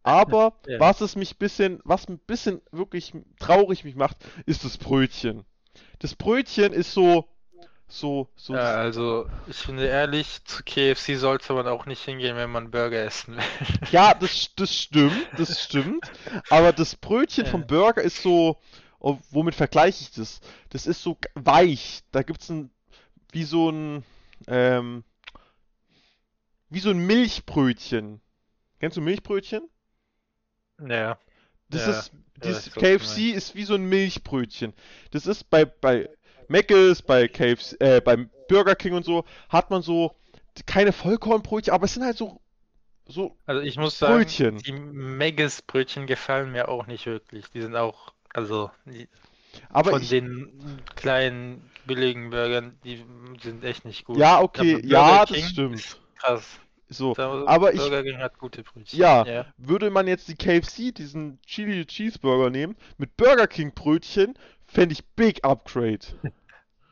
Aber 0.04 0.54
Ja. 0.68 0.80
was 0.80 1.02
es 1.02 1.16
mich 1.16 1.38
bisschen, 1.38 1.80
was 1.84 2.08
ein 2.08 2.20
bisschen 2.20 2.62
wirklich 2.72 3.14
traurig 3.40 3.84
mich 3.84 3.96
macht, 3.96 4.18
ist 4.46 4.64
das 4.64 4.78
Brötchen. 4.78 5.46
Das 6.00 6.16
Brötchen 6.16 6.72
ist 6.74 6.94
so, 6.94 7.28
so, 7.90 8.30
so. 8.36 8.58
Ja, 8.58 8.76
also 8.76 9.30
ich 9.46 9.58
finde 9.58 9.86
ehrlich, 9.88 10.44
zu 10.46 10.64
KFC 10.64 11.16
sollte 11.18 11.54
man 11.54 11.68
auch 11.68 11.86
nicht 11.86 12.04
hingehen, 12.04 12.36
wenn 12.36 12.50
man 12.52 12.72
Burger 12.72 13.04
essen 13.04 13.38
will. 13.38 13.44
Ja, 13.92 14.14
das, 14.14 14.54
das 14.56 14.76
stimmt, 14.76 15.30
das 15.40 15.62
stimmt. 15.62 16.12
Aber 16.48 16.74
das 16.74 16.96
Brötchen 16.96 17.46
vom 17.46 17.66
Ja. 17.66 17.66
Burger 17.66 18.02
ist 18.02 18.22
so, 18.22 18.62
oh, 19.00 19.18
womit 19.32 19.56
vergleiche 19.56 20.04
ich 20.04 20.12
das? 20.12 20.42
Das 20.70 20.86
ist 20.88 21.02
so 21.02 21.18
weich. 21.36 22.02
Da 22.12 22.22
gibt's 22.24 22.50
ein, 22.50 22.72
wie 23.32 23.44
so 23.46 23.72
ein, 23.72 24.06
ähm, 24.48 25.04
wie 26.70 26.80
so 26.80 26.90
ein 26.90 26.98
Milchbrötchen. 27.06 28.22
Kennst 28.80 28.98
du 28.98 29.02
Milchbrötchen? 29.02 29.70
Ja. 30.80 31.20
Das 31.70 31.86
Ja, 31.86 31.88
ist, 31.88 32.12
dieses 32.44 32.72
du 32.72 32.72
KFC 32.72 33.32
ist 33.32 33.56
wie 33.56 33.64
so 33.64 33.76
ein 33.76 33.84
Milchbrötchen. 33.88 34.74
Das 35.12 35.26
ist 35.28 35.50
bei, 35.50 35.66
bei 35.66 36.10
Mc's, 36.50 37.02
bei 37.02 37.28
KFC, 37.28 37.76
äh, 37.80 38.02
beim 38.02 38.30
Burger 38.48 38.76
King 38.76 38.94
und 38.94 39.06
so, 39.06 39.24
hat 39.50 39.70
man 39.70 39.82
so 39.82 40.16
keine 40.66 40.92
Vollkornbrötchen, 40.92 41.74
aber 41.74 41.86
es 41.86 41.94
sind 41.94 42.04
halt 42.04 42.18
so, 42.18 42.42
so, 43.08 43.36
Also 43.46 43.62
ich 43.62 43.78
muss 43.78 43.98
sagen, 43.98 44.16
Brötchen. 44.16 44.58
die 44.58 44.72
Maggis 44.74 45.62
Brötchen 45.62 46.06
gefallen 46.06 46.52
mir 46.52 46.68
auch 46.68 46.86
nicht 46.88 47.06
wirklich. 47.06 47.46
Die 47.52 47.62
sind 47.62 47.76
auch, 47.76 48.14
also 48.34 48.70
die, 48.86 49.08
aber 49.70 49.92
von 49.92 50.02
ich, 50.02 50.10
den 50.10 50.80
kleinen 50.96 51.70
billigen 51.86 52.30
Burgern, 52.30 52.78
die 52.84 53.04
sind 53.42 53.64
echt 53.64 53.86
nicht 53.86 54.06
gut. 54.06 54.18
ja, 54.18 54.42
okay, 54.42 54.76
Aber 54.76 54.86
ja, 54.86 55.08
Burger 55.08 55.26
das 55.28 55.38
King 55.38 55.46
stimmt. 55.48 55.98
Krass. 56.18 56.60
So, 56.92 57.14
Da- 57.14 57.46
aber 57.46 57.74
ich- 57.74 57.80
Burger 57.80 58.04
King 58.04 58.18
hat 58.18 58.38
gute 58.40 58.64
Brötchen. 58.64 59.00
Ja. 59.00 59.24
Ja. 59.26 59.46
würde 59.58 59.90
man 59.92 60.08
jetzt 60.08 60.28
die 60.28 60.36
KFC, 60.36 60.92
diesen 60.92 61.40
Chili 61.46 61.86
Cheeseburger 61.86 62.50
nehmen, 62.50 62.76
mit 62.98 63.16
Burger 63.16 63.48
King 63.48 63.74
Brötchen, 63.74 64.34
fände 64.68 64.94
ich 64.94 65.06
Big 65.16 65.44
Upgrade. 65.46 66.00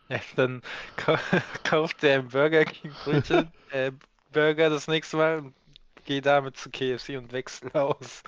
Ja, 0.10 0.20
dann 0.38 0.62
kau 0.96 1.18
kauft 1.64 2.02
der 2.02 2.22
Burger 2.22 2.64
King 2.66 2.94
Brötchen, 3.04 3.52
äh, 3.72 3.92
Burger 4.32 4.70
das 4.70 4.88
nächste 4.88 5.18
Mal 5.18 5.40
und 5.40 5.56
gehe 6.06 6.22
damit 6.22 6.56
zu 6.58 6.70
KFC 6.70 7.18
und 7.18 7.32
wechsle 7.34 7.74
aus. 7.76 8.24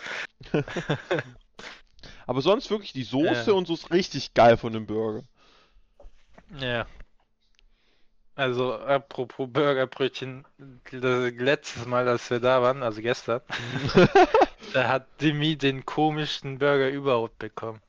Aber 2.28 2.42
sonst 2.42 2.70
wirklich 2.70 2.94
die 2.94 3.04
Soße 3.04 3.52
Ja. 3.52 3.58
und 3.58 3.68
so 3.68 3.74
ist 3.74 3.92
richtig 3.92 4.34
geil 4.34 4.58
von 4.58 4.74
dem 4.74 4.86
Burger. 4.86 5.24
Ja. 6.60 6.86
Also, 8.36 8.74
apropos 8.74 9.50
Burgerbrötchen, 9.52 10.46
das 10.92 11.34
letztes 11.34 11.86
Mal, 11.86 12.08
als 12.08 12.30
wir 12.30 12.40
da 12.40 12.62
waren, 12.62 12.84
also 12.84 13.02
gestern, 13.02 13.42
da 14.74 14.88
hat 14.88 15.08
Demi 15.22 15.58
den 15.58 15.86
komischsten 15.86 16.58
Burger 16.58 16.90
überhaupt 16.90 17.38
bekommen. 17.38 17.82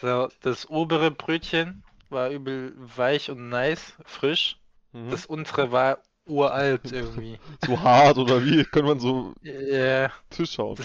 So, 0.00 0.28
das 0.42 0.68
obere 0.68 1.10
Brötchen 1.12 1.84
war 2.10 2.30
übel 2.30 2.74
weich 2.76 3.30
und 3.30 3.48
nice, 3.48 3.94
frisch. 4.04 4.58
Mhm. 4.92 5.10
Das 5.10 5.26
untere 5.26 5.72
war 5.72 6.02
uralt 6.26 6.92
irgendwie. 6.92 7.38
So 7.66 7.80
hart 7.80 8.18
oder 8.18 8.44
wie? 8.44 8.64
Kann 8.64 8.84
man 8.84 9.00
so 9.00 9.34
Ja, 9.42 10.12
Tisch 10.30 10.58
hauen. 10.58 10.78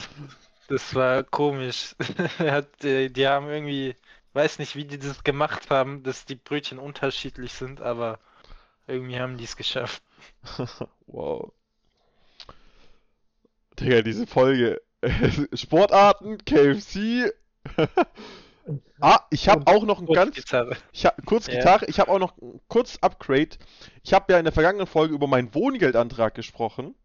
das 0.67 0.93
war 0.95 1.23
komisch. 1.23 1.95
Hat, 2.39 2.83
äh, 2.83 3.09
die 3.09 3.27
haben 3.27 3.47
irgendwie, 3.49 3.95
weiß 4.33 4.59
nicht, 4.59 4.75
wie 4.75 4.85
die 4.85 4.99
das 4.99 5.23
gemacht 5.23 5.69
haben, 5.69 6.03
dass 6.03 6.25
die 6.25 6.35
Brötchen 6.35 6.79
unterschiedlich 6.79 7.53
sind, 7.53 7.81
aber 7.81 8.19
irgendwie 8.87 9.19
haben 9.19 9.37
die 9.37 9.45
es 9.45 9.57
geschafft. 9.57 10.03
Wow. 11.07 11.53
Digga, 13.79 14.01
diese 14.01 14.27
Folge. 14.27 14.81
Sportarten, 15.53 16.37
KFC. 16.45 17.31
Ah, 18.99 19.19
ich 19.29 19.49
habe 19.49 19.67
auch 19.67 19.83
noch 19.83 19.99
ein 19.99 20.05
ganz 20.07 20.35
Gitarre. 20.35 20.77
Ich 20.91 21.05
hab, 21.05 21.25
kurz 21.25 21.47
Ja. 21.47 21.55
Gitarre, 21.55 21.85
ich 21.87 21.99
habe 21.99 22.11
auch 22.11 22.19
noch 22.19 22.37
ein 22.41 22.59
kurz 22.67 22.97
Upgrade. 23.01 23.49
Ich 24.03 24.13
habe 24.13 24.31
ja 24.31 24.39
in 24.39 24.45
der 24.45 24.53
vergangenen 24.53 24.87
Folge 24.87 25.13
über 25.13 25.27
meinen 25.27 25.53
Wohngeldantrag 25.53 26.33
gesprochen. 26.35 26.95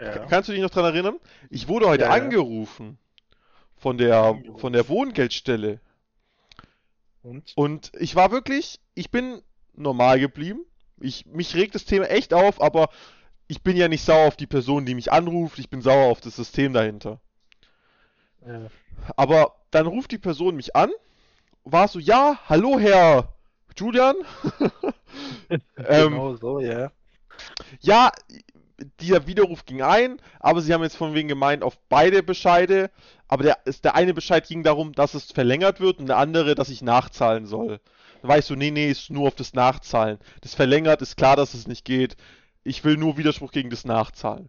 Ja. 0.00 0.26
Kannst 0.26 0.48
du 0.48 0.52
dich 0.52 0.62
noch 0.62 0.70
dran 0.70 0.84
erinnern? 0.84 1.18
Ich 1.50 1.66
wurde 1.68 1.88
heute 1.88 2.04
Ja, 2.04 2.16
ja. 2.16 2.22
angerufen 2.22 2.98
von 3.76 3.98
der 3.98 4.40
von 4.56 4.72
der 4.72 4.88
Wohngeldstelle 4.88 5.80
Und? 7.22 7.52
und 7.56 7.92
ich 7.98 8.14
war 8.14 8.30
wirklich, 8.30 8.80
ich 8.94 9.10
bin 9.10 9.42
normal 9.74 10.20
geblieben. 10.20 10.64
Ich 11.00 11.26
mich 11.26 11.54
regt 11.54 11.74
das 11.74 11.84
Thema 11.84 12.06
echt 12.06 12.32
auf, 12.34 12.60
aber 12.60 12.90
ich 13.48 13.62
bin 13.62 13.76
ja 13.76 13.88
nicht 13.88 14.04
sauer 14.04 14.28
auf 14.28 14.36
die 14.36 14.46
Person, 14.46 14.84
die 14.86 14.94
mich 14.94 15.10
anruft, 15.12 15.58
ich 15.58 15.70
bin 15.70 15.80
sauer 15.80 16.10
auf 16.10 16.20
das 16.20 16.36
System 16.36 16.72
dahinter. 16.72 17.20
Ja. 18.46 18.70
Aber 19.16 19.54
dann 19.70 19.86
ruft 19.86 20.10
die 20.10 20.18
Person 20.18 20.56
mich 20.56 20.74
an, 20.74 20.90
war 21.64 21.88
so, 21.88 21.98
ja, 21.98 22.38
hallo 22.48 22.78
Herr 22.78 23.34
Julian. 23.76 24.16
ähm, 25.50 26.12
Genau 26.12 26.36
so, 26.36 26.60
ja. 26.60 26.90
Ja, 27.80 28.10
dieser 29.00 29.26
Widerruf 29.26 29.64
ging 29.64 29.82
ein, 29.82 30.20
aber 30.40 30.60
sie 30.60 30.72
haben 30.72 30.82
jetzt 30.82 30.96
von 30.96 31.14
wegen 31.14 31.28
gemeint 31.28 31.62
auf 31.62 31.78
beide 31.88 32.22
Bescheide. 32.22 32.90
Aber 33.26 33.42
der, 33.42 33.58
ist, 33.66 33.84
der 33.84 33.94
eine 33.94 34.14
Bescheid 34.14 34.46
ging 34.46 34.62
darum, 34.62 34.92
dass 34.92 35.14
es 35.14 35.32
verlängert 35.32 35.80
wird 35.80 35.98
und 35.98 36.06
der 36.06 36.16
andere, 36.16 36.54
dass 36.54 36.70
ich 36.70 36.82
nachzahlen 36.82 37.46
soll. 37.46 37.80
Da 38.22 38.28
war 38.28 38.38
ich 38.38 38.44
so, 38.44 38.54
nee, 38.54 38.70
nee, 38.70 38.90
ist 38.90 39.10
nur 39.10 39.28
auf 39.28 39.34
das 39.34 39.52
Nachzahlen. 39.52 40.18
Das 40.40 40.54
verlängert, 40.54 41.02
ist 41.02 41.16
klar, 41.16 41.36
dass 41.36 41.54
es 41.54 41.66
nicht 41.66 41.84
geht. 41.84 42.16
Ich 42.64 42.84
will 42.84 42.96
nur 42.96 43.16
Widerspruch 43.16 43.52
gegen 43.52 43.70
das 43.70 43.84
Nachzahlen. 43.84 44.48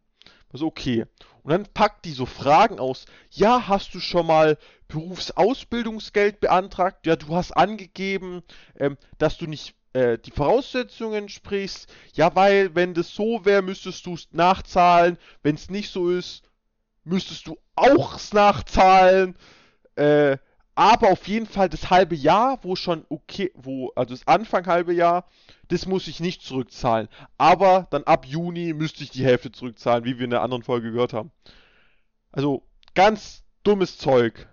Also 0.51 0.65
okay. 0.65 1.05
Und 1.43 1.51
dann 1.51 1.65
packt 1.73 2.05
die 2.05 2.11
so 2.11 2.25
Fragen 2.25 2.79
aus. 2.79 3.05
Ja, 3.31 3.67
hast 3.67 3.93
du 3.93 3.99
schon 3.99 4.25
mal 4.25 4.57
Berufsausbildungsgeld 4.89 6.41
beantragt? 6.41 7.05
Ja, 7.07 7.15
du 7.15 7.35
hast 7.35 7.53
angegeben, 7.53 8.43
ähm, 8.77 8.97
dass 9.17 9.37
du 9.37 9.47
nicht 9.47 9.75
äh, 9.93 10.17
die 10.17 10.31
Voraussetzungen 10.31 11.29
sprichst. 11.29 11.91
Ja, 12.13 12.35
weil 12.35 12.75
wenn 12.75 12.93
das 12.93 13.13
so 13.13 13.45
wäre, 13.45 13.61
müsstest 13.61 14.05
du 14.05 14.15
es 14.15 14.27
nachzahlen. 14.31 15.17
Wenn 15.41 15.55
es 15.55 15.69
nicht 15.69 15.91
so 15.91 16.09
ist, 16.09 16.43
müsstest 17.03 17.47
du 17.47 17.57
auch 17.75 18.17
es 18.17 18.33
nachzahlen. 18.33 19.35
Äh, 19.95 20.37
aber 20.75 21.09
auf 21.11 21.27
jeden 21.27 21.45
Fall 21.45 21.67
das 21.67 21.89
halbe 21.89 22.15
Jahr, 22.15 22.59
wo 22.61 22.75
schon 22.75 23.05
okay, 23.09 23.51
wo, 23.53 23.91
also 23.95 24.13
das 24.13 24.27
Anfang 24.27 24.65
halbe 24.65 24.93
Jahr, 24.93 25.25
das 25.67 25.85
muss 25.85 26.07
ich 26.07 26.21
nicht 26.21 26.41
zurückzahlen. 26.41 27.09
Aber 27.37 27.87
dann 27.91 28.03
ab 28.03 28.25
Juni 28.25 28.73
müsste 28.73 29.03
ich 29.03 29.09
die 29.09 29.25
Hälfte 29.25 29.51
zurückzahlen, 29.51 30.05
wie 30.05 30.17
wir 30.17 30.23
in 30.23 30.29
der 30.29 30.41
anderen 30.41 30.63
Folge 30.63 30.91
gehört 30.91 31.11
haben. 31.11 31.31
Also 32.31 32.63
ganz 32.95 33.43
dummes 33.63 33.97
Zeug. 33.97 34.47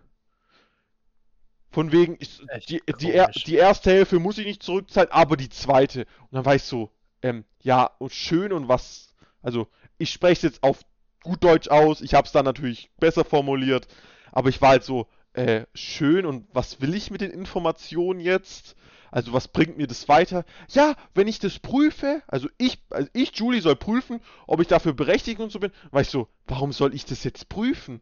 Von 1.77 1.93
wegen, 1.93 2.16
ich, 2.20 2.41
die, 2.70 2.81
die, 3.01 3.12
er, 3.12 3.29
die 3.29 3.57
erste 3.57 3.91
Hälfte 3.91 4.18
muss 4.18 4.39
ich 4.39 4.47
nicht 4.47 4.62
zurückzahlen, 4.62 5.12
aber 5.12 5.37
die 5.37 5.51
zweite. 5.51 6.07
Und 6.22 6.33
dann 6.33 6.47
war 6.47 6.55
ich 6.55 6.62
so, 6.62 6.91
ähm, 7.20 7.45
ja, 7.61 7.91
und 7.99 8.14
schön 8.14 8.55
und 8.55 8.66
was. 8.66 9.14
Also, 9.43 9.68
ich 9.99 10.09
spreche 10.09 10.33
es 10.47 10.55
jetzt 10.55 10.62
auf 10.62 10.87
gut 11.22 11.45
Deutsch 11.45 11.68
aus, 11.68 12.01
ich 12.01 12.14
habe 12.14 12.24
es 12.24 12.33
dann 12.33 12.47
natürlich 12.47 12.91
besser 12.99 13.27
formuliert, 13.27 13.89
aber 14.33 14.49
ich 14.49 14.62
war 14.62 14.70
halt 14.70 14.85
so, 14.85 15.07
äh, 15.35 15.66
schön 15.74 16.24
und 16.24 16.49
was 16.51 16.81
will 16.81 16.95
ich 16.95 17.11
mit 17.11 17.20
den 17.20 17.31
Informationen 17.31 18.20
jetzt? 18.20 18.74
Also, 19.11 19.35
was 19.35 19.47
bringt 19.47 19.77
mir 19.77 19.87
das 19.87 20.09
weiter? 20.09 20.47
Ja, 20.70 20.95
wenn 21.12 21.29
ich 21.29 21.41
das 21.41 21.59
prüfe, 21.59 22.22
also 22.27 22.49
ich, 22.57 22.79
also 22.89 23.11
ich, 23.12 23.37
Julie, 23.37 23.61
soll 23.61 23.77
prüfen, 23.77 24.22
ob 24.47 24.62
ich 24.62 24.68
dafür 24.68 24.95
berechtigt 24.95 25.41
und 25.41 25.53
so 25.53 25.61
bin, 25.61 25.72
war 25.91 26.01
ich 26.01 26.09
so, 26.09 26.29
warum 26.47 26.72
soll 26.72 26.95
ich 26.95 27.05
das 27.05 27.22
jetzt 27.22 27.51
prüfen? 27.51 28.01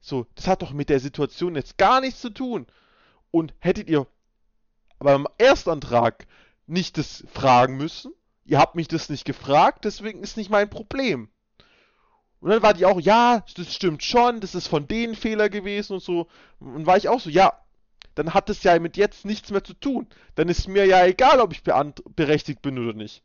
So, 0.00 0.26
das 0.34 0.46
hat 0.46 0.62
doch 0.62 0.72
mit 0.72 0.88
der 0.88 0.98
Situation 0.98 1.56
jetzt 1.56 1.76
gar 1.76 2.00
nichts 2.00 2.22
zu 2.22 2.30
tun. 2.30 2.66
Und 3.32 3.54
hättet 3.58 3.88
ihr 3.88 4.06
beim 5.00 5.26
Erstantrag 5.38 6.28
nicht 6.68 6.96
das 6.96 7.24
fragen 7.32 7.76
müssen, 7.76 8.12
ihr 8.44 8.58
habt 8.58 8.76
mich 8.76 8.86
das 8.86 9.08
nicht 9.08 9.24
gefragt, 9.24 9.84
deswegen 9.84 10.22
ist 10.22 10.36
nicht 10.36 10.50
mein 10.50 10.70
Problem. 10.70 11.28
Und 12.40 12.50
dann 12.50 12.62
war 12.62 12.74
die 12.74 12.86
auch, 12.86 13.00
ja, 13.00 13.44
das 13.56 13.74
stimmt 13.74 14.02
schon, 14.02 14.40
das 14.40 14.54
ist 14.54 14.68
von 14.68 14.86
denen 14.86 15.14
Fehler 15.14 15.48
gewesen 15.48 15.94
und 15.94 16.02
so. 16.02 16.28
Und 16.60 16.86
war 16.86 16.96
ich 16.96 17.08
auch 17.08 17.20
so, 17.20 17.30
ja, 17.30 17.52
dann 18.14 18.34
hat 18.34 18.48
das 18.48 18.62
ja 18.62 18.78
mit 18.78 18.96
jetzt 18.96 19.24
nichts 19.24 19.50
mehr 19.50 19.64
zu 19.64 19.74
tun. 19.74 20.08
Dann 20.34 20.48
ist 20.48 20.68
mir 20.68 20.84
ja 20.84 21.04
egal, 21.06 21.40
ob 21.40 21.52
ich 21.52 21.62
berechtigt 21.62 22.60
bin 22.60 22.78
oder 22.78 22.94
nicht. 22.94 23.22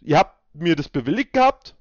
Ihr 0.00 0.18
habt 0.18 0.36
mir 0.54 0.76
das 0.76 0.88
bewilligt 0.88 1.32
gehabt, 1.32 1.76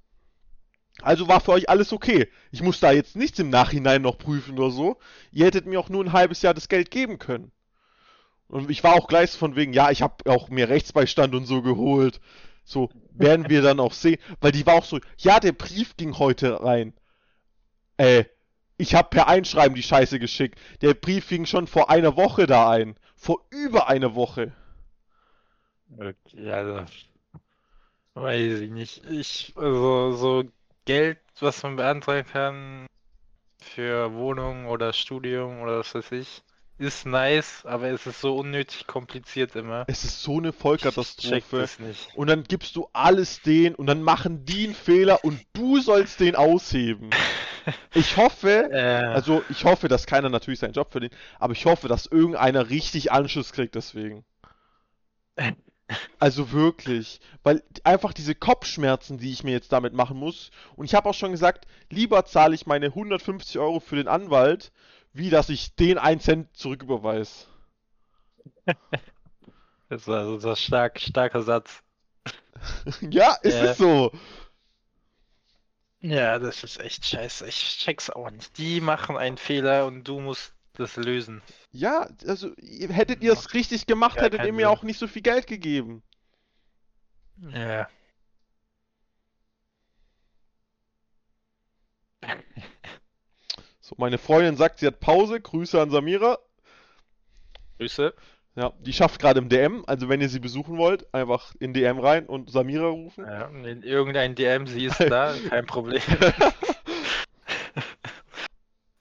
also 1.01 1.27
war 1.27 1.41
für 1.41 1.51
euch 1.51 1.69
alles 1.69 1.91
okay. 1.91 2.29
Ich 2.51 2.61
muss 2.61 2.79
da 2.79 2.91
jetzt 2.91 3.15
nichts 3.15 3.39
im 3.39 3.49
Nachhinein 3.49 4.01
noch 4.01 4.17
prüfen 4.17 4.57
oder 4.57 4.71
so. 4.71 4.97
Ihr 5.31 5.45
hättet 5.45 5.65
mir 5.65 5.79
auch 5.79 5.89
nur 5.89 6.03
ein 6.03 6.13
halbes 6.13 6.41
Jahr 6.41 6.53
das 6.53 6.69
Geld 6.69 6.91
geben 6.91 7.19
können. 7.19 7.51
Und 8.47 8.69
ich 8.69 8.83
war 8.83 8.93
auch 8.93 9.07
gleich 9.07 9.31
von 9.31 9.55
wegen, 9.55 9.73
ja, 9.73 9.91
ich 9.91 10.01
habe 10.01 10.29
auch 10.29 10.49
mir 10.49 10.69
Rechtsbeistand 10.69 11.33
und 11.33 11.45
so 11.45 11.61
geholt. 11.61 12.19
So, 12.63 12.89
werden 13.11 13.49
wir 13.49 13.61
dann 13.61 13.79
auch 13.79 13.93
sehen. 13.93 14.17
Weil 14.41 14.51
die 14.51 14.65
war 14.65 14.75
auch 14.75 14.85
so, 14.85 14.99
ja, 15.17 15.39
der 15.39 15.51
Brief 15.51 15.97
ging 15.97 16.17
heute 16.17 16.63
rein. 16.63 16.93
Äh, 17.97 18.25
ich 18.77 18.93
habe 18.95 19.09
per 19.09 19.27
Einschreiben 19.27 19.75
die 19.75 19.83
Scheiße 19.83 20.19
geschickt. 20.19 20.59
Der 20.81 20.93
Brief 20.93 21.29
ging 21.29 21.45
schon 21.45 21.67
vor 21.67 21.89
einer 21.89 22.17
Woche 22.17 22.45
da 22.45 22.69
ein. 22.69 22.95
Vor 23.15 23.45
über 23.49 23.87
einer 23.87 24.15
Woche. 24.15 24.51
Okay, 25.97 26.51
also, 26.51 26.85
weiß 28.15 28.59
ich 28.59 28.71
nicht. 28.71 29.05
Ich, 29.09 29.53
also, 29.55 30.11
so 30.13 30.43
Geld, 30.85 31.19
was 31.39 31.63
man 31.63 31.77
beantragen 31.77 32.27
kann 32.27 32.87
für 33.59 34.13
Wohnung 34.13 34.67
oder 34.67 34.93
Studium 34.93 35.61
oder 35.61 35.79
was 35.79 35.95
weiß 35.95 36.11
ich, 36.11 36.43
ist 36.77 37.05
nice, 37.05 37.65
aber 37.65 37.89
es 37.89 38.05
ist 38.05 38.21
so 38.21 38.35
unnötig 38.35 38.85
kompliziert 38.87 39.55
immer. 39.55 39.85
Es 39.87 40.03
ist 40.03 40.21
so 40.21 40.37
eine 40.37 40.51
Vollkatastrophe. 40.51 41.69
Und 42.15 42.27
dann 42.27 42.43
gibst 42.43 42.75
du 42.75 42.89
alles 42.91 43.41
denen 43.41 43.75
und 43.75 43.87
dann 43.87 44.01
machen 44.01 44.45
die 44.45 44.65
einen 44.65 44.75
Fehler 44.75 45.23
und 45.23 45.39
du 45.53 45.79
sollst 45.79 46.19
den 46.19 46.35
ausheben. 46.35 47.09
Ich 47.95 48.15
hoffe, 48.15 48.69
Äh, 48.71 49.05
also 49.05 49.43
ich 49.49 49.65
hoffe, 49.65 49.87
dass 49.87 50.05
keiner 50.05 50.29
natürlich 50.29 50.59
seinen 50.59 50.73
Job 50.73 50.91
verdient, 50.91 51.15
aber 51.39 51.53
ich 51.53 51.65
hoffe, 51.65 51.87
dass 51.87 52.05
irgendeiner 52.05 52.69
richtig 52.69 53.11
Anschluss 53.11 53.53
kriegt 53.53 53.73
deswegen. 53.73 54.23
Also 56.19 56.51
wirklich, 56.51 57.19
weil 57.43 57.63
einfach 57.83 58.13
diese 58.13 58.35
Kopfschmerzen, 58.35 59.17
die 59.17 59.31
ich 59.31 59.43
mir 59.43 59.51
jetzt 59.51 59.71
damit 59.71 59.93
machen 59.93 60.17
muss, 60.17 60.51
und 60.75 60.85
ich 60.85 60.93
habe 60.93 61.09
auch 61.09 61.13
schon 61.13 61.31
gesagt, 61.31 61.65
lieber 61.89 62.25
zahle 62.25 62.55
ich 62.55 62.65
meine 62.67 62.87
150 62.87 63.57
Euro 63.59 63.79
für 63.79 63.95
den 63.95 64.07
Anwalt, 64.07 64.71
wie 65.15 65.29
dass 65.29 65.49
ich 65.49 65.75
den 65.75 65.97
1 65.97 66.23
Cent 66.23 66.57
zurücküberweise. 66.57 67.45
das 69.89 70.07
war 70.07 70.39
so 70.39 70.49
ein 70.49 70.55
stark, 70.55 70.99
starker 70.99 71.41
Satz. 71.41 71.81
ja, 73.01 73.35
ist 73.41 73.55
Ja. 73.55 73.63
es 73.71 73.77
so. 73.77 74.11
Ja, 76.01 76.37
das 76.37 76.63
ist 76.63 76.79
echt 76.79 77.05
scheiße. 77.05 77.47
Ich 77.47 77.77
check's 77.79 78.09
auch 78.09 78.29
nicht. 78.29 78.57
Die 78.57 78.79
machen 78.81 79.17
einen 79.17 79.37
Fehler 79.37 79.87
und 79.87 80.03
du 80.03 80.19
musst 80.19 80.53
das 80.73 80.97
lösen. 80.97 81.41
Ja, 81.71 82.09
also 82.27 82.51
hättet 82.59 83.23
ihr 83.23 83.33
es 83.33 83.53
richtig 83.53 83.87
gemacht, 83.87 84.19
hättet 84.19 84.43
ihr 84.43 84.53
mir 84.53 84.69
auch 84.69 84.83
nicht 84.83 84.99
so 84.99 85.07
viel 85.07 85.21
Geld 85.21 85.47
gegeben. 85.47 86.03
Ja. 87.37 87.87
So, 93.85 93.93
meine 93.99 94.17
Freundin 94.17 94.57
sagt, 94.57 94.79
sie 94.79 94.87
hat 94.87 94.99
Pause. 94.99 95.39
Grüße 95.39 95.79
an 95.79 95.91
Samira. 95.91 96.39
Grüße. 97.77 98.15
Ja, 98.55 98.73
die 98.79 98.93
schafft 98.93 99.21
gerade 99.21 99.39
im 99.39 99.47
DM, 99.47 99.83
also 99.85 100.09
wenn 100.09 100.21
ihr 100.21 100.29
sie 100.29 100.39
besuchen 100.39 100.79
wollt, 100.79 101.13
einfach 101.13 101.53
in 101.59 101.71
DM 101.71 101.99
rein 101.99 102.25
und 102.25 102.49
Samira 102.49 102.87
rufen. 102.87 103.25
Ja, 103.25 103.45
in 103.45 103.83
irgendein 103.83 104.33
DM, 104.33 104.65
sie 104.65 104.85
ist 104.85 104.99
da, 104.99 105.35
kein 105.49 105.67
Problem. 105.67 106.01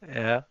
Ja. 0.07 0.47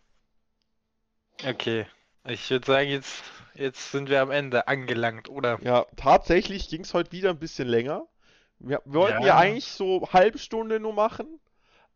Okay. 1.46 1.86
Ich 2.26 2.50
würde 2.50 2.66
sagen, 2.66 2.90
jetzt, 2.90 3.22
jetzt 3.54 3.92
sind 3.92 4.10
wir 4.10 4.20
am 4.20 4.32
Ende 4.32 4.66
angelangt, 4.66 5.30
oder? 5.30 5.58
Ja, 5.62 5.86
tatsächlich 5.96 6.68
ging 6.68 6.82
es 6.82 6.92
heute 6.92 7.12
wieder 7.12 7.30
ein 7.30 7.38
bisschen 7.38 7.68
länger. 7.68 8.04
Wir, 8.58 8.82
wir 8.84 9.00
wollten 9.00 9.22
ja. 9.22 9.28
Ja. 9.28 9.36
eigentlich 9.38 9.66
so 9.66 10.08
halbe 10.12 10.38
Stunde 10.38 10.80
nur 10.80 10.92
machen, 10.92 11.40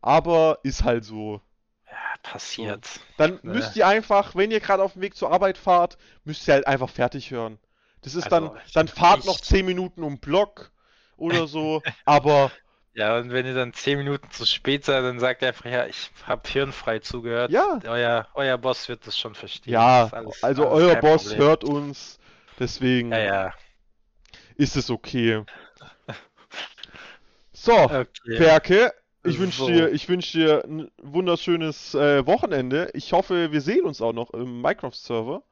aber 0.01 0.59
ist 0.63 0.85
halt 0.85 1.03
so. 1.03 1.41
Passiert. 2.23 2.85
Dann 3.17 3.39
Ne. 3.43 3.53
müsst 3.53 3.75
ihr 3.75 3.87
einfach, 3.87 4.35
wenn 4.35 4.51
ihr 4.51 4.59
gerade 4.59 4.83
auf 4.83 4.93
dem 4.93 5.01
Weg 5.01 5.15
zur 5.15 5.31
Arbeit 5.31 5.57
fahrt, 5.57 5.97
müsst 6.25 6.47
ihr 6.47 6.53
halt 6.55 6.67
einfach 6.67 6.89
fertig 6.89 7.31
hören. 7.31 7.57
Das 8.01 8.15
ist 8.15 8.31
Also, 8.31 8.49
dann, 8.49 8.59
dann 8.73 8.87
fahrt 8.87 9.25
noch 9.25 9.39
10 9.39 9.65
Minuten 9.65 10.03
um 10.03 10.19
Block 10.19 10.71
oder 11.17 11.47
so, 11.47 11.81
aber 12.05 12.51
Ja, 12.93 13.17
und 13.17 13.31
wenn 13.31 13.45
ihr 13.45 13.53
dann 13.53 13.73
10 13.73 13.97
Minuten 13.97 14.29
zu 14.31 14.45
spät 14.45 14.83
seid, 14.85 15.03
dann 15.03 15.19
sagt 15.19 15.41
ihr 15.41 15.49
einfach, 15.49 15.65
ja, 15.65 15.85
ich 15.85 16.11
hab 16.27 16.47
hirnfrei 16.47 16.99
zugehört. 16.99 17.51
Ja. 17.51 17.79
Euer, 17.85 18.27
euer 18.33 18.57
Boss 18.57 18.89
wird 18.89 19.05
das 19.07 19.17
schon 19.17 19.35
verstehen. 19.35 19.73
ja, 19.73 20.01
Das 20.03 20.07
ist 20.09 20.13
alles- 20.13 20.43
also 20.43 20.67
alles 20.69 20.83
euer 20.83 20.95
Boss 20.97 21.23
Problem. 21.23 21.39
hört 21.41 21.63
uns, 21.63 22.19
deswegen 22.59 23.11
Ja, 23.11 23.19
ja. 23.19 23.53
ist 24.55 24.75
es 24.75 24.89
okay. 24.89 25.43
So, 27.53 27.73
Okay. 27.73 28.37
Berke, 28.37 28.93
ich 29.23 29.39
wünsche 29.39 29.57
So. 29.57 29.65
dir, 29.65 29.91
ich 29.91 30.07
wünsch 30.09 30.31
dir 30.31 30.63
ein 30.65 30.89
wunderschönes 31.01 31.93
äh, 31.95 32.25
Wochenende. 32.25 32.89
Ich 32.93 33.13
hoffe, 33.13 33.51
wir 33.51 33.61
sehen 33.61 33.85
uns 33.85 34.01
auch 34.01 34.13
noch 34.13 34.31
im 34.31 34.61
Minecraft-Server. 34.61 35.43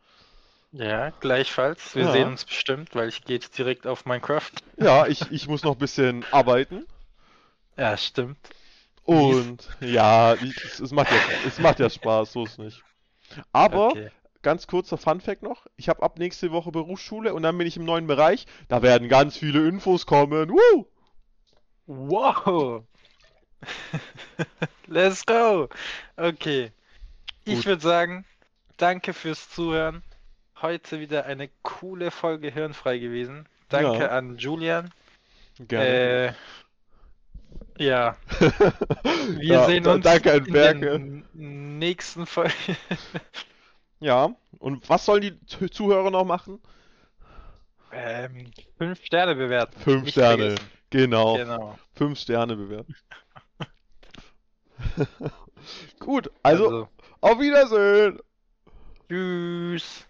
Ja, 0.72 1.10
gleichfalls. 1.20 1.94
Wir 1.94 2.06
Ja. 2.06 2.08
sehen 2.08 2.30
uns 2.30 2.46
bestimmt, 2.46 2.96
weil 2.96 3.10
ich 3.10 3.26
gehe 3.26 3.36
jetzt 3.36 3.58
direkt 3.58 3.86
auf 3.86 4.06
Minecraft. 4.06 4.52
Ja, 4.80 5.06
ich, 5.08 5.32
ich 5.32 5.48
muss 5.48 5.64
noch 5.64 5.74
ein 5.74 5.78
bisschen 5.80 6.26
arbeiten. 6.32 6.86
Ja, 7.78 7.96
stimmt. 7.98 8.54
Und 9.04 9.70
ja, 9.80 10.36
ich, 10.36 10.64
es, 10.64 10.80
es, 10.80 10.92
macht 10.92 11.12
ja, 11.12 11.20
es 11.44 11.60
macht 11.60 11.80
ja 11.80 11.90
Spaß, 11.90 12.34
so 12.34 12.44
ist 12.44 12.58
nicht. 12.60 12.84
Aber 13.54 13.98
Okay. 13.98 14.12
ganz 14.44 14.68
kurzer 14.68 14.98
Funfact 14.98 15.44
noch: 15.44 15.68
Ich 15.78 15.90
habe 15.90 16.04
ab 16.04 16.20
nächste 16.20 16.52
Woche 16.52 16.72
Berufsschule 16.72 17.34
und 17.34 17.44
dann 17.44 17.58
bin 17.58 17.68
ich 17.68 17.78
im 17.78 17.86
neuen 17.86 18.08
Bereich. 18.08 18.48
Da 18.70 18.82
werden 18.84 19.10
ganz 19.10 19.38
viele 19.38 19.68
Infos 19.68 20.06
kommen. 20.08 20.50
Woo! 20.52 20.88
Wow! 21.88 22.86
Let's 24.88 25.26
go! 25.26 25.70
Okay. 26.16 26.72
Ich 27.46 27.56
Gut. 27.58 27.66
würde 27.66 27.82
sagen, 27.82 28.26
danke 28.78 29.14
fürs 29.14 29.50
Zuhören. 29.50 30.04
Heute 30.62 31.00
wieder 31.00 31.26
eine 31.26 31.50
coole 31.64 32.12
Folge 32.12 32.50
Hirnfrei 32.52 32.98
gewesen. 32.98 33.48
Danke 33.70 34.00
Ja. 34.04 34.08
an 34.10 34.38
Julian. 34.38 34.92
Gerne. 35.60 36.36
Äh, 37.80 37.84
ja, 37.84 38.18
wir 39.28 39.44
Ja, 39.44 39.66
sehen 39.66 39.86
uns 39.88 40.04
Danke 40.04 40.32
an 40.34 40.46
in 40.46 40.54
Berke. 40.54 40.80
der 40.80 40.94
n- 40.96 41.26
nächsten 41.34 42.26
Folge. 42.26 42.54
Ja, 44.00 44.30
und 44.60 44.88
was 44.90 45.06
sollen 45.06 45.22
die 45.22 45.46
Zu- 45.48 45.70
Zuhörer 45.70 46.12
noch 46.12 46.24
machen? 46.24 46.60
ähm, 47.92 48.52
fünf 48.78 49.04
Sterne 49.04 49.34
bewerten. 49.34 49.80
Fünf 49.80 50.04
Nicht 50.04 50.12
Sterne. 50.14 50.44
vergessen. 50.52 50.70
Genau, 50.92 51.36
Genau. 51.36 51.80
fünf 51.96 52.20
Sterne 52.20 52.56
bewerten. 52.56 52.96
Gut, 56.00 56.32
also 56.44 56.88
auf 57.22 57.40
Wiedersehen. 57.40 58.20
Tschüss. 59.10 60.06